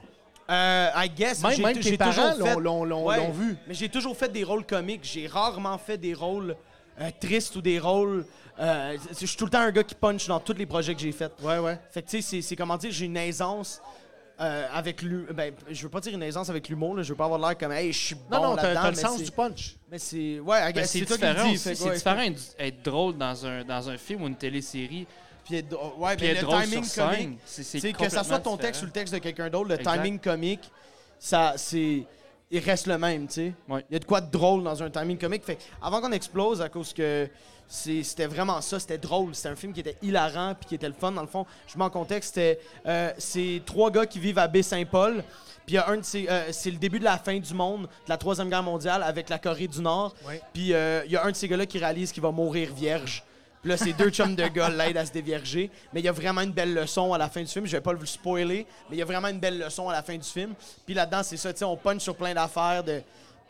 [0.51, 1.43] Euh, I guess.
[1.43, 3.57] Même- j'ai même t- tes j'ai parents toujours fait- l'ont- l'ont- l'ont vu.
[3.67, 5.01] Mais j'ai toujours fait des rôles comiques.
[5.05, 6.57] J'ai rarement fait des rôles
[7.01, 8.27] euh, tristes ou des rôles.
[8.61, 11.01] euh, je suis tout le temps un gars qui punch dans tous les projets que
[11.01, 11.33] j'ai faits.
[11.43, 11.79] Ouais, ouais.
[11.91, 13.81] Fait que tu sais, c'est- c'est comment dire, j'ai une aisance.
[14.41, 17.17] euh, avec l'humour, ben, je veux pas dire une aisance avec l'humour, là, je veux
[17.17, 19.31] pas avoir l'air comme, hey, je suis bon Non, non, t'as le sens c'est- du
[19.31, 19.77] punch.
[19.89, 21.59] Mais c'est, ouais, I Ben, guess, c'est différent aussi.
[21.59, 25.07] fait C'est ouais, différent d'être- être drôle dans un, dans un film ou une télésérie.
[25.45, 28.39] Puis être, ouais, Puis mais être le drôle timing sur comique, c'est que ça soit
[28.41, 29.93] ton texte ou le texte de quelqu'un d'autre, le Exact.
[29.95, 30.71] timing comique,
[31.19, 32.05] ça, c'est.
[32.55, 33.53] Il reste le même, tu sais.
[33.67, 33.83] Ouais.
[33.89, 35.43] Il y a de quoi de drôle dans un timing comique.
[35.45, 37.27] Fait avant qu'on explose, à cause que
[37.67, 39.35] c'était vraiment ça, c'était drôle.
[39.35, 41.13] C'était un film qui était hilarant puis qui était le fun.
[41.13, 42.61] Dans le fond, je mets en contexte, c'était.
[42.87, 45.25] euh, c'est trois gars qui vivent à Baie-Saint-Paul.
[45.65, 47.55] Puis il y a un de ces- euh, c'est le début de la fin du
[47.55, 50.15] monde, de la Troisième Guerre mondiale avec la Corée du Nord.
[50.53, 53.25] Puis euh, il y a un de ces gars-là qui réalise qu'il va mourir vierge.
[53.63, 55.71] Puis là, ces deux chums de gars l'aident à se dévierger.
[55.93, 57.65] Mais il y a vraiment une belle leçon à la fin du film.
[57.65, 60.03] Je vais pas le spoiler, mais il y a vraiment une belle leçon à la
[60.03, 60.53] fin du film.
[60.85, 62.83] Puis là-dedans, c'est ça, tu sais, on punch sur plein d'affaires.
[62.83, 63.01] De,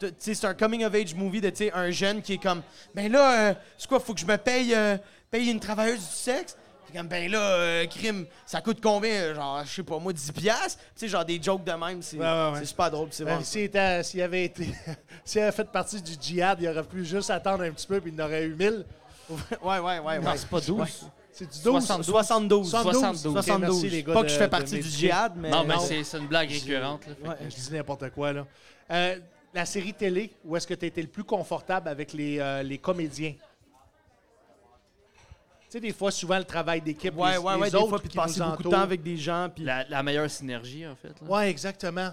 [0.00, 2.34] de- tu sais, c'est un coming of age movie de tu sais, un jeune qui
[2.34, 2.62] est comme,
[2.94, 4.98] ben là, euh, c'est quoi, faut que je me paye, euh,
[5.30, 6.56] paye une travailleuse du sexe?
[6.84, 9.32] Puis comme, ben là, euh, crime, ça coûte combien?
[9.32, 10.78] Genre, je sais pas, moi, 10 piastres?
[10.78, 12.58] Tu sais, genre des jokes de même, c'est Ouais, ouais, ouais.
[12.58, 13.08] c'est super drôle.
[13.12, 14.02] C'est Ben.
[14.02, 14.68] S'il avait été.
[15.24, 18.12] S'il avait fait partie du djihad, il aurait pu juste attendre un petit peu puis
[18.14, 18.84] il en aurait eu 1000.
[19.62, 20.18] Ouais, ouais, ouais.
[20.20, 20.36] Non, ouais.
[20.36, 21.06] c'est pas 12.
[21.32, 21.62] C'est du 12.
[21.84, 22.06] 72.
[22.06, 22.70] 72.
[22.70, 23.32] 72.
[23.32, 23.36] 72.
[23.36, 25.50] Ok, merci, les gars pas de- que je fais partie du djihad, mais.
[25.50, 25.80] Non, mais non.
[25.80, 27.06] c'est c'est une blague récurrente.
[27.06, 27.14] là.
[27.14, 27.50] Fait Ouais.
[27.50, 28.46] Je dis n'importe quoi, là.
[28.90, 29.18] Euh,
[29.54, 32.78] la série télé, où est-ce que tu étais le plus confortable avec les, euh, les
[32.78, 33.32] comédiens?
[35.62, 37.88] Tu sais, des fois, souvent, le travail d'équipe, Ouais, les, ouais, les ouais, des autres
[37.88, 39.64] fois, puis de qui passer beaucoup de temps avec des gens, puis...
[39.64, 41.14] La, la meilleure synergie, en fait.
[41.26, 42.10] Ouais, exactement.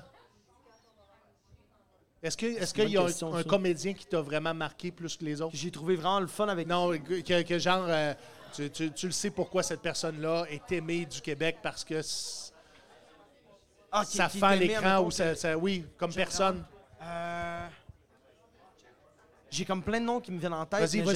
[2.22, 5.24] Est-ce que- est-ce une qu'il y a un, comédien qui t'a vraiment marqué plus que
[5.26, 5.56] les autres?
[5.56, 6.68] J'ai trouvé vraiment le fun avec...
[6.68, 8.14] Non, que, que genre, euh,
[8.54, 12.02] tu, tu- tu le sais pourquoi cette personne-là est aimée du Québec parce que
[13.92, 16.64] Ah, qui- ça qui fait à t'aimait, l'écran ou ça, ça- Oui, comme personne.
[17.02, 17.68] Euh,
[19.50, 21.16] J'ai comme plein de noms qui me viennent en tête, Vas-y, mais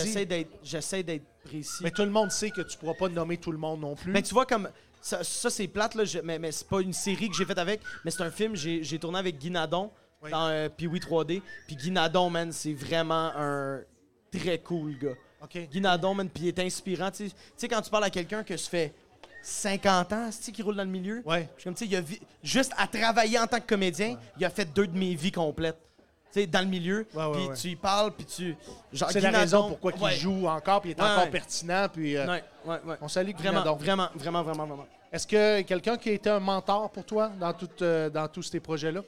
[0.64, 1.84] j'essaie d'être, précis.
[1.84, 4.12] Mais tout le monde sait que tu pourras pas nommer tout le monde non plus.
[4.12, 4.70] Mais tu vois, comme...
[5.02, 7.58] Ça, ça, c'est plate, là, je- mais, mais c'est pas une série que j'ai faite
[7.58, 9.92] avec, mais c'est un film, j'ai, j'ai tourné avec Guy Nadon
[10.24, 10.32] Oui.
[10.32, 11.42] dans euh, Pee-Wee 3D.
[11.68, 13.82] Puis Guy Nadon, man, c'est vraiment un
[14.32, 15.16] très cool gars.
[15.70, 17.12] Guy Nadon, man, puis il est inspirant.
[17.12, 18.94] Tu sais- quand tu parles à quelqu'un que ça fait
[19.42, 21.50] 50 ans, tu qui roule dans le milieu, Ouais.
[21.58, 24.18] Je suis comme, tu sais, il a vi- juste à travailler en tant que comédien,
[24.38, 25.78] il a fait deux de mes vies complètes.
[26.32, 27.06] Tu sais, dans le milieu.
[27.06, 28.56] Puis tu y parles, puis tu.
[28.94, 31.30] C'est la raison pourquoi il ouais, joue encore puis il est Ouais, encore ouais.
[31.30, 31.88] pertinent.
[31.92, 32.40] Puis, euh.
[33.02, 34.88] On salue Guy Vraiment, vraiment, vraiment, vraiment, vraiment.
[35.12, 38.42] Est-ce que quelqu'un qui a été un mentor pour toi dans, tout, euh, dans tous
[38.44, 39.02] ces projets-là?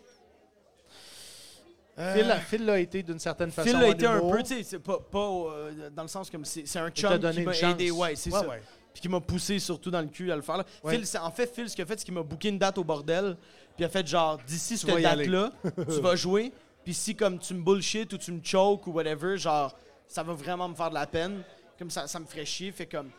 [1.98, 3.70] Phil, Phil l'a été d'une certaine façon.
[3.70, 6.08] Euh, Phil a en été un peu, tu sais, c'est pas, pas euh, dans le
[6.10, 8.48] sens comme c'est c'est un chum donné qui m'a aidé, ouais, c'est ça.
[8.48, 8.62] ouais.
[8.94, 10.58] Puis qui m'a poussé surtout dans le cul à le faire.
[10.58, 10.66] là.
[10.84, 10.98] Ouais.
[10.98, 12.84] Phil, en fait, Phil, ce qu'il a fait, c'est qu'il m'a booké une date au
[12.84, 13.36] bordel.
[13.76, 15.52] Puis il a fait genre, d'ici cette date-là,
[15.90, 16.52] tu vas jouer.
[16.84, 19.76] Puis si comme tu me bullshit ou tu me choke ou whatever, genre,
[20.08, 21.42] ça va vraiment me faire de la peine.
[21.78, 22.72] Comme ça, ça me ferait chier.
[22.72, 23.10] Fait comme,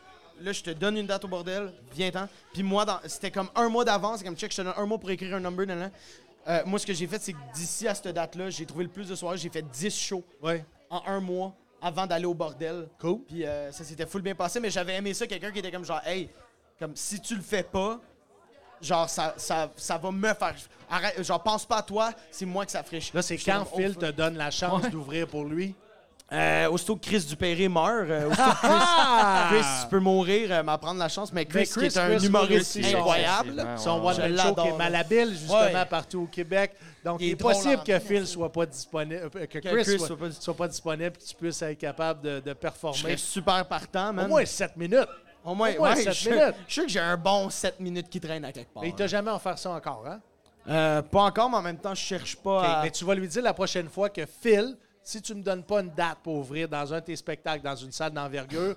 [0.41, 2.27] là, je te donne une date au bordel, viens-t'en.
[2.53, 4.19] Puis moi, dans- c'était comme un mois d'avance.
[4.19, 5.67] C'est comme, check, je te donne un mois pour écrire un number.
[5.67, 5.91] nan, nan.
[6.47, 8.89] Euh, moi, ce que j'ai fait, c'est que d'ici à cette date-là, j'ai trouvé le
[8.89, 9.37] plus de soirées.
[9.37, 10.63] J'ai fait 10 shows Ouais.
[10.89, 12.87] en un mois avant d'aller au bordel.
[12.99, 13.19] Cool.
[13.27, 15.85] Puis euh, ça s'était full bien passé, mais j'avais aimé ça, quelqu'un qui était comme
[15.85, 16.29] genre, hey,
[16.79, 17.99] comme si tu le fais pas,
[18.81, 20.55] genre ça, ça, ça va me faire.
[20.89, 23.11] Arrête, genre pense pas à toi, c'est moi que ça ferait chier.
[23.13, 25.75] Là, c'est J'étais quand comme, Phil oh, te donne la chance d'ouvrir pour lui?
[26.29, 30.61] Euh, aussitôt que Chris Dupéré meurt, euh, aussitôt que Chris, Chris, tu peux mourir, euh,
[30.61, 33.65] m'apprendre la chance, mais Chris, Mais qui est un Chris, humoriste incroyable.
[33.77, 35.85] Son one man show qui est malhabile, justement, Ouais.
[35.85, 36.73] partout au Québec.
[37.05, 39.83] Donc, Il il est possible en que Phil soit pas disponible, euh, que Que Chris,
[39.83, 42.53] Chris soit, soit pas- soit pas disponible, que tu puisses être capable de, de Je
[42.53, 42.97] performer.
[42.97, 44.25] serais super partant, man.
[44.25, 45.07] Au moins 7 minutes.
[45.45, 46.55] Au moins, au moins ouais, sept je suis- minutes.
[46.67, 48.83] Je suis sûr que j'ai un bon 7 minutes qui traîne à quelque part.
[48.83, 50.19] Mais il t'a jamais offert ça encore, hein?
[50.69, 52.83] Euh, pas encore, mais en même temps, je cherche pas à...
[52.83, 54.75] Mais tu vas lui dire la prochaine fois que Phil,
[55.07, 57.77] si tu me donnes pas une date pour ouvrir dans un de tes spectacles, dans
[57.77, 58.75] une salle d'envergure,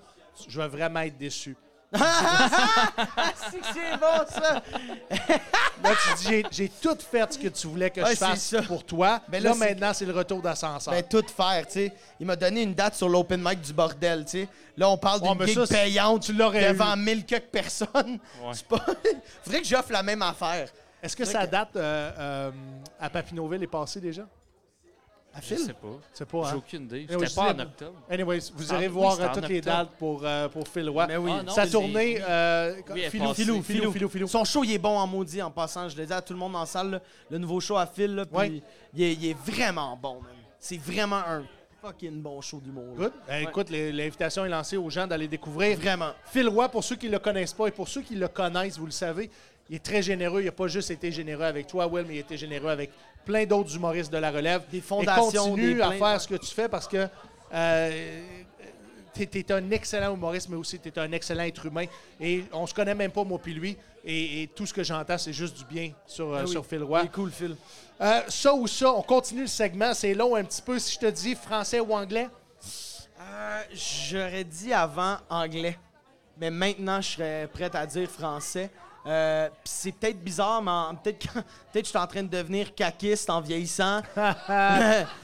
[0.48, 1.56] je vais vraiment être déçu.
[1.92, 4.62] c'est que c'est bon, ça!
[5.82, 8.84] Là, tu dis, j'ai- tout fait ce que tu voulais que Ouais, je fasse pour
[8.84, 9.20] toi.
[9.26, 10.94] Ben là, là, maintenant, c'est le retour d'ascenseur.
[10.94, 11.92] Ben, tout faire, tu sais.
[12.20, 14.48] Il m'a donné une date sur l'open mic du bordel, tu sais.
[14.76, 17.00] Là, on parle Ouais, d'une mais gig ça, payante tu l'aurais devant eu.
[17.00, 18.20] mille quelques personnes.
[18.52, 18.84] C'est pas...
[19.42, 20.68] Faudrait que j'offre la même affaire.
[21.02, 22.50] Est-ce que sa date euh, euh,
[23.00, 24.22] à Papineauville est passée déjà?
[25.40, 25.58] À Je Phil?
[25.66, 25.88] sais pas.
[26.12, 26.54] C'est pas, J'ai hein?
[26.56, 27.06] aucune idée.
[27.08, 27.62] Eh oui, C'était pas je en sais.
[27.62, 27.98] octobre.
[28.10, 31.06] Anyways, vous Ah, irez voir euh, en toutes les dates pour, euh, pour Phil Roy.
[31.06, 31.30] Mais oui.
[31.34, 33.36] Ah, non, Sa mais tournée, euh, Oui, Filou, passe.
[33.36, 34.26] Filou, Filou, Filou, Filou, Filou, Filou.
[34.28, 35.88] Son show, il est bon en maudit en passant.
[35.88, 37.00] Je le dis à tout le monde la salle, là,
[37.30, 38.62] le nouveau show à Phil, là, Ouais.
[38.94, 40.32] il, est, il est vraiment bon, man.
[40.58, 41.42] C'est vraiment un
[41.80, 42.94] fucking bon show d'humour.
[42.96, 43.12] Good.
[43.26, 45.78] Ben, Écoute, les- l'invitation est lancée aux gens d'aller découvrir.
[45.78, 46.10] Vraiment.
[46.26, 48.76] Phil Roy, pour ceux qui ne le connaissent pas et pour ceux qui le connaissent,
[48.78, 49.30] vous le savez,
[49.70, 50.42] il est très généreux.
[50.42, 52.90] Il n'a pas juste été généreux avec toi, Will, mais il a été généreux avec
[53.24, 54.62] plein d'autres humoristes de la relève.
[54.70, 57.06] Des fondations, Et continue des à faire ce que tu fais parce que
[57.52, 58.22] euh,
[59.14, 61.84] tu es, un excellent humoriste, mais aussi tu es un excellent être humain.
[62.20, 63.76] Et on se connaît même pas, moi puis lui.
[64.04, 66.50] Et, et tout ce que j'entends, c'est juste du bien sur, euh, Ah oui.
[66.50, 67.06] sur Phil Roy.
[67.08, 67.56] Cool, Phil.
[68.00, 69.92] Euh, ça ou ça, on continue le segment.
[69.92, 70.78] C'est long un petit peu.
[70.78, 72.28] Si je te dis français ou anglais,
[73.20, 75.78] Euh, J'aurais dit avant anglais,
[76.38, 78.70] mais maintenant, je serais prête à dire français.
[79.06, 81.32] Euh, pis c'est peut-être bizarre, mais peut-être que
[81.72, 84.02] peut-être que je suis en train de devenir caquiste en vieillissant.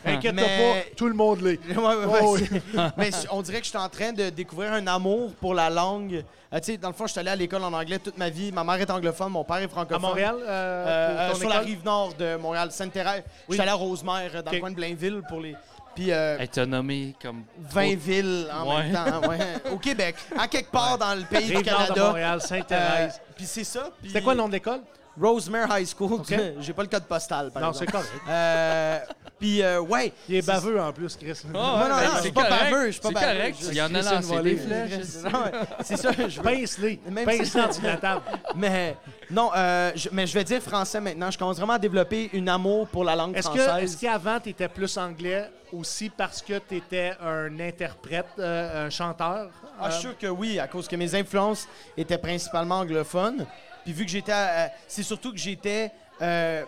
[0.05, 1.61] inquiète-toi Mais- pas, tout le monde l'est.
[1.77, 2.63] Ouais, ouais, ouais, Oh, c'est-
[2.97, 5.69] mais je- on dirait que je suis en train de découvrir un amour pour la
[5.71, 6.25] langue.
[6.53, 8.31] Euh, tu sais, dans le fond, je suis allé à l'école en anglais toute ma
[8.31, 8.53] vie.
[8.53, 10.01] Ma mère est anglophone, mon père est À francophone.
[10.03, 13.25] Montréal, euh, Euh, euh, sur la rive nord de Montréal, Sainte-Thérèse.
[13.27, 13.55] Je Oui.
[13.57, 15.55] suis allé à Rosemère, dans le coin de Blainville, pour les.
[15.95, 17.43] Puis euh, Elle t'a nommé comme.
[17.59, 18.83] 20 villes en Ouais.
[18.85, 19.39] même temps, ouais.
[19.73, 22.07] Au Québec, à quelque part dans le pays du Rive nord de Canada.
[22.09, 23.21] Montréal, Euh, Sainte-Thérèse.
[23.37, 23.91] Puis c'est ça.
[24.01, 24.81] puis- C'était quoi le nom de l'école?
[25.19, 26.21] Rosemere High School.
[26.61, 28.05] J'ai pas le code postal, par Non, c'est exemple.
[28.05, 28.23] correct.
[28.29, 28.99] Euh,
[29.39, 30.13] Puis, euh, ouais.
[30.29, 31.41] Il est baveux en plus, Chris.
[31.53, 33.27] non, non, ben, je suis pas baveux, je suis pas C'est baveux.
[33.39, 33.57] correct.
[33.63, 34.93] Je- Il y en a lancé des flèches.
[35.33, 35.43] Non,
[35.83, 37.01] C'est ça, je Pince-les.
[37.11, 38.23] Même Pince-les en la table.
[38.57, 38.97] Mais
[39.31, 41.31] non, euh, je, mais je vais dire français maintenant.
[41.31, 43.85] Je commence vraiment à développer une amour pour la langue Est-ce que, française.
[43.95, 48.91] est-ce qu'avant, tu étais plus anglais aussi parce que tu étais un interprète, euh, un
[48.91, 49.49] chanteur?
[49.81, 53.47] Ah, je suis Euh, sûr que oui, à cause que mes influences étaient principalement anglophones.
[53.85, 54.33] Puis vu que j'étais.
[54.33, 55.93] à- c'est surtout que j'étais
[56.23, 56.65] euh,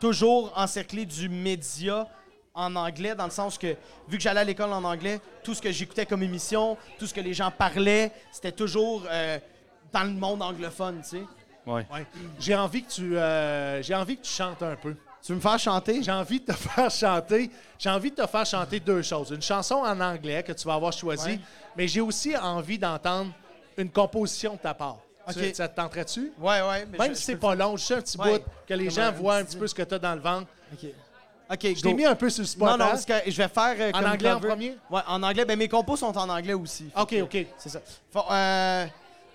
[0.00, 2.06] toujours encerclé du média
[2.54, 3.76] en anglais, dans le sens que,
[4.08, 7.12] vu que j'allais à l'école en anglais, tout ce que j'écoutais comme émission, tout ce
[7.12, 9.38] que les gens parlaient, c'était toujours euh,
[9.92, 11.22] dans le monde anglophone, tu sais.
[11.66, 11.86] Ouais.
[11.92, 12.06] ouais.
[12.38, 14.94] J'ai envie que tu euh, j'ai envie que tu chantes un peu.
[15.26, 16.02] Tu veux me faire chanter?
[16.04, 17.50] J'ai envie de te faire chanter.
[17.78, 19.30] J'ai envie de te faire chanter deux choses.
[19.32, 21.40] Une chanson en anglais que tu vas avoir choisie, Ouais.
[21.76, 23.32] mais j'ai aussi envie d'entendre
[23.76, 24.98] une composition de ta part.
[25.32, 25.54] Tu- Ok.
[25.56, 26.32] ça te tenterait-tu?
[26.38, 26.86] Ouais.
[26.86, 28.38] mais Même je- si c'est pas long, juste un petit Ouais.
[28.38, 30.46] bout, que les gens voient un petit peu ce que tu as dans le ventre.
[30.72, 30.88] OK.
[31.50, 32.68] OK, Je t'ai mis un peu sur le spot.
[32.70, 32.88] Non, non, hein?
[32.90, 33.74] parce que je vais faire.
[33.78, 34.76] euh, En comme anglais en premier?
[34.90, 35.44] Ouais, en anglais.
[35.44, 36.88] Ben, mes compos sont en anglais aussi.
[36.96, 37.46] OK, que- OK.
[37.58, 37.80] C'est ça.
[38.12, 38.86] Faut, euh,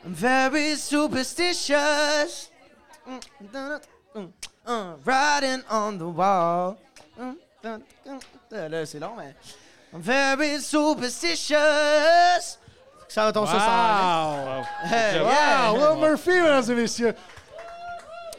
[0.06, 2.50] I'm very superstitious.
[3.06, 3.20] Mm,
[3.54, 3.80] dun,
[4.68, 6.78] uh, Writing on the wall.
[7.64, 7.80] Dun.
[8.52, 9.34] Là, c'est long, mais.
[9.94, 12.58] I'm very superstitious.
[13.08, 14.64] Ça va ton ça sans Wow!
[14.86, 15.28] Hey, Wow!
[15.28, 15.72] yeah.
[15.74, 17.14] Will Murphy, mesdames et messieurs!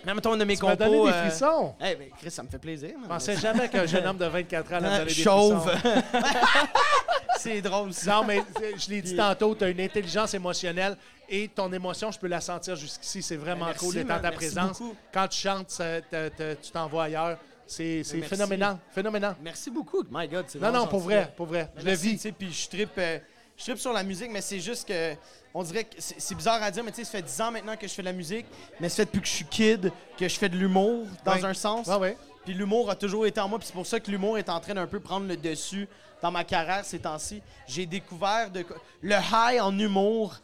[0.04, 0.76] Mettons une de mes Tu compos.
[0.76, 1.74] donné des euh, frissons.
[1.80, 2.90] Eh ben, Chris, ça me fait plaisir.
[2.94, 3.02] man.
[3.04, 5.68] Je pensais jamais qu'un jeune homme de 24 ans allait me donner des Chauve.
[5.78, 6.02] frissons.
[7.38, 8.14] c'est drôle, ça.
[8.16, 10.96] Non, mais euh, je l'ai dit tantôt, tu as une intelligence émotionnelle
[11.32, 13.22] et ton émotion, je peux la sentir jusqu'ici.
[13.22, 14.78] C'est vraiment Ben, merci, cool d'être en ta présence.
[14.78, 14.94] beaucoup.
[15.12, 17.38] Quand tu chantes, ça- te- te- tu t'envoies ailleurs.
[17.66, 18.76] C'est phénoménal.
[18.90, 19.34] Phénoménal.
[19.40, 20.04] Merci beaucoup.
[20.10, 21.72] My God, c'est Non, non, pour vrai, pour vrai.
[21.78, 22.32] Je le vis.
[22.38, 23.18] Puis je euh,
[23.56, 25.14] je trippe sur la musique, mais c'est juste que.
[25.54, 27.76] On dirait que c'est bizarre à dire, mais tu sais, ça fait 10 ans maintenant
[27.76, 28.46] que je fais de la musique,
[28.80, 31.52] mais ça fait depuis que je suis kid que je fais de l'humour, dans un
[31.52, 31.86] sens.
[31.88, 32.16] Ouais, ouais.
[32.44, 34.60] Puis l'humour a toujours été en moi, puis c'est pour ça que l'humour est en
[34.60, 35.86] train d'un peu prendre le dessus
[36.22, 37.42] dans ma carrière ces temps-ci.
[37.66, 38.64] J'ai découvert de,
[39.02, 40.36] le high en humour.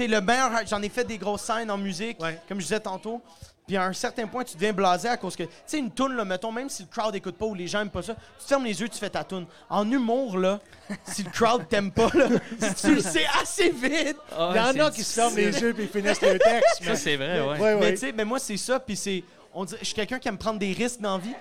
[0.00, 2.38] Sais, le meilleur J'en ai fait des grosses scènes en musique, Ouais.
[2.48, 3.20] comme je disais tantôt.
[3.66, 6.16] Puis à un certain point, tu deviens blasé à cause que, tu sais, une toune,
[6.16, 8.46] là, mettons, même si le crowd écoute pas ou les gens aiment pas ça, tu
[8.46, 9.46] fermes les yeux, tu fais ta toune.
[9.68, 10.58] En humour, là,
[11.04, 12.26] si le crowd t'aime pas, là,
[12.60, 15.60] si tu le sais assez vite, Ah, Il y en a qui se ferment les
[15.60, 16.82] yeux et finissent le texte.
[16.82, 17.58] Ça, c'est vrai, ouais.
[17.60, 18.80] Ouais, Mais tu sais, mais moi, c'est ça.
[18.80, 19.22] Puis c'est.
[19.54, 21.34] On dirait, je suis quelqu'un qui aime prendre des risques dans la vie.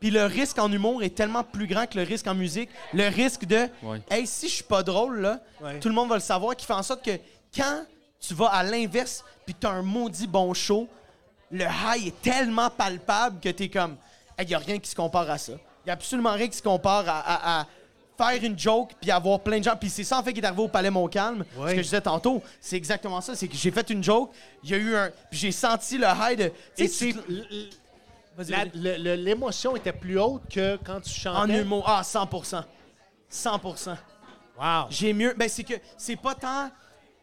[0.00, 2.70] Puis le risque en humour est tellement plus grand que le risque en musique.
[2.94, 3.68] Le risque de.
[3.82, 4.00] Ouais.
[4.10, 5.80] Hey, si je suis pas drôle, là, Ouais.
[5.80, 7.12] tout le monde va le savoir, qui fait en sorte que
[7.54, 7.84] quand
[8.26, 10.88] tu vas à l'inverse, puis tu as un maudit bon show,
[11.50, 13.96] le high est tellement palpable que tu es comme.
[14.38, 15.52] Il n'y a rien qui se compare à ça.
[15.52, 17.18] Il n'y a absolument rien qui se compare à.
[17.20, 17.66] à- à
[18.16, 20.44] faire une joke puis avoir plein de gens puis c'est ça en fait qui est
[20.46, 23.72] arrivé au Palais Montcalm ce que je disais tantôt c'est exactement ça c'est que j'ai
[23.72, 24.30] fait une joke
[24.62, 27.12] il y a eu un puis j'ai senti le high de Et c'est-
[28.74, 31.38] L'émotion était plus haute que quand tu chantais?
[31.40, 32.64] en humour ah 100%
[33.30, 33.96] 100%
[34.56, 34.86] Wow.
[34.90, 36.70] j'ai mieux ben c'est que c'est pas tant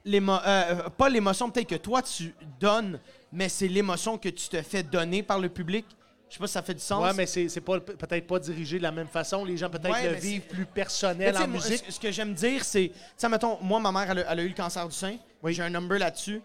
[0.05, 2.99] euh, pas l'émotion peut-être que toi tu donnes,
[3.31, 5.85] mais c'est l'émotion que tu te fais donner par le public.
[6.29, 7.03] Je sais pas si ça fait du sens.
[7.03, 9.43] Ouais, mais c'est c'est pas peut-être pas dirigé de la même façon.
[9.43, 11.83] Les gens peut-être Ouais, le vivent plus personnel en moi, musique.
[11.85, 14.39] Ce ce que j'aime dire, c'est, tu sais, mettons, moi, ma mère, elle a, elle
[14.39, 15.17] a eu le cancer du sein.
[15.43, 15.53] Oui.
[15.53, 16.41] J'ai un number là-dessus.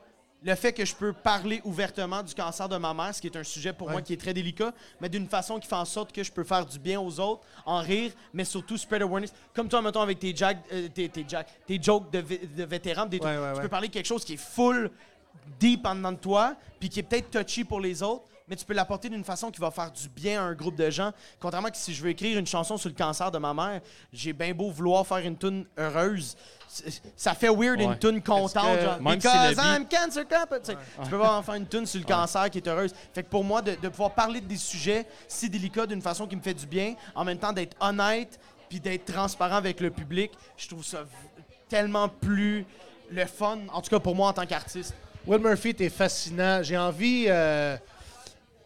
[0.47, 3.36] Le fait que je peux parler ouvertement du cancer de ma mère, ce qui est
[3.36, 3.94] un sujet pour Ouais.
[3.94, 6.44] moi qui est très délicat, mais d'une façon qui fait en sorte que je peux
[6.44, 9.32] faire du bien aux autres, en rire, mais surtout spread awareness.
[9.52, 13.06] Comme toi, mettons, avec tes, jag- euh, tes, tes, jag- tes jokes de, de vétérans,
[13.06, 14.89] des trucs, Ouais, ouais, tu peux parler de quelque chose qui est full
[15.59, 18.64] deep en dedans de toi, puis qui est peut-être touchy pour les autres, mais tu
[18.64, 21.10] peux l'apporter d'une façon qui va faire du bien à un groupe de gens.
[21.40, 23.81] Contrairement que si je veux écrire une chanson sur le cancer de ma mère,
[24.12, 26.36] j'ai bien beau vouloir faire une tune heureuse.
[27.16, 27.98] Ça fait weird une Ouais.
[27.98, 30.60] tune contente, genre Même si Because le I'm cancer couple.
[31.02, 32.94] Tu peux pas en faire une tune sur le cancer qui est heureuse.
[33.12, 36.27] Fait que pour moi, de, de pouvoir parler de des sujets si délicats d'une façon
[36.28, 39.90] qui me fait du bien, en même temps d'être honnête puis d'être transparent avec le
[39.90, 41.05] public, je trouve ça
[41.68, 42.64] tellement plus
[43.10, 44.94] le fun, en tout cas pour moi en tant qu'artiste.
[45.27, 46.62] Will Murphy, t'es fascinant.
[46.62, 47.24] J'ai envie.
[47.28, 47.77] euh,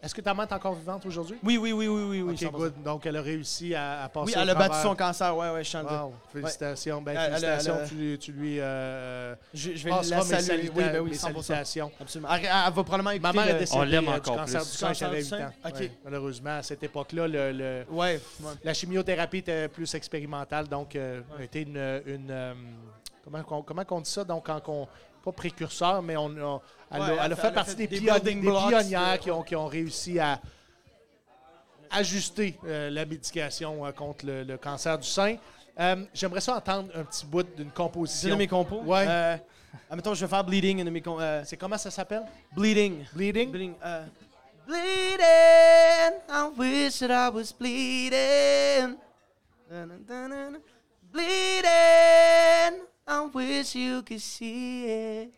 [0.03, 1.37] Est-ce que ta mère est encore vivante aujourd'hui?
[1.43, 2.21] Oui, oui, oui, oui, oui.
[2.23, 2.57] oui ok, 100%.
[2.57, 2.73] good.
[2.83, 5.63] Donc, elle a réussi à, à passer Oui, elle a battu son cancer, ouais, ouais,
[5.63, 7.01] je sens Wow, félicitations.
[7.03, 7.75] Ben, Elle- elle félicitations.
[7.77, 8.59] elle a- Tu, lui- tu lui.
[8.59, 10.71] euh, Je, je vais la saluer.
[10.75, 11.19] Oui, ben oui, mes 100%.
[11.43, 11.91] salutations.
[12.01, 12.29] Absolument.
[12.33, 14.61] Elle, elle va probablement écouter Ma mère est décédée On l'aime euh, encore du cancer
[14.61, 14.71] plus.
[14.71, 15.49] du sein quand elle avait 8 Cancer ans.
[15.49, 15.69] du sein?
[15.69, 15.79] Ok.
[15.79, 18.19] Ouais, malheureusement, à cette époque-là, le, le- Ouais.
[18.41, 18.51] ouais.
[18.63, 21.77] la chimiothérapie était plus expérimentale, donc euh, a été une...
[22.07, 22.53] une, euh,
[23.23, 24.23] comment, qu'on- comment qu'on dit ça?
[24.23, 24.87] Donc, quand on...
[25.23, 26.61] Pas précurseur, mais on, on-
[26.93, 28.47] elle, Ouais, a, elle a elle fait partie a des, fait des pion- building des
[28.47, 30.39] blocks, pionnières euh, qui ont, qui ont réussi à
[31.89, 35.35] ajuster euh, la médication euh, contre le, le cancer du sein.
[35.79, 38.29] Euh, J'aimerais ça entendre un petit bout d'une C'est une composition.
[38.31, 38.81] de mes compos?
[38.93, 39.37] Euh,
[39.89, 41.03] admettons, je vais faire Bleeding, une de mes.
[41.45, 42.23] C'est comment ça s'appelle?
[42.53, 43.05] bleeding.
[43.13, 43.49] Bleeding?
[43.51, 43.73] Bleeding.
[44.67, 46.13] bleeding.
[46.29, 48.95] I wish that I was bleeding.
[51.11, 52.81] Bleeding.
[53.07, 55.33] I wish you could see it.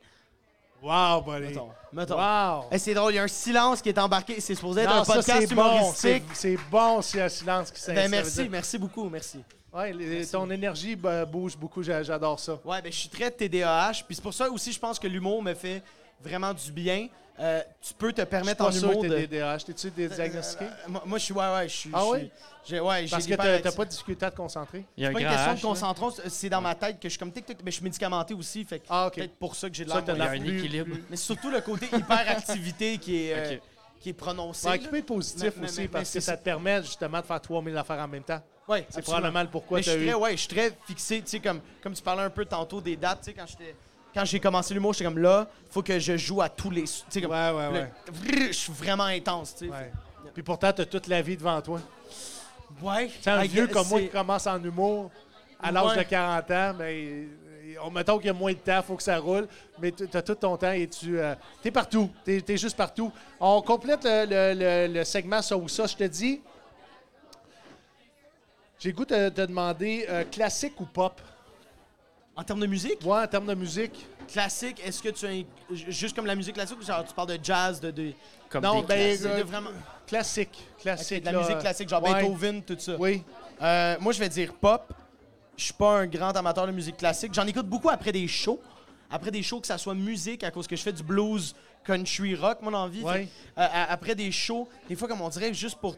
[0.83, 1.47] Wow, buddy.
[1.53, 1.69] Mettons.
[1.93, 2.17] Mettons.
[2.17, 2.65] Wow.
[2.71, 4.41] Eh, c'est drôle, il y a un silence qui est embarqué.
[4.41, 5.93] C'est supposé être Non, un ça, podcast c'est bon.
[5.95, 6.23] C'est humoristique.
[6.35, 7.95] c'est bon s'il y a un silence qui s'installe.
[7.95, 9.43] Ben, merci, merci beaucoup, merci.
[9.73, 12.59] Ouais, les- ton énergie bah, bouge beaucoup, j'a- j'adore ça.
[12.65, 15.41] Ouais, ben je suis très TDAH, puis c'est pour ça aussi je pense que l'humour
[15.41, 15.81] me fait
[16.21, 17.07] vraiment du bien.
[17.39, 19.09] Euh, tu peux te Je suis permettre en humour de.
[19.09, 19.65] t'es DDH.
[19.65, 20.65] T'es-tu dé- diagnostiqué?
[20.65, 21.89] Euh, moi, moi, je suis ouais ouais, je suis.
[21.91, 22.19] Ah je oui?
[22.19, 22.29] suis-
[22.65, 24.85] j'ai- ouais, j'ai Parce que t'as pas de difficulté à te concentrer?
[24.95, 27.09] Il y a pas une question H, de concentration, c'est dans ma tête que je
[27.09, 29.83] suis comme mais je suis médicamenté aussi, fait que Ah, peut-être pour ça que j'ai
[29.83, 30.05] de Ça, l'air.
[30.05, 30.85] t'as Il y a moins- un plus- équilibre.
[30.93, 33.57] plus- Mais c'est surtout le côté hyperactivité qui est euh,
[33.99, 34.67] qui est prononcé.
[34.67, 37.19] Ouais, qui peut être positif aussi mais- parce mais que c'est ça te permet justement
[37.21, 38.41] de faire 3000 affaires en même temps.
[38.67, 39.03] Ouais, C'est absolument.
[39.03, 40.07] probablement le pourquoi je tu as suis eu.
[40.07, 42.79] très, ouais, je suis très fixé, tu sais, comme, comme tu parlais un peu tantôt
[42.81, 43.75] des dates, tu sais, quand j'étais.
[44.13, 46.83] Quand j'ai commencé l'humour, j'étais comme là, faut que je joue à tous les.
[46.83, 47.31] Tu sais, comme.
[47.31, 47.91] Ouais, ouais, ouais.
[48.47, 49.69] Je suis vraiment intense, tu.
[49.69, 49.91] Ouais.
[50.33, 51.79] Puis pourtant, t'as toute la vie devant toi.
[52.81, 53.07] Ouais.
[53.07, 55.11] Tu sais, un vieux comme moi c'est- qui commence en humour
[55.61, 57.27] à l'âge de 40 ans, mais
[57.83, 59.47] on mettons qu'il y a moins de temps, il faut que ça roule,
[59.79, 62.09] mais tu as tout ton temps et tu es partout.
[62.25, 63.11] Tu es, juste partout.
[63.39, 65.85] On complète le, le- le- le segment ça ou ça.
[65.87, 66.41] Je te dis,
[68.79, 71.21] j'ai le goût de te demander euh, classique ou pop?
[72.35, 74.07] En termes de musique, Ouais, en termes de musique.
[74.27, 75.43] classique, est-ce que tu as.
[75.89, 77.91] Juste comme la musique classique ou genre tu parles de jazz, de.
[77.91, 78.13] de,
[78.49, 79.69] Comme Non, des ben, classiques, euh, de vraiment.
[80.07, 80.63] Classique.
[80.77, 81.19] Ok, Classique.
[81.21, 81.39] de la là.
[81.39, 82.21] musique classique, genre Ouais.
[82.23, 82.95] Beethoven, tout ça.
[82.97, 83.23] Oui.
[83.61, 84.91] Euh, moi, je vais dire pop.
[85.57, 87.33] Je suis pas un grand amateur de musique classique.
[87.35, 88.59] J'en écoute beaucoup après des shows.
[89.11, 91.55] Après des shows, que ça soit musique, à cause que je fais du blues,
[91.85, 93.03] country, rock, mon envie.
[93.03, 93.13] Ouais.
[93.13, 93.29] Fait,
[93.61, 95.95] euh, à- après des shows, des fois, comme on dirait, juste pour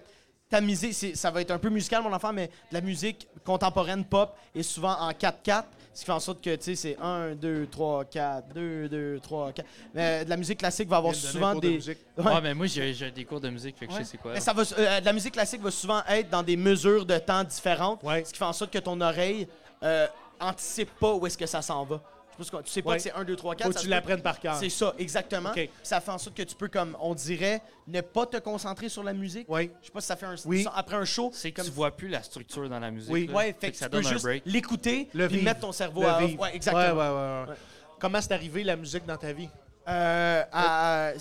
[0.49, 4.03] t'amuser, c'est- ça va être un peu musical, mon enfant, mais de la musique contemporaine
[4.03, 5.70] pop est souvent en 4-4.
[5.95, 9.19] Ce qui fait en sorte que, tu sais, c'est 1, 2, 3, 4, 2, 2,
[9.22, 9.65] 3, 4.
[9.93, 11.73] Mais de la musique classique va avoir souvent cours de des.
[11.76, 11.97] musique.
[12.17, 12.26] Ouais.
[12.26, 13.99] Ouais, mais moi, j'ai j'ai des cours de musique, fait que Ouais.
[13.99, 14.34] je sais c'est quoi.
[14.34, 17.17] Mais ça va, euh, de la musique classique va souvent être dans des mesures de
[17.17, 18.26] temps différentes, Ouais.
[18.26, 19.47] ce qui fait en sorte que ton oreille
[19.84, 20.05] euh,
[20.41, 22.01] anticipe pas où est-ce que ça s'en va.
[22.40, 22.98] Je pense que tu sais pas Ouais.
[22.98, 23.68] que c'est 1, 2, 3, 4.
[23.68, 24.56] Faut que tu l'apprennes par cœur.
[24.56, 25.52] C'est ça, exactement.
[25.84, 29.03] Ça fait en sorte que tu peux, comme on dirait, ne pas te concentrer sur
[29.03, 29.45] la musique.
[29.49, 29.72] Oui.
[29.82, 30.64] Je sais pas si ça fait un Oui.
[30.64, 31.30] ça- après un show.
[31.34, 33.12] C'est comme tu vois plus la structure dans la musique.
[33.12, 33.28] Oui.
[33.28, 33.34] là.
[33.34, 34.44] Ouais, fait, que ça tu peux donne un juste break.
[34.45, 35.45] l'écouter Le puis vivre.
[35.49, 36.41] mettre ton cerveau Le à vivre.
[36.41, 36.84] Ouais, exactement.
[36.84, 37.49] Ouais, ouais, ouais, ouais.
[37.49, 37.56] Ouais.
[37.99, 39.49] Comment c'est arrivé la musique dans ta vie?
[39.88, 41.12] Euh, à-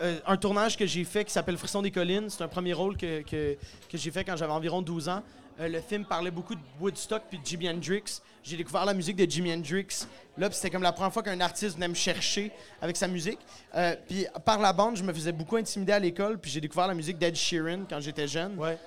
[0.00, 2.30] euh, un tournage que j'ai fait qui s'appelle Frisson des collines.
[2.30, 3.56] C'est un premier rôle que, que,
[3.90, 5.22] que j'ai fait quand j'avais environ 12 ans.
[5.60, 8.04] Euh, le film parlait beaucoup de Woodstock puis de Jimi Hendrix.
[8.42, 10.06] J'ai découvert la musique de Jimi Hendrix.
[10.36, 12.50] Là, c'était comme la première fois qu'un artiste venait me chercher
[12.80, 13.38] avec sa musique.
[13.74, 16.38] Euh, puis par la bande, je me faisais beaucoup intimider à l'école.
[16.38, 18.58] Puis j'ai découvert la musique d'Ed Sheeran quand j'étais jeune.
[18.58, 18.78] Ouais.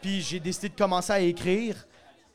[0.00, 1.86] Puis j'ai décidé de commencer à écrire,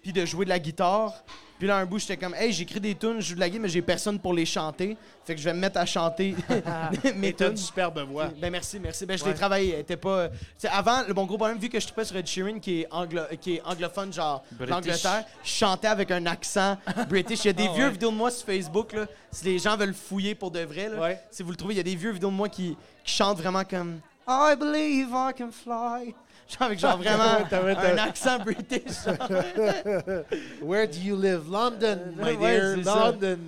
[0.02, 1.24] puis de jouer de la guitare.
[1.58, 3.62] Puis là, un bout, j'étais comme, hey, j'écris des tunes, je joue de la guitare,
[3.64, 4.98] mais j'ai personne pour les chanter.
[5.24, 6.36] Fait que je vais me mettre à chanter
[7.16, 7.52] mes tunes.
[7.52, 8.28] une superbe voix.
[8.42, 9.06] Ben merci, merci.
[9.06, 9.30] Ben je Ouais.
[9.32, 9.74] l'ai travaillé.
[9.74, 10.28] Elle était pas.
[10.30, 12.82] Tu sais, avant, le bon gros problème, vu que je tripais sur Ed Sheeran, qui
[12.82, 13.22] est, anglo...
[13.40, 16.78] qui est anglophone, genre l'Angleterre, je chantais avec un accent
[17.10, 17.40] british.
[17.46, 17.92] Il y a des Ah vieux ouais.
[17.92, 19.06] vidéos de moi sur Facebook, là.
[19.32, 21.00] Si les gens veulent fouiller pour de vrai, là.
[21.00, 21.20] Ouais.
[21.32, 23.38] Si vous le trouvez, il y a des vieux vidéos de moi qui, qui chantent
[23.40, 26.14] vraiment comme I believe I can fly.
[26.48, 29.06] Genre avec genre vraiment un accent british.
[30.62, 31.50] Where do you live?
[31.50, 32.78] London, my dear.
[32.78, 33.40] London.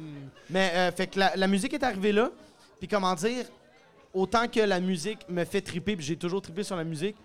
[0.50, 2.32] Mais euh, fait que la, la musique est arrivée là.
[2.80, 3.46] Puis comment dire,
[4.14, 7.16] autant que la musique me fait triper, puis j'ai toujours trippé sur la musique,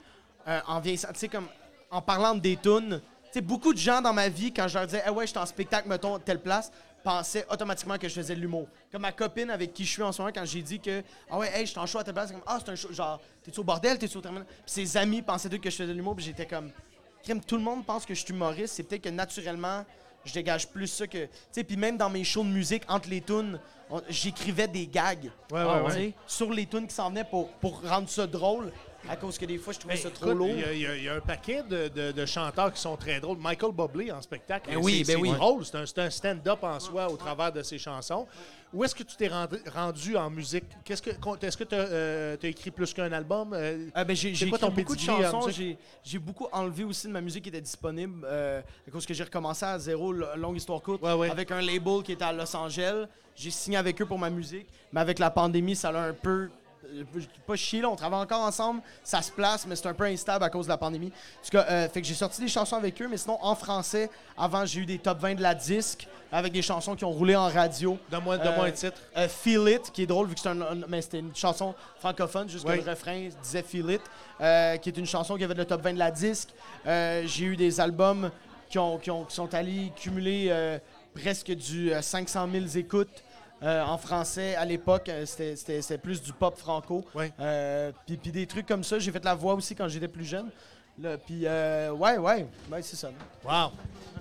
[0.49, 1.47] euh, en vieillissant, tu sais, comme
[1.91, 4.87] en parlant des tunes, tu sais, beaucoup de gens dans ma vie, quand je leur
[4.87, 6.71] disais, ah ouais, je suis en spectacle, mettons, telle place,
[7.03, 8.69] pensaient automatiquement que je faisais de l'humour.
[8.91, 11.39] Comme ma copine avec qui je suis en ce moment, quand j'ai dit que, ah
[11.39, 12.93] ouais, hey, je suis en show à telle place, c'est comme, ah, c'est un show,
[12.93, 14.47] genre, t'es-tu au bordel, t'es-tu au terminal?
[14.47, 16.71] Puis ses amis pensaient tous que je faisais de l'humour, puis j'étais comme,
[17.23, 19.85] crème, tout le monde pense que je suis humoriste, c'est peut-être que naturellement,
[20.25, 21.25] je dégage plus ça que.
[21.25, 23.59] Tu sais, puis même dans mes shows de musique, entre les tunes,
[24.09, 25.31] j'écrivais des gags.
[25.51, 26.15] Ouais, ouais, ouais.
[26.27, 28.73] Sur les tunes qui s'en venaient pour, pour rendre ça drôle,
[29.09, 30.49] à cause que des fois, je trouvais ça trop lourd.
[30.51, 33.39] Il y, a- y y un paquet de, de- de chanteurs qui sont très drôles.
[33.39, 34.71] Michael Bublé en spectacle.
[34.71, 35.31] Ben oui, c'est ben oui.
[35.33, 35.65] drôle.
[35.65, 38.27] C'est un, stand-up en soi au travers de ses chansons.
[38.73, 40.65] Où est-ce que tu t'es rendu, rendu en musique?
[40.85, 43.53] Qu'est-ce que, est-ce que tu as écrit plus qu'un album?
[43.53, 45.51] Euh, Ah, ben, j'ai beaucoup de chansons.
[46.05, 49.25] J'ai beaucoup enlevé aussi de ma musique qui était disponible euh, à cause que j'ai
[49.25, 51.31] recommencé à zéro, longue histoire courte, Ouais, ouais.
[51.31, 53.07] avec un label qui était à Los Angeles.
[53.35, 56.49] J'ai signé avec eux pour ma musique, mais avec la pandémie, ça l'a un peu.
[57.47, 60.45] Pas chier, là, on travaille encore ensemble, ça se place, mais c'est un peu instable
[60.45, 61.09] à cause de la pandémie.
[61.09, 63.55] En tout cas, euh, fait que j'ai sorti des chansons avec eux, mais sinon, en
[63.55, 67.11] français, avant, j'ai eu des top 20 de la disque, avec des chansons qui ont
[67.11, 67.99] roulé en radio.
[68.11, 68.99] Donne-moi donne-moi Euh, un titre.
[69.17, 71.75] Euh, Feel It, qui est drôle vu que c'est un, un- mais c'était une chanson
[71.99, 72.79] francophone, juste Oui.
[72.81, 74.03] que le refrain disait Feel It,
[74.41, 76.49] euh, qui est une chanson qui avait le top 20 de la disque.
[76.87, 78.31] J'ai eu des albums
[78.71, 80.79] qui, ont, qui, ont- qui sont allés cumuler
[81.15, 83.23] presque du euh, 500 000 écoutes.
[83.63, 87.05] Euh, en français, à l'époque, euh, c'était- c'était c'était plus du pop franco.
[87.15, 87.27] Oui.
[87.41, 88.99] Euh, puis, puis des trucs comme ça.
[88.99, 90.51] J'ai fait la voix aussi quand j'étais plus jeune.
[91.01, 93.11] Là, puis, euh, ouais, ouais, ouais, c'est ça.
[93.45, 93.71] Wow.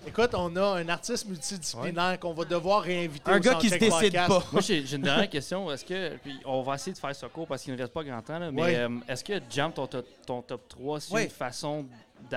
[0.08, 3.76] Écoute, on a un artiste multidisciplinaire qu'on va devoir réinviter Un au gars qui se
[3.76, 4.28] décide Podcast.
[4.30, 4.44] pas.
[4.54, 5.70] Moi, j'ai une dernière question.
[5.70, 6.16] Est-ce que.
[6.18, 8.40] Puis on va essayer de faire ça court parce qu'il ne reste pas grand temps.
[8.40, 8.76] là, mais Ouais.
[8.78, 11.24] euh, est-ce que Jam, ton, top- ton top 3, c'est Ouais.
[11.26, 11.86] une façon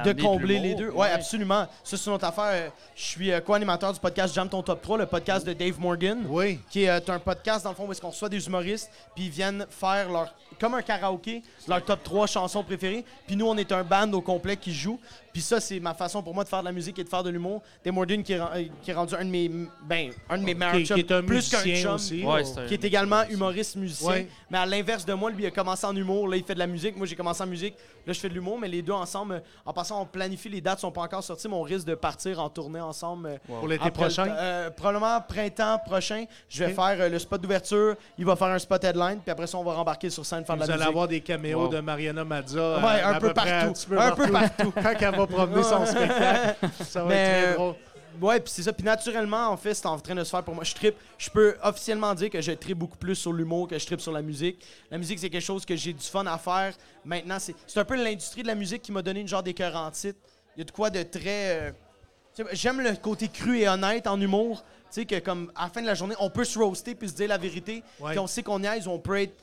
[0.02, 0.90] de combler les deux.
[0.90, 1.66] Ouais, absolument.
[1.82, 2.72] Ça, c'est une autre affaire.
[2.94, 6.24] Je suis euh, co-animateur du podcast Jam Ton Top 3, le podcast de Dave Morgan.
[6.28, 6.60] Oui.
[6.70, 9.24] Qui est euh, un podcast, dans le fond, où est-ce qu'on reçoit des humoristes, puis
[9.26, 10.34] ils viennent faire leur.
[10.60, 13.04] Comme un karaoké, leur top 3 chansons préférées.
[13.26, 15.00] Puis nous, on est un band au complet qui joue.
[15.34, 17.24] Puis ça, c'est ma façon pour moi de faire de la musique et de faire
[17.24, 17.60] de l'humour.
[17.84, 19.50] Dave Morgan, qui est, euh, qui est rendu un de mes.
[19.84, 22.24] Ben, un de mes meilleurs Qui, qui chums, est un plus qu'un musicien chum aussi.
[22.24, 22.60] Ouais, Oh.
[22.60, 24.08] un- qui est également humoriste musicien.
[24.10, 24.28] Ouais.
[24.48, 26.60] Mais à l'inverse de moi, lui il a commencé en humour, là il fait de
[26.60, 26.96] la musique.
[26.96, 27.74] Moi j'ai commencé en musique,
[28.06, 30.78] là je fais de l'humour, mais les deux ensemble, en passant, on planifie les dates,
[30.78, 33.26] sont pas encore sorties, mais on risque de partir en tournée ensemble.
[33.26, 34.28] euh, Pour l'été prochain?
[34.28, 38.58] euh, probablement printemps prochain, je vais faire euh, le spot d'ouverture, il va faire un
[38.60, 40.80] spot headline, puis après ça on va rembarquer sur scène faire de Vous la allez
[40.82, 40.88] musique.
[40.90, 41.68] avoir des caméos Wow.
[41.68, 42.78] de Mariana Mazza.
[42.78, 43.72] Ouais, un peu partout.
[43.72, 44.72] petit peu Un peu partout.
[45.26, 46.68] Va promener son spectacle.
[46.84, 47.74] Ça va Mais, être très euh, drôle.
[48.20, 48.72] Ouais, puis c'est ça.
[48.72, 50.62] Puis naturellement, en fait, c'est en train de se faire pour moi.
[50.62, 50.94] Je tripe.
[51.18, 54.12] Je peux officiellement dire que je tripe beaucoup plus sur l'humour que je tripe sur
[54.12, 54.64] la musique.
[54.90, 56.74] La musique, c'est quelque chose que j'ai du fun à faire.
[57.04, 59.74] Maintenant, c'est c'est un peu l'industrie de la musique qui m'a donné une genre d'écœur
[59.74, 60.18] en titre.
[60.56, 61.60] Il y a de quoi de très.
[61.60, 61.72] euh,
[62.52, 64.62] J'aime le côté cru et honnête en humour.
[64.92, 67.08] Tu sais, que comme à la fin de la journée, on peut se roaster puis
[67.08, 67.82] se dire la vérité.
[67.98, 68.10] Ouais.
[68.10, 69.34] Puis on sait qu'on niaise, on peut être.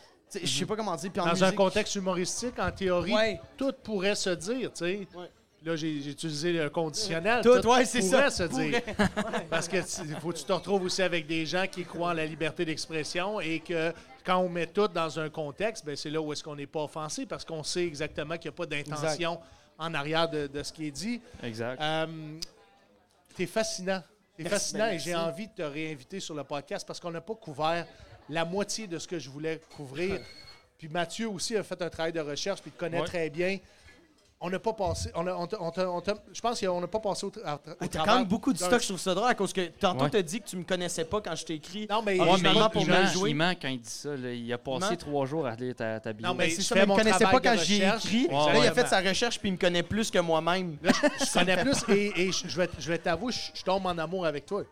[0.41, 1.11] Je sais pas comment dire.
[1.11, 3.41] Puis en Dans un contexte humoristique, en théorie, Ouais.
[3.57, 5.07] tout pourrait se dire, tu sais.
[5.13, 5.29] Ouais.
[5.63, 7.43] Là, j'ai j'ai utilisé le conditionnel.
[7.43, 8.31] Tout, ouais, c'est pourrait ça.
[8.31, 8.81] se dire.
[9.49, 9.81] Parce que
[10.19, 13.39] faut que tu te retrouves aussi avec des gens qui croient en la liberté d'expression
[13.39, 13.93] et que
[14.25, 16.83] quand on met tout dans un contexte, ben c'est là où est-ce qu'on n'est pas
[16.83, 19.39] offensé parce qu'on sait exactement qu'il n'y a pas d'intention
[19.77, 21.21] en arrière de, de ce qui est dit.
[21.43, 21.79] Exact.
[21.81, 22.07] Euh,
[23.35, 24.03] T'es fascinant.
[24.35, 25.25] T'es fascinant ben, et j'ai merci.
[25.29, 27.85] envie de te réinviter sur le podcast parce qu'on n'a pas couvert
[28.29, 30.19] la moitié de ce que je voulais couvrir.
[30.77, 33.05] puis Mathieu aussi a fait un travail de recherche puis te connaît Ouais.
[33.07, 33.57] très bien.
[34.43, 35.11] On n'a pas passé.
[35.13, 36.01] On a- on t'a- on t'a- on
[36.33, 38.81] je pense qu'on n'a pas passé au, tra- au T'as quand même beaucoup de stock,
[38.81, 40.09] je trouve ça drôle à cause que tantôt Ouais.
[40.09, 41.85] t'as dit que tu me connaissais pas quand je t'ai écrit.
[41.87, 43.29] Non, mais, Ouais, je mais vraiment il, pour il ment, jouer.
[43.29, 44.15] il ment quand il dit ça.
[44.17, 44.31] là.
[44.33, 46.25] Il a passé trois jours à lire ta, ta bio.
[46.27, 48.05] Non, mais c'est je ça, fais mais il me travail pas de quand j'ai recherche.
[48.05, 48.27] écrit.
[48.27, 50.77] Ouais, Là, il a fait sa recherche puis il me connaît plus que moi-même.
[50.83, 53.97] je connais plus et, et je je vais, je vais t'avouer, je, je tombe en
[53.97, 54.63] amour avec toi.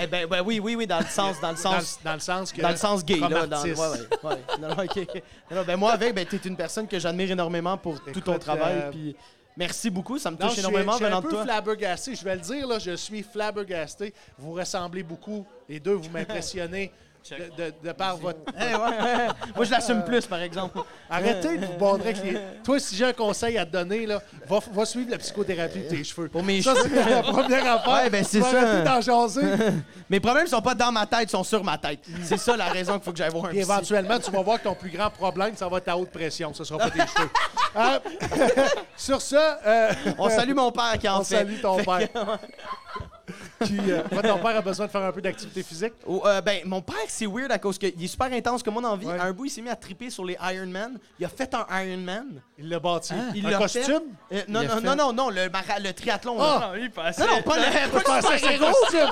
[0.00, 2.52] Eh ben, ben oui, oui, oui, dans le sens, dans le sens, dans le sens
[2.52, 2.60] que.
[2.62, 3.46] dans le sens gay là.
[3.46, 3.74] Dans, ouais,
[4.22, 5.22] ouais.
[5.50, 8.74] Non, ben moi avec, ben t'es une personne que j'admire énormément pour tout ton travail.
[8.84, 9.16] euh, Puis
[9.56, 11.44] merci beaucoup, ça me touche je suis, énormément je suis venant un de peu toi.
[11.44, 12.14] flabbergasté.
[12.14, 14.14] Je vais le dire, là, je suis flabbergasté.
[14.38, 15.44] Vous ressemblez beaucoup.
[15.68, 16.90] Les deux, vous m'impressionnez
[17.28, 17.56] check.
[17.56, 18.38] de, de- de par votre.
[18.58, 19.26] Eh, ouais, ouais.
[19.56, 20.78] Moi, je l'assume plus, par exemple.
[21.10, 22.38] Arrêtez de vous bondrer avec les.
[22.64, 25.88] Toi, si j'ai un conseil à te donner, là, va, va suivre la psychothérapie de
[25.88, 26.28] tes cheveux.
[26.28, 26.90] Pour mes ça, cheveux.
[27.04, 27.92] c'est la première affaire.
[28.04, 28.80] Ouais, ben, c'est ça.
[28.82, 29.46] D'en jaser.
[30.10, 32.00] Mes problèmes sont pas dans ma tête, ils sont sur ma tête.
[32.24, 33.70] C'est ça la raison qu'il faut que j'aille voir un Puis psy.
[33.70, 36.52] éventuellement, tu vas voir que ton plus grand problème, ça va être ta haute pression.
[36.54, 37.28] Ce sera pas tes cheveux.
[37.76, 37.98] Euh,
[38.96, 41.36] sur ça, euh, On salue mon père qui en on fait.
[41.36, 42.08] salue ton père.
[43.64, 45.92] Qui, euh, moi, ton père a besoin de faire un peu d'activité physique.
[46.06, 48.82] Oh, euh, ben, mon père, c'est weird à cause qu'il est super intense comme moi
[48.82, 49.06] dans la vie.
[49.06, 49.18] Ouais.
[49.18, 50.98] À un bout, il s'est mis à triper sur les Iron Man.
[51.18, 52.26] Il a fait un Iron Man.
[52.58, 53.14] Il l'a bâti.
[53.34, 53.84] Il un l'a costume?
[54.30, 54.36] fait.
[54.36, 56.36] Euh, non, Il non, fait- non, non, non, le, triathlon.
[56.40, 56.58] Ah!
[56.60, 56.66] là.
[56.68, 57.26] Non, il passait.
[57.26, 59.06] Non, non, pas le, pas le.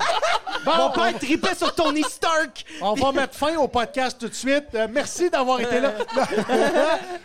[0.64, 2.64] Bon, Mon père tripait sur Tony Stark.
[2.80, 4.66] On va mettre fin au podcast tout de suite.
[4.74, 5.92] Euh, merci d'avoir été là.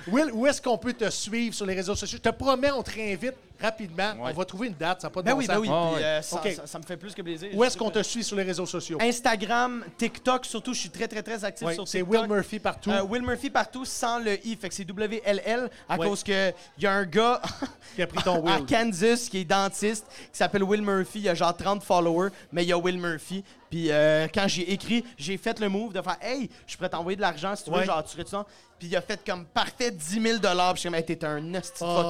[0.08, 2.20] Will, où est-ce qu'on peut te suivre sur les réseaux sociaux?
[2.24, 4.12] Je te promets, on te réinvite rapidement.
[4.24, 4.32] Ouais.
[4.32, 5.56] On va trouver une date, ça n'a pas de Ben bon oui, sens.
[5.56, 5.68] ben oui.
[5.72, 6.04] Ah, puis, ouais.
[6.08, 6.52] euh, ça, Ok.
[6.52, 7.50] ça- ça me fait plus que plaisir.
[7.54, 8.98] Où est-ce qu'on te suit sur les réseaux sociaux?
[9.02, 12.22] Instagram, TikTok, surtout, je suis très, très, très actif Oui, sur c'est TikTok.
[12.22, 12.90] Will Murphy partout.
[12.92, 16.08] Euh, Will Murphy partout sans le I, fait que c'est WLL à Ouais.
[16.08, 17.42] cause que il y a un gars
[17.96, 18.66] qui a pris ton à Will.
[18.66, 22.70] Kansas qui est dentiste qui s'appelle Will Murphy, il a genre 30 followers, mais il
[22.70, 23.44] y a Will Murphy.
[23.70, 27.16] Puis euh, quand j'ai écrit, j'ai fait le move de faire Hey, je pourrais t'envoyer
[27.16, 27.86] de l'argent si tu veux, Ouais.
[27.86, 28.46] genre tu serais ça.
[28.82, 30.74] Puis il a fait comme parfait 10 000 dollars.
[30.74, 32.02] Puis je suis comme Hey, t'es un hostie de Oh.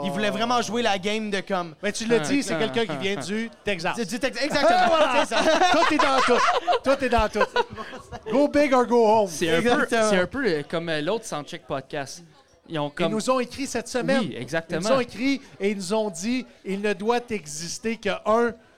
[0.00, 0.06] fucké.
[0.06, 1.74] Il voulait vraiment jouer la game de comme.
[1.82, 3.94] Mais tu l'as dit, c'est Ah, quelqu'un qui vient du Texas.
[3.94, 5.42] Tu dis Tex- Exactement, c'est ça.
[5.72, 6.40] Tout est dans tout.
[6.82, 7.44] Tout est dans tout.
[8.32, 9.28] Go big or go home.
[9.28, 12.24] C'est un, peu, un peu euh, comme euh, l'autre Soundcheck Podcast.
[12.70, 13.12] Ils ont Ils comme.
[13.12, 14.20] nous ont écrit cette semaine.
[14.20, 14.80] Oui, exactement.
[14.80, 18.18] Ils nous ont écrit et ils nous ont dit il ne doit exister qu'un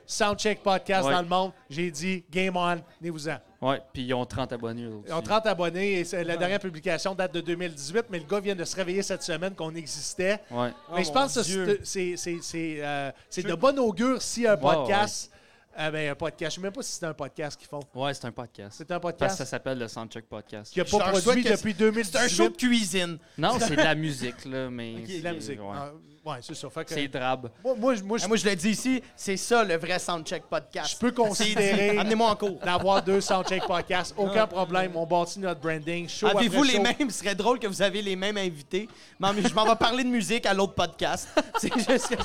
[0.06, 1.12] Soundcheck podcast Ouais.
[1.12, 1.52] dans le monde.
[1.68, 3.38] J'ai dit game on, venez-vous-en.
[3.60, 4.84] Ouais, puis ils ont 30 abonnés.
[4.84, 5.24] eux Ils ont aussi.
[5.24, 8.64] 30 abonnés et c'est- la dernière publication date de 2018, mais le gars vient de
[8.64, 10.40] se réveiller cette semaine qu'on existait.
[10.50, 10.70] Ouais.
[10.94, 11.80] mais je pense que Dieu.
[11.82, 15.32] c'est- c'est c'est, euh, c'est de bon augure si un Ouais, podcast.
[15.78, 16.54] euh, ben, un podcast.
[16.54, 17.80] Je ne sais même pas si c'est un podcast qu'ils font.
[17.94, 18.76] Ouais, c'est un podcast.
[18.78, 20.72] C'est un Parce podcast que ça s'appelle le Soundcheck Podcast.
[20.72, 22.12] qui n'a pas produit depuis 2018.
[22.18, 23.18] C'est un show de cuisine.
[23.38, 24.96] Non, c'est de la musique, là, mais.
[25.06, 25.60] C'est de la musique.
[25.60, 25.66] Ouais.
[25.74, 25.92] Ah,
[26.26, 26.68] ouais, c'est ça.
[26.68, 27.50] Fait que- C'est drabe.
[27.64, 29.98] moi, moi, je- moi, je Ah, Moi, je le dis ici, c'est ça le vrai
[29.98, 30.90] Soundcheck podcast.
[30.92, 32.58] Je peux considérer- Amenez-moi en cours.
[32.64, 34.14] d'avoir deux soundcheck podcasts.
[34.16, 34.92] Aucun problème.
[34.96, 36.08] On bâtit notre branding.
[36.08, 36.82] Show Avez-vous après les show.
[36.82, 37.10] mêmes?
[37.10, 38.88] Ce serait drôle que vous avez les mêmes invités.
[39.20, 41.28] Mais je m'en vais parler de musique à l'autre podcast.
[41.60, 42.20] C'est juste que-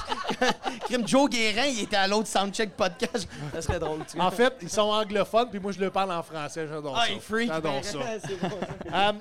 [0.86, 3.28] Crime Joe Guérin, il était à l'autre Soundcheck podcast.
[3.53, 3.99] Ça serait drôle.
[4.10, 4.26] tu vois.
[4.26, 6.68] En fait, ils sont anglophones, puis moi, je leur parle en français.
[6.68, 7.11] J'adore Ah, ça.
[7.11, 7.48] il est freak.
[7.52, 7.99] J'adore ça.
[8.28, 8.57] C'est bon.
[8.94, 9.19] Um,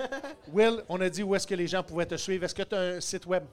[0.52, 2.44] Will, on a dit où est-ce que les gens pouvaient te suivre.
[2.44, 3.44] Est-ce que tu as un site web?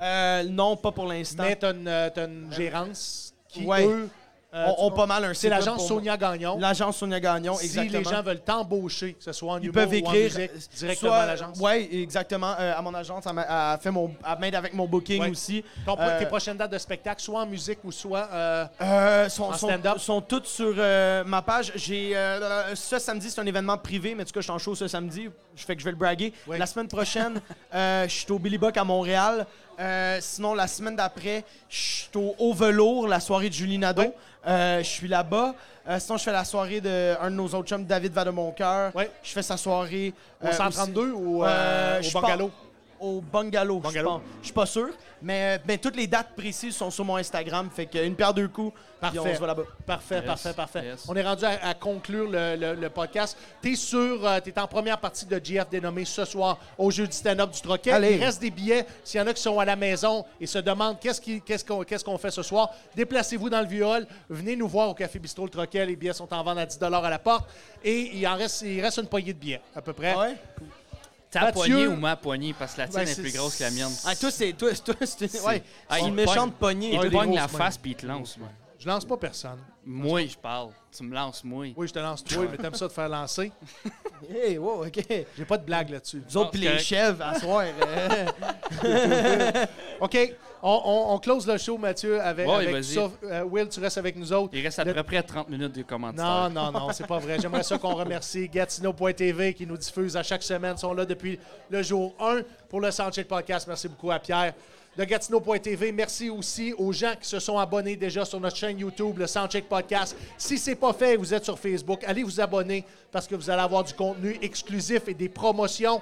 [0.00, 1.42] Euh, non, pas pour l'instant.
[1.44, 3.84] Mais tu as une, euh, t'as une gérance qui, Ouais.
[3.86, 4.08] eux...
[4.54, 6.56] euh, On, on pas mal un C'est l'agence Sonia Gagnon.
[6.58, 7.98] L'agence Sonia Gagnon, Si exactement.
[7.98, 10.50] les gens veulent t'embaucher, que ce soit en Ils humour peuvent ou en écrire musique,
[10.76, 11.58] directement soit- à l'agence.
[11.58, 12.54] Ouais, exactement.
[12.58, 15.30] euh, à mon agence, elle, m'a- elle fait mon, elle m'aide avec mon booking Ouais.
[15.30, 15.62] aussi.
[15.84, 18.28] Ton- Euh, tes prochaines dates de spectacle, soit en musique ou soit...
[18.32, 19.98] euh, Euh, sont, En stand-up?
[19.98, 21.72] sont toutes sur euh, ma page.
[21.74, 24.58] J'ai euh, ce samedi, c'est un événement privé, mais en tout cas, je suis en
[24.58, 25.28] show ce samedi.
[25.56, 26.32] Je fais que je vais le braguer.
[26.46, 26.56] Oui.
[26.58, 27.40] La semaine prochaine,
[27.74, 29.46] euh, je suis au Billy Buck à Montréal.
[29.78, 34.02] Euh, sinon, la semaine d'après, je suis au Velours, la soirée de Julie Nadeau.
[34.02, 34.08] Oui.
[34.46, 35.54] Euh, je suis là-bas.
[35.88, 38.92] Euh, sinon, je fais la soirée de un de nos autres chums, David Vademoncoeur.
[38.94, 39.04] Oui.
[39.22, 40.12] Je fais sa soirée.
[40.42, 42.50] au euh, 132 ou Euh, au Bungalow?
[43.00, 44.20] Au bungalow, je Bungalow.
[44.40, 44.88] Je suis pas sûr,
[45.22, 48.72] mais, mais toutes les dates précises sont sur mon Instagram, fait qu'une paire deux coups,
[49.00, 49.34] puis on Parfait.
[49.34, 49.62] se voit là-bas.
[49.86, 50.84] Parfait, Yes, parfait, parfait.
[50.84, 51.04] yes.
[51.08, 53.36] On est rendu à, à conclure le, le- le podcast.
[53.62, 57.12] T'es sur, euh, t'es en première partie de GF dénommé ce soir au jeu du
[57.12, 57.92] stand-up du Troquet.
[57.92, 58.16] Allez.
[58.16, 58.84] Il reste des billets.
[59.04, 61.64] S'il y en a qui sont à la maison et se demandent qu'est-ce qui- qu'est-ce
[61.64, 64.06] qu'on qu'est-ce qu'on fait ce soir, déplacez-vous dans le vieux hall.
[64.28, 65.86] Venez nous voir au Café Bistrot le Troquet.
[65.86, 67.48] Les billets sont en vente à 10 à la porte.
[67.84, 70.16] Et il en reste, il reste une poignée de billets, à peu près.
[70.16, 70.34] Ouais?
[71.30, 73.64] Ta Mathieu- poignée ou ma poignée, parce que la tienne Ben, est plus grosse que
[73.64, 73.92] la mienne.
[74.06, 74.52] Ah, toi, c'est.
[74.54, 75.40] Toi, toi, c'est.
[75.42, 75.62] Ouais.
[75.88, 76.52] Ah, une me méchante pogne.
[76.52, 76.92] poignée.
[76.94, 78.48] Il Ouais, te pogne la face puis il te lance, moi.
[78.78, 79.58] Je lance pas personne.
[79.84, 80.70] Moi, je parle.
[80.96, 81.66] Tu me lances, moi.
[81.76, 83.52] Oui, je te lance toi, mais t'aimes ça te faire lancer.
[84.28, 85.04] Hey, wow, OK.
[85.36, 86.22] J'ai pas de blague là-dessus.
[86.28, 87.64] Vous autres, c'est les chèvres, à soir.
[88.84, 89.66] euh,
[90.00, 90.34] OK.
[90.62, 92.94] On, on- on close le show, Mathieu, avec, Ouais, avec vas-y.
[92.94, 93.10] ça.
[93.24, 94.50] Euh, Will, tu restes avec nous autres.
[94.54, 96.24] Il reste à Le- peu près 30 minutes de commentaires.
[96.24, 97.38] Non, non, non, c'est pas vrai.
[97.40, 100.74] J'aimerais ça qu'on remercie Gatineau.tv qui nous diffuse à chaque semaine.
[100.76, 101.38] Ils sont là depuis
[101.70, 103.66] le jour 1 pour le Soundcheck Podcast.
[103.68, 104.54] Merci beaucoup à Pierre
[104.96, 105.92] de Gatineau.tv.
[105.92, 109.68] Merci aussi aux gens qui se sont abonnés déjà sur notre chaîne YouTube, le Soundcheck
[109.68, 110.16] Podcast.
[110.36, 113.48] Si c'est pas fait et vous êtes sur Facebook, allez vous abonner parce que vous
[113.48, 116.00] allez avoir du contenu exclusif et des promotions.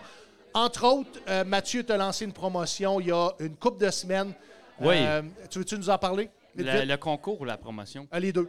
[0.56, 4.32] Entre autres, euh, Mathieu t'a lancé une promotion il y a une couple de semaines.
[4.80, 4.94] Oui.
[4.98, 5.20] Euh,
[5.50, 6.30] tu veux-tu nous en parler?
[6.56, 8.08] Le, concours ou la promotion?
[8.10, 8.48] Ah, les deux.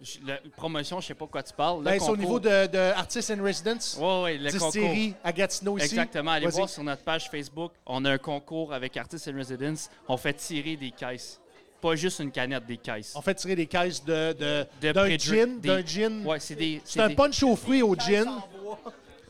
[0.00, 1.78] Je- La promotion, je sais pas de quoi tu parles.
[1.80, 3.98] Le Ben, c'est au niveau de, de Artists in Residence.
[4.00, 5.16] Ouais, ouais, le concours.
[5.24, 5.86] à Gatineau ici.
[5.86, 6.30] Exactement.
[6.30, 7.72] Allez voir sur notre page Facebook.
[7.84, 9.90] On a un concours avec Artists in Residence.
[10.06, 11.40] On fait tirer des caisses.
[11.80, 13.12] Pas juste une canette, des caisses.
[13.16, 16.24] On fait tirer des caisses de, de- De d'un pré-drink, gin, des- d'un gin.
[16.24, 16.80] Ouais, c'est des.
[16.84, 18.28] C'est un punch aux fruits au gin.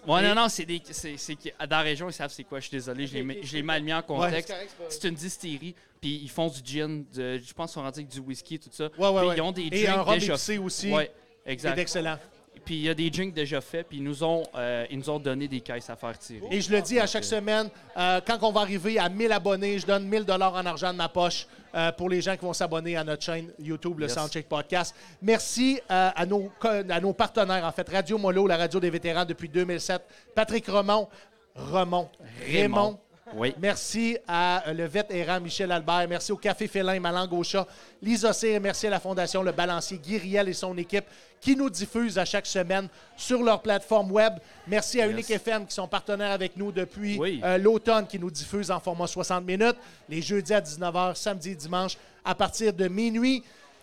[0.06, 0.80] Ouais, non, non, c'est des.
[0.90, 2.60] c'est- c'est que- dans la région, ils savent c'est quoi.
[2.60, 4.48] Je suis désolé, je l'ai mis- je l'ai mal mis en contexte.
[4.48, 7.70] c'est correct, c'est pas- c'est une distillerie, puis ils font du gin, de- je pense
[7.70, 8.84] qu'ils sont rendus avec du whisky, tout ça.
[8.98, 9.36] Ouais, ouais, Puis ouais.
[9.36, 10.92] ils ont des Et un drinks rhum déjà épicé aussi.
[10.92, 11.10] Ouais,
[11.44, 11.78] C'est exact.
[11.78, 12.18] excellent.
[12.64, 15.08] Puis il y a des drinks déjà faits, puis ils nous ont, euh, ils nous
[15.08, 16.42] ont donné des caisses à faire tirer.
[16.50, 19.78] Et je le dis à chaque semaine, euh, quand on va arriver à 1000 abonnés,
[19.78, 22.52] je donne 1000 dollars en argent de ma poche euh, pour les gens qui vont
[22.52, 24.14] s'abonner à notre chaîne YouTube, le Yes.
[24.14, 24.94] Soundcheck Podcast.
[25.22, 28.90] Merci euh, à, nos, co- à nos partenaires, en fait, Radio Molo, la radio des
[28.90, 30.02] vétérans depuis 2007,
[30.34, 31.08] Patrick Remont,
[31.54, 32.08] Remont,
[32.46, 32.98] Raymond.
[33.34, 33.54] Oui.
[33.58, 36.06] Merci à euh, le vet errant Michel Albert.
[36.08, 37.66] Merci au Café Félin, Ma langue au chat.
[38.02, 41.04] Merci à la Fondation Le Balancier, Guy Riel et son équipe
[41.40, 44.34] qui nous diffusent à chaque semaine sur leur plateforme web.
[44.66, 45.12] Merci à Yes.
[45.12, 47.40] Unique FM qui sont partenaires avec nous depuis Oui.
[47.44, 49.76] euh, l'automne, qui nous diffusent en format 60 minutes,
[50.08, 53.42] les jeudis à 19h, samedi et dimanche à partir de minuit.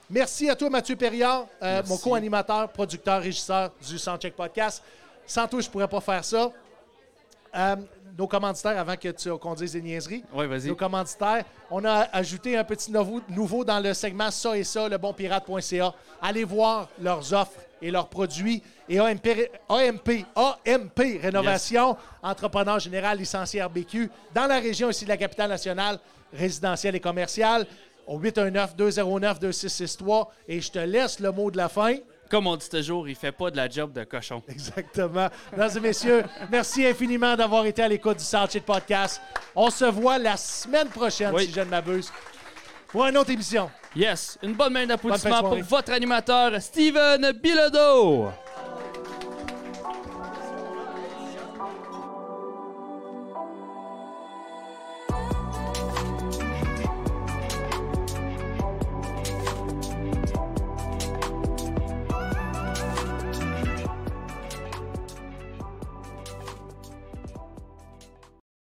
[0.10, 4.84] Merci à toi, Mathieu Perriard, euh, mon co-animateur, producteur, régisseur du Soundcheck Podcast.
[5.26, 6.52] Sans toi, je ne pourrais pas faire ça.
[7.56, 7.76] Euh,
[8.18, 10.68] nos commanditaires, avant que tu qu'on dise des niaiseries, Ouais, vas-y.
[10.68, 14.88] nos commanditaires, on a ajouté un petit nouveau, nouveau dans le segment Ça et ça,
[14.88, 15.94] lebonpirate.ca.
[16.22, 18.64] Allez voir leurs offres et leurs produits.
[18.88, 25.18] Et AMP, AMP, AMP Rénovation, entrepreneur général licencié RBQ, dans la région ici de la
[25.18, 26.00] capitale nationale,
[26.34, 27.66] résidentielle et commerciale,
[28.08, 30.28] au 819-209-2663.
[30.48, 31.96] Et je te laisse le mot de la fin.
[32.30, 34.42] Comme on dit toujours, il fait pas de la job de cochon.
[34.48, 35.30] Exactement.
[35.52, 39.22] Mesdames et messieurs, merci infiniment d'avoir été à l'écoute du Soundcheck Podcast.
[39.56, 41.46] On se voit la semaine prochaine, Oui.
[41.46, 42.12] si je ne m'abuse,
[42.88, 43.70] pour une autre émission.
[43.96, 48.30] Yes, une bonne main d'applaudissement pour votre animateur, Steven Bilodeau.